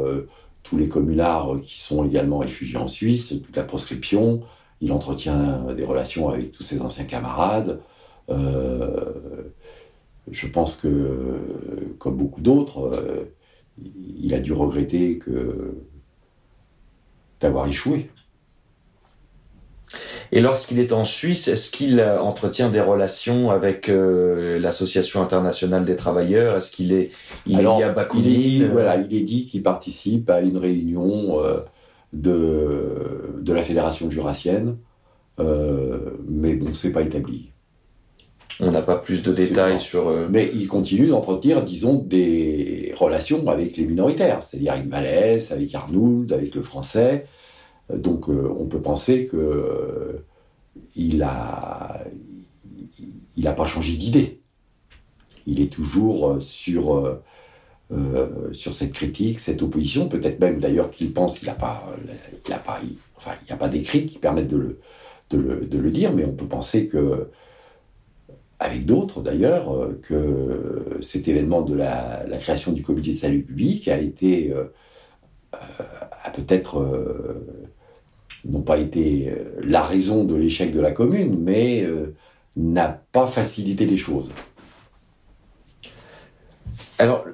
tous 0.63 0.77
les 0.77 0.89
communards 0.89 1.59
qui 1.61 1.79
sont 1.79 2.05
également 2.05 2.39
réfugiés 2.39 2.77
en 2.77 2.87
Suisse, 2.87 3.29
toute 3.45 3.55
la 3.55 3.63
proscription. 3.63 4.41
Il 4.81 4.91
entretient 4.91 5.73
des 5.75 5.85
relations 5.85 6.27
avec 6.29 6.51
tous 6.51 6.63
ses 6.63 6.81
anciens 6.81 7.05
camarades. 7.05 7.79
Euh, 8.29 9.11
je 10.31 10.47
pense 10.47 10.75
que, 10.75 11.39
comme 11.99 12.17
beaucoup 12.17 12.41
d'autres, 12.41 12.91
euh, 12.93 13.25
il 14.19 14.33
a 14.33 14.39
dû 14.39 14.53
regretter 14.53 15.17
que 15.17 15.75
d'avoir 17.41 17.67
échoué. 17.67 18.09
Et 20.31 20.41
lorsqu'il 20.41 20.79
est 20.79 20.91
en 20.91 21.05
Suisse, 21.05 21.47
est-ce 21.47 21.71
qu'il 21.71 22.01
entretient 22.01 22.69
des 22.69 22.81
relations 22.81 23.51
avec 23.51 23.89
euh, 23.89 24.59
l'Association 24.59 25.21
internationale 25.21 25.85
des 25.85 25.95
travailleurs? 25.95 26.57
Est-ce 26.57 26.71
qu'il 26.71 26.93
est, 26.93 27.11
il 27.45 27.59
est 27.59 27.83
à 27.83 27.89
Bakounine? 27.89 28.69
voilà, 28.71 28.97
il 28.97 29.15
est 29.15 29.23
dit 29.23 29.45
qu'il 29.45 29.63
participe 29.63 30.29
à 30.29 30.41
une 30.41 30.57
réunion 30.57 31.41
de, 32.13 33.35
de 33.39 33.53
la 33.53 33.61
Fédération 33.61 34.09
jurassienne, 34.09 34.77
mais 35.37 36.55
bon, 36.55 36.73
c'est 36.73 36.91
pas 36.91 37.01
établi. 37.01 37.51
On 38.59 38.71
n'a 38.71 38.81
pas 38.81 38.97
plus 38.97 39.21
de 39.21 39.33
détails 39.33 39.79
sur. 39.79 40.07
Euh, 40.07 40.27
Mais 40.29 40.49
il 40.53 40.67
continue 40.67 41.07
d'entretenir, 41.07 41.63
disons, 41.63 41.95
des 41.95 42.93
relations 42.97 43.47
avec 43.49 43.75
les 43.75 43.85
minoritaires, 43.85 44.43
c'est-à-dire 44.43 44.73
avec 44.73 44.87
Vallès, 44.87 45.51
avec 45.51 45.75
Arnould, 45.75 46.31
avec 46.31 46.55
le 46.55 46.61
français. 46.61 47.27
Euh, 47.91 47.97
donc 47.97 48.29
euh, 48.29 48.53
on 48.57 48.65
peut 48.65 48.81
penser 48.81 49.27
que 49.27 50.23
il 50.95 51.23
a, 51.23 52.03
il 53.37 53.43
n'a 53.43 53.53
pas 53.53 53.65
changé 53.65 53.95
d'idée. 53.95 54.41
Il 55.47 55.61
est 55.61 55.71
toujours 55.71 56.41
sur 56.41 57.19
sur 58.51 58.73
cette 58.73 58.93
critique, 58.93 59.39
cette 59.39 59.61
opposition. 59.61 60.09
Peut-être 60.09 60.39
même 60.39 60.59
d'ailleurs 60.59 60.89
qu'il 60.89 61.13
pense 61.13 61.39
qu'il 61.39 61.47
n'a 61.47 61.53
pas, 61.53 61.95
il 62.47 62.53
a 62.53 62.57
pas, 62.57 62.81
il 62.83 63.57
pas 63.57 63.69
d'écrit 63.69 64.05
qui 64.07 64.17
permettent 64.17 64.47
de 64.47 64.77
le, 65.31 65.91
dire, 65.91 66.13
mais 66.13 66.25
on 66.25 66.33
peut 66.33 66.47
penser 66.47 66.87
que 66.87 67.29
avec 68.59 68.85
d'autres 68.85 69.21
d'ailleurs, 69.21 69.73
euh, 69.73 69.99
que 70.01 70.99
cet 71.01 71.27
événement 71.27 71.61
de 71.61 71.75
la, 71.75 72.25
création 72.39 72.71
du 72.71 72.83
comité 72.83 73.13
de 73.13 73.17
salut 73.17 73.43
public 73.43 73.87
a 73.87 73.97
été, 73.97 74.51
euh, 74.51 74.65
euh, 75.53 75.57
a 76.23 76.29
peut-être 76.31 76.85
non 78.45 78.61
pas 78.61 78.77
été 78.77 79.33
la 79.63 79.83
raison 79.83 80.23
de 80.23 80.35
l'échec 80.35 80.71
de 80.71 80.79
la 80.79 80.91
commune, 80.91 81.37
mais 81.39 81.85
n'a 82.55 83.01
pas 83.11 83.27
facilité 83.27 83.85
les 83.85 83.97
choses. 83.97 84.31
Alors, 86.99 87.25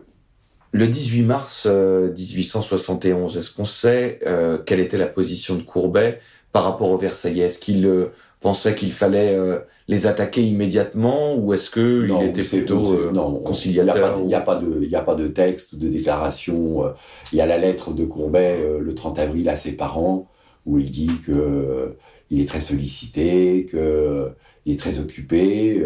le 0.72 0.88
18 0.88 1.24
mars 1.24 1.66
1871, 1.68 3.38
est-ce 3.38 3.51
qu'on 3.51 3.66
sait 3.66 4.20
quelle 4.66 4.80
était 4.80 4.97
la 4.97 5.07
position 5.07 5.55
de 5.55 5.64
Courbet 5.64 6.20
par 6.51 6.64
rapport 6.64 6.89
aux 6.89 6.97
Versaillais? 6.97 7.45
Est-ce 7.45 7.59
qu'il 7.59 8.09
pensait 8.41 8.76
qu'il 8.76 8.91
fallait 8.91 9.34
euh, 9.36 9.59
les 9.88 10.07
attaquer 10.07 10.43
immédiatement 10.43 11.36
ou 11.36 11.53
est-ce 11.53 11.70
que 11.70 12.07
il 12.09 12.28
était 12.28 12.43
plutôt 12.43 12.93
euh, 12.93 13.12
non, 13.12 13.36
conciliateur 13.39 14.18
Il 14.20 14.26
n'y 14.26 14.34
a, 14.34 14.41
pas 14.41 14.55
de, 14.55 14.82
il 14.82 14.95
a 14.95 15.01
pas 15.01 15.16
de 15.16 15.28
texte, 15.28 15.76
de 15.76 15.88
déclaration. 15.88 16.86
Euh, 16.86 16.89
il 17.32 17.38
y 17.38 17.41
a 17.41 17.45
la 17.45 17.57
lettre 17.57 17.93
de 17.93 18.03
Courbet 18.03 18.59
le 18.80 18.93
30 18.93 19.20
avril 19.20 19.47
à 19.47 19.55
ses 19.55 19.74
parents 19.74 20.28
où 20.66 20.80
il 20.80 20.91
dit 20.91 21.12
que 21.26 21.95
il 22.30 22.41
est 22.41 22.45
très 22.47 22.62
sollicité, 22.62 23.66
que 23.66 24.32
il 24.66 24.74
est 24.74 24.80
très 24.80 24.99
occupé. 24.99 25.84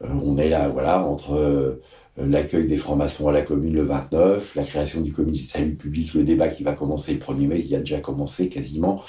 on 0.00 0.36
est 0.38 0.48
là, 0.48 0.68
voilà, 0.68 1.02
entre 1.02 1.78
l'accueil 2.18 2.66
des 2.66 2.76
francs-maçons 2.76 3.28
à 3.28 3.32
la 3.32 3.42
commune 3.42 3.74
le 3.74 3.82
29, 3.82 4.54
la 4.56 4.64
création 4.64 5.00
du 5.00 5.12
comité 5.12 5.40
de 5.40 5.44
salut 5.44 5.74
public, 5.74 6.14
le 6.14 6.24
débat 6.24 6.48
qui 6.48 6.62
va 6.62 6.72
commencer 6.74 7.14
le 7.14 7.20
1er 7.20 7.46
mai, 7.46 7.60
il 7.60 7.74
a 7.74 7.78
déjà 7.80 8.00
commencé 8.00 8.48
quasiment. 8.48 9.02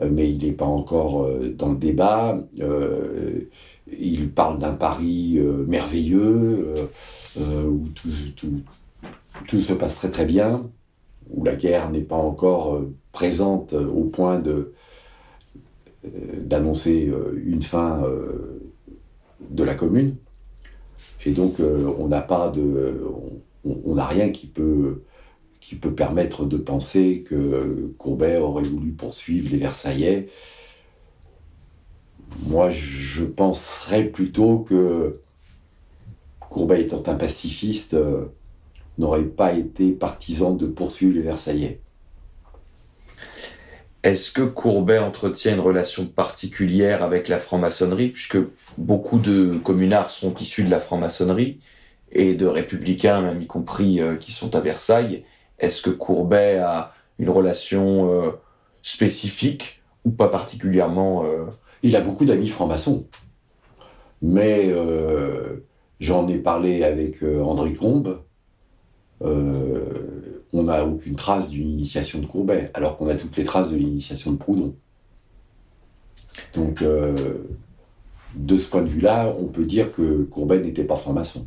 Euh, 0.00 0.08
mais 0.10 0.30
il 0.30 0.44
n'est 0.44 0.52
pas 0.52 0.66
encore 0.66 1.24
euh, 1.24 1.54
dans 1.56 1.70
le 1.70 1.76
débat. 1.76 2.38
Euh, 2.60 3.40
il 3.98 4.30
parle 4.30 4.58
d'un 4.58 4.74
Paris 4.74 5.40
merveilleux, 5.66 6.74
où 7.36 7.88
tout, 9.48 9.60
se 9.60 9.72
passe 9.72 9.96
très 9.96 10.10
très 10.10 10.26
bien, 10.26 10.70
où 11.32 11.44
la 11.44 11.56
guerre 11.56 11.90
n'est 11.90 12.02
pas 12.02 12.16
encore 12.16 12.80
présente 13.12 13.72
au 13.72 14.04
point 14.04 14.38
de 14.38 14.72
d'annoncer 16.44 17.12
une 17.44 17.60
fin 17.60 18.02
de 19.50 19.64
la 19.64 19.74
commune. 19.74 20.16
Et 21.26 21.32
donc, 21.32 21.56
on 21.60 22.08
n'a 22.08 24.06
rien 24.06 24.30
qui 24.30 24.46
peut 24.46 25.02
qui 25.60 25.76
peut 25.76 25.92
permettre 25.94 26.46
de 26.46 26.56
penser 26.56 27.22
que 27.22 27.92
Courbet 27.98 28.38
aurait 28.38 28.64
voulu 28.64 28.92
poursuivre 28.92 29.50
les 29.50 29.58
Versaillais. 29.58 30.28
Moi, 32.46 32.70
je 32.70 33.24
penserais 33.24 34.04
plutôt 34.04 34.60
que 34.60 35.20
Courbet 36.48 36.82
étant 36.82 37.02
un 37.06 37.14
pacifiste, 37.16 37.94
euh, 37.94 38.26
n'aurait 39.00 39.24
pas 39.24 39.52
été 39.52 39.90
partisan 39.90 40.52
de 40.52 40.66
poursuivre 40.66 41.14
les 41.14 41.22
Versaillais. 41.22 41.80
Est-ce 44.02 44.30
que 44.30 44.42
Courbet 44.42 44.98
entretient 44.98 45.54
une 45.54 45.60
relation 45.60 46.06
particulière 46.06 47.02
avec 47.02 47.28
la 47.28 47.38
franc-maçonnerie, 47.38 48.08
puisque 48.08 48.38
beaucoup 48.78 49.18
de 49.18 49.58
communards 49.62 50.10
sont 50.10 50.34
issus 50.36 50.64
de 50.64 50.70
la 50.70 50.80
franc-maçonnerie, 50.80 51.58
et 52.12 52.34
de 52.34 52.46
républicains, 52.46 53.20
même 53.20 53.40
y 53.42 53.46
compris 53.46 54.00
euh, 54.00 54.16
qui 54.16 54.32
sont 54.32 54.56
à 54.56 54.60
Versailles, 54.60 55.24
est-ce 55.58 55.82
que 55.82 55.90
Courbet 55.90 56.58
a 56.58 56.92
une 57.18 57.30
relation 57.30 58.10
euh, 58.10 58.30
spécifique 58.82 59.82
ou 60.04 60.10
pas 60.10 60.28
particulièrement 60.28 61.24
euh, 61.24 61.44
Il 61.82 61.94
a 61.94 62.00
beaucoup 62.00 62.24
d'amis 62.24 62.48
francs-maçons. 62.48 63.06
Mais 64.22 64.74
j'en 65.98 66.28
ai 66.28 66.36
parlé 66.36 66.84
avec 66.84 67.22
André 67.22 67.72
Combe. 67.72 68.20
On 69.22 70.62
n'a 70.62 70.84
aucune 70.84 71.16
trace 71.16 71.50
d'une 71.50 71.70
initiation 71.70 72.20
de 72.20 72.26
Courbet, 72.26 72.70
alors 72.74 72.96
qu'on 72.96 73.08
a 73.08 73.14
toutes 73.14 73.36
les 73.36 73.44
traces 73.44 73.70
de 73.70 73.76
l'initiation 73.76 74.32
de 74.32 74.36
Proudhon. 74.36 74.74
Donc, 76.54 76.82
de 76.82 78.56
ce 78.56 78.68
point 78.68 78.82
de 78.82 78.88
vue-là, 78.88 79.34
on 79.38 79.46
peut 79.46 79.64
dire 79.64 79.92
que 79.92 80.22
Courbet 80.24 80.58
n'était 80.58 80.84
pas 80.84 80.96
franc-maçon. 80.96 81.46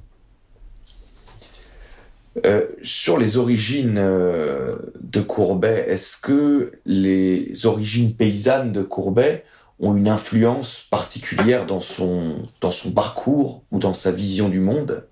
Euh, 2.45 2.67
sur 2.82 3.19
les 3.19 3.38
origines 3.38 3.97
euh, 3.99 4.78
de 5.01 5.21
Courbet, 5.21 5.86
est-ce 5.88 6.17
que 6.17 6.71
les 6.86 7.65
origines 7.67 8.15
paysannes 8.15 8.71
de 8.71 8.82
Courbet 8.82 9.43
ont 9.80 9.95
une 9.95 10.07
influence 10.07 10.88
particulière 10.89 11.67
dans 11.67 11.80
son, 11.80 12.38
dans 12.59 12.71
son 12.71 12.91
parcours 12.91 13.63
ou 13.71 13.78
dans 13.78 13.93
sa 13.93 14.11
vision 14.11 14.49
du 14.49 14.59
monde? 14.59 15.05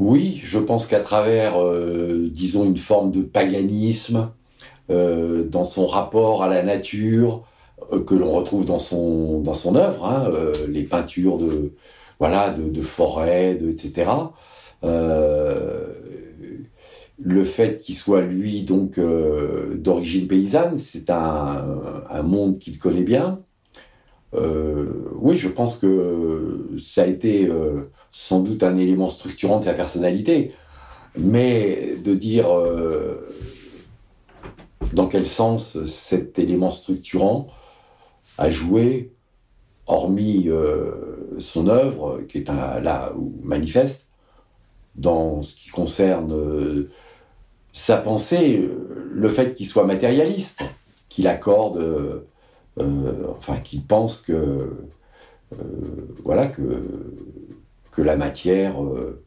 Oui, 0.00 0.40
je 0.42 0.58
pense 0.58 0.86
qu'à 0.86 1.00
travers, 1.00 1.54
disons, 2.32 2.64
une 2.64 2.78
forme 2.78 3.12
de 3.12 3.22
paganisme, 3.22 4.32
dans 4.88 5.64
son 5.64 5.86
rapport 5.86 6.42
à 6.42 6.48
la 6.48 6.62
nature, 6.62 7.44
que 8.06 8.14
l'on 8.14 8.32
retrouve 8.32 8.64
dans 8.64 8.78
son, 8.78 9.40
dans 9.40 9.76
œuvre, 9.76 10.06
hein, 10.06 10.32
les 10.68 10.84
peintures 10.84 11.38
de, 11.38 11.74
voilà, 12.18 12.50
de, 12.50 12.70
de 12.70 12.82
forêt, 12.82 13.54
de, 13.54 13.70
etc. 13.70 14.06
Euh, 14.84 15.86
le 17.18 17.44
fait 17.44 17.78
qu'il 17.78 17.94
soit 17.94 18.22
lui 18.22 18.62
donc 18.62 18.98
euh, 18.98 19.74
d'origine 19.74 20.26
paysanne, 20.26 20.78
c'est 20.78 21.10
un, 21.10 22.22
monde 22.22 22.58
qu'il 22.58 22.78
connaît 22.78 23.02
bien. 23.02 23.40
Euh, 24.34 24.92
oui, 25.14 25.36
je 25.36 25.48
pense 25.48 25.76
que 25.76 26.76
ça 26.78 27.02
a 27.02 27.06
été 27.06 27.48
euh, 27.48 27.90
sans 28.12 28.40
doute 28.40 28.62
un 28.62 28.78
élément 28.78 29.08
structurant 29.08 29.58
de 29.58 29.64
sa 29.64 29.74
personnalité, 29.74 30.54
mais 31.18 31.96
de 32.04 32.14
dire 32.14 32.48
euh, 32.50 33.26
dans 34.92 35.08
quel 35.08 35.26
sens 35.26 35.84
cet 35.84 36.38
élément 36.38 36.70
structurant 36.70 37.48
a 38.38 38.50
joué, 38.50 39.12
hormis 39.86 40.48
son 41.38 41.66
œuvre, 41.66 42.22
qui 42.28 42.38
est 42.38 42.48
là 42.48 43.12
où 43.16 43.34
manifeste, 43.42 44.08
dans 44.94 45.42
ce 45.42 45.56
qui 45.56 45.70
concerne 45.70 46.86
sa 47.72 47.96
pensée, 47.96 48.68
le 49.10 49.28
fait 49.28 49.54
qu'il 49.54 49.66
soit 49.66 49.84
matérialiste, 49.84 50.62
qu'il 51.08 51.26
accorde, 51.26 52.24
enfin 52.78 53.58
qu'il 53.58 53.84
pense 53.84 54.22
que 54.22 54.32
euh, 54.32 55.56
voilà 56.24 56.46
que 56.46 56.62
que 57.90 58.02
la 58.02 58.16
matière 58.16 58.82
euh, 58.82 59.22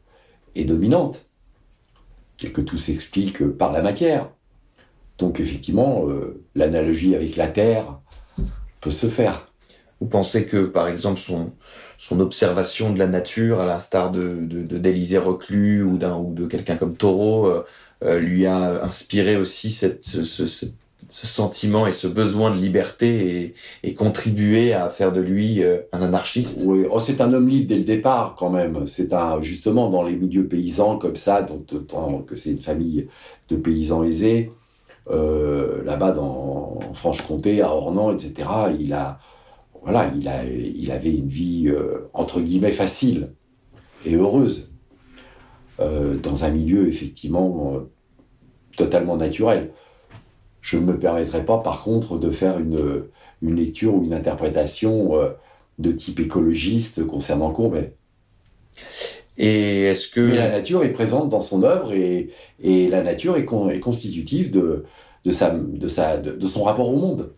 est 0.54 0.64
dominante 0.64 1.26
et 2.42 2.50
que 2.50 2.60
tout 2.60 2.78
s'explique 2.78 3.46
par 3.46 3.72
la 3.72 3.82
matière. 3.82 4.30
Donc 5.18 5.38
effectivement, 5.38 6.06
l'analogie 6.56 7.14
avec 7.14 7.36
la 7.36 7.46
terre 7.46 8.00
peut 8.80 8.90
se 8.90 9.06
faire. 9.06 9.46
Vous 10.00 10.08
pensez 10.08 10.46
que, 10.46 10.66
par 10.66 10.88
exemple, 10.88 11.20
son, 11.20 11.52
son 11.96 12.20
observation 12.20 12.92
de 12.92 12.98
la 12.98 13.06
nature, 13.06 13.60
à 13.60 13.66
l'instar 13.66 14.10
de, 14.10 14.38
de, 14.42 15.18
Reclus 15.18 15.82
ou, 15.82 15.94
ou 15.94 16.34
de 16.34 16.46
quelqu'un 16.46 16.76
comme 16.76 16.96
Taureau, 16.96 17.46
euh, 17.46 17.64
euh, 18.02 18.18
lui 18.18 18.46
a 18.46 18.84
inspiré 18.84 19.36
aussi 19.36 19.70
cette, 19.70 20.04
ce, 20.04 20.24
ce, 20.24 20.66
ce, 21.14 21.26
sentiment 21.28 21.86
et 21.86 21.92
ce 21.92 22.08
besoin 22.08 22.50
de 22.50 22.56
liberté 22.56 23.54
et, 23.84 23.94
contribué 23.94 24.72
à 24.72 24.88
faire 24.88 25.12
de 25.12 25.20
lui 25.20 25.62
euh, 25.62 25.82
un 25.92 26.02
anarchiste 26.02 26.62
Oui, 26.64 26.86
oh, 26.90 26.98
c'est 26.98 27.20
un 27.20 27.32
homme 27.32 27.48
libre 27.48 27.68
dès 27.68 27.76
le 27.76 27.84
départ 27.84 28.34
quand 28.36 28.50
même. 28.50 28.86
C'est 28.86 29.12
un, 29.12 29.40
justement 29.40 29.90
dans 29.90 30.02
les 30.02 30.16
milieux 30.16 30.48
paysans 30.48 30.98
comme 30.98 31.14
ça, 31.14 31.42
dont, 31.42 31.64
que 32.26 32.34
c'est 32.34 32.50
une 32.50 32.60
famille 32.60 33.08
de 33.48 33.56
paysans 33.56 34.02
aisés, 34.02 34.50
euh, 35.08 35.84
là-bas 35.84 36.10
dans 36.12 36.80
Franche-Comté, 36.94 37.62
à 37.62 37.70
Ornans, 37.70 38.12
etc. 38.12 38.48
Il 38.78 38.92
a 38.92 39.20
voilà, 39.82 40.10
il, 40.16 40.26
a, 40.28 40.44
il 40.44 40.90
avait 40.90 41.14
une 41.14 41.28
vie 41.28 41.66
euh, 41.68 42.08
entre 42.12 42.40
guillemets 42.40 42.72
facile 42.72 43.34
et 44.04 44.14
heureuse 44.14 44.72
dans 45.78 46.44
un 46.44 46.50
milieu 46.50 46.88
effectivement 46.88 47.80
totalement 48.76 49.16
naturel. 49.16 49.72
Je 50.64 50.78
ne 50.78 50.84
me 50.84 50.98
permettrai 50.98 51.44
pas 51.44 51.58
par 51.58 51.82
contre 51.82 52.18
de 52.18 52.30
faire 52.30 52.58
une, 52.58 53.04
une 53.42 53.54
lecture 53.54 53.94
ou 53.94 54.02
une 54.02 54.14
interprétation 54.14 55.14
euh, 55.20 55.28
de 55.78 55.92
type 55.92 56.20
écologiste 56.20 57.06
concernant 57.06 57.50
Courbet. 57.50 57.96
Et 59.36 59.82
est-ce 59.82 60.08
que 60.08 60.20
Mais 60.22 60.36
la 60.36 60.48
nature 60.48 60.82
est 60.82 60.94
présente 60.94 61.28
dans 61.28 61.40
son 61.40 61.64
œuvre 61.64 61.92
et, 61.92 62.30
et 62.62 62.88
la 62.88 63.02
nature 63.02 63.36
est, 63.36 63.44
con, 63.44 63.68
est 63.68 63.78
constitutive 63.78 64.52
de, 64.52 64.86
de, 65.26 65.30
sa, 65.32 65.50
de, 65.50 65.86
sa, 65.86 66.16
de, 66.16 66.32
de 66.32 66.46
son 66.46 66.62
rapport 66.62 66.88
au 66.88 66.96
monde. 66.96 67.34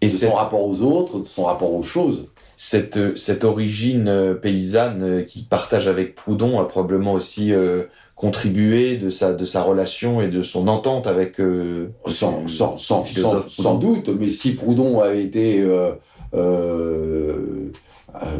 Et 0.00 0.06
de 0.06 0.12
son 0.12 0.34
rapport 0.34 0.64
aux 0.64 0.82
autres, 0.82 1.18
de 1.18 1.26
son 1.26 1.44
rapport 1.44 1.74
aux 1.74 1.82
choses. 1.82 2.28
Cette, 2.56 3.18
cette 3.18 3.42
origine 3.42 4.06
euh, 4.06 4.34
paysanne 4.34 5.02
euh, 5.02 5.22
qu'il 5.22 5.46
partage 5.46 5.88
avec 5.88 6.14
Proudhon 6.14 6.60
a 6.60 6.64
probablement 6.64 7.14
aussi 7.14 7.52
euh, 7.52 7.84
contribué 8.20 8.98
de 8.98 9.08
sa, 9.08 9.32
de 9.32 9.46
sa 9.46 9.62
relation 9.62 10.20
et 10.20 10.28
de 10.28 10.42
son 10.42 10.68
entente 10.68 11.06
avec... 11.06 11.40
Euh, 11.40 11.90
sans, 12.06 12.46
sans, 12.48 12.76
sans, 12.76 13.06
sans, 13.06 13.48
sans, 13.48 13.78
doute, 13.78 14.10
mais 14.10 14.28
si 14.28 14.54
Proudhon 14.54 15.00
avait 15.00 15.24
été, 15.24 15.62
euh, 15.62 15.92
euh, 16.34 17.62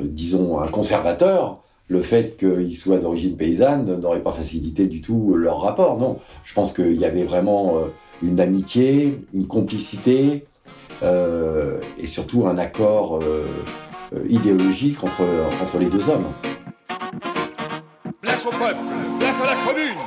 disons, 0.02 0.60
un 0.60 0.68
conservateur, 0.68 1.62
le 1.88 2.02
fait 2.02 2.36
qu'il 2.36 2.76
soit 2.76 2.98
d'origine 2.98 3.38
paysanne 3.38 3.98
n'aurait 4.00 4.22
pas 4.22 4.32
facilité 4.32 4.84
du 4.84 5.00
tout 5.00 5.34
leur 5.34 5.62
rapport. 5.62 5.98
Non, 5.98 6.18
je 6.44 6.52
pense 6.52 6.74
qu'il 6.74 7.00
y 7.00 7.06
avait 7.06 7.24
vraiment 7.24 7.76
une 8.22 8.38
amitié, 8.38 9.18
une 9.32 9.46
complicité, 9.46 10.44
et 11.02 12.06
surtout 12.06 12.46
un 12.46 12.58
accord 12.58 13.20
idéologique 14.28 15.02
entre, 15.02 15.24
entre 15.62 15.78
les 15.78 15.86
deux 15.86 16.10
hommes. 16.10 16.26
Place 18.40 18.54
au 18.54 18.58
peuple, 18.58 18.80
place 19.18 19.34
à 19.42 19.54
la 19.54 19.66
commune 19.66 19.98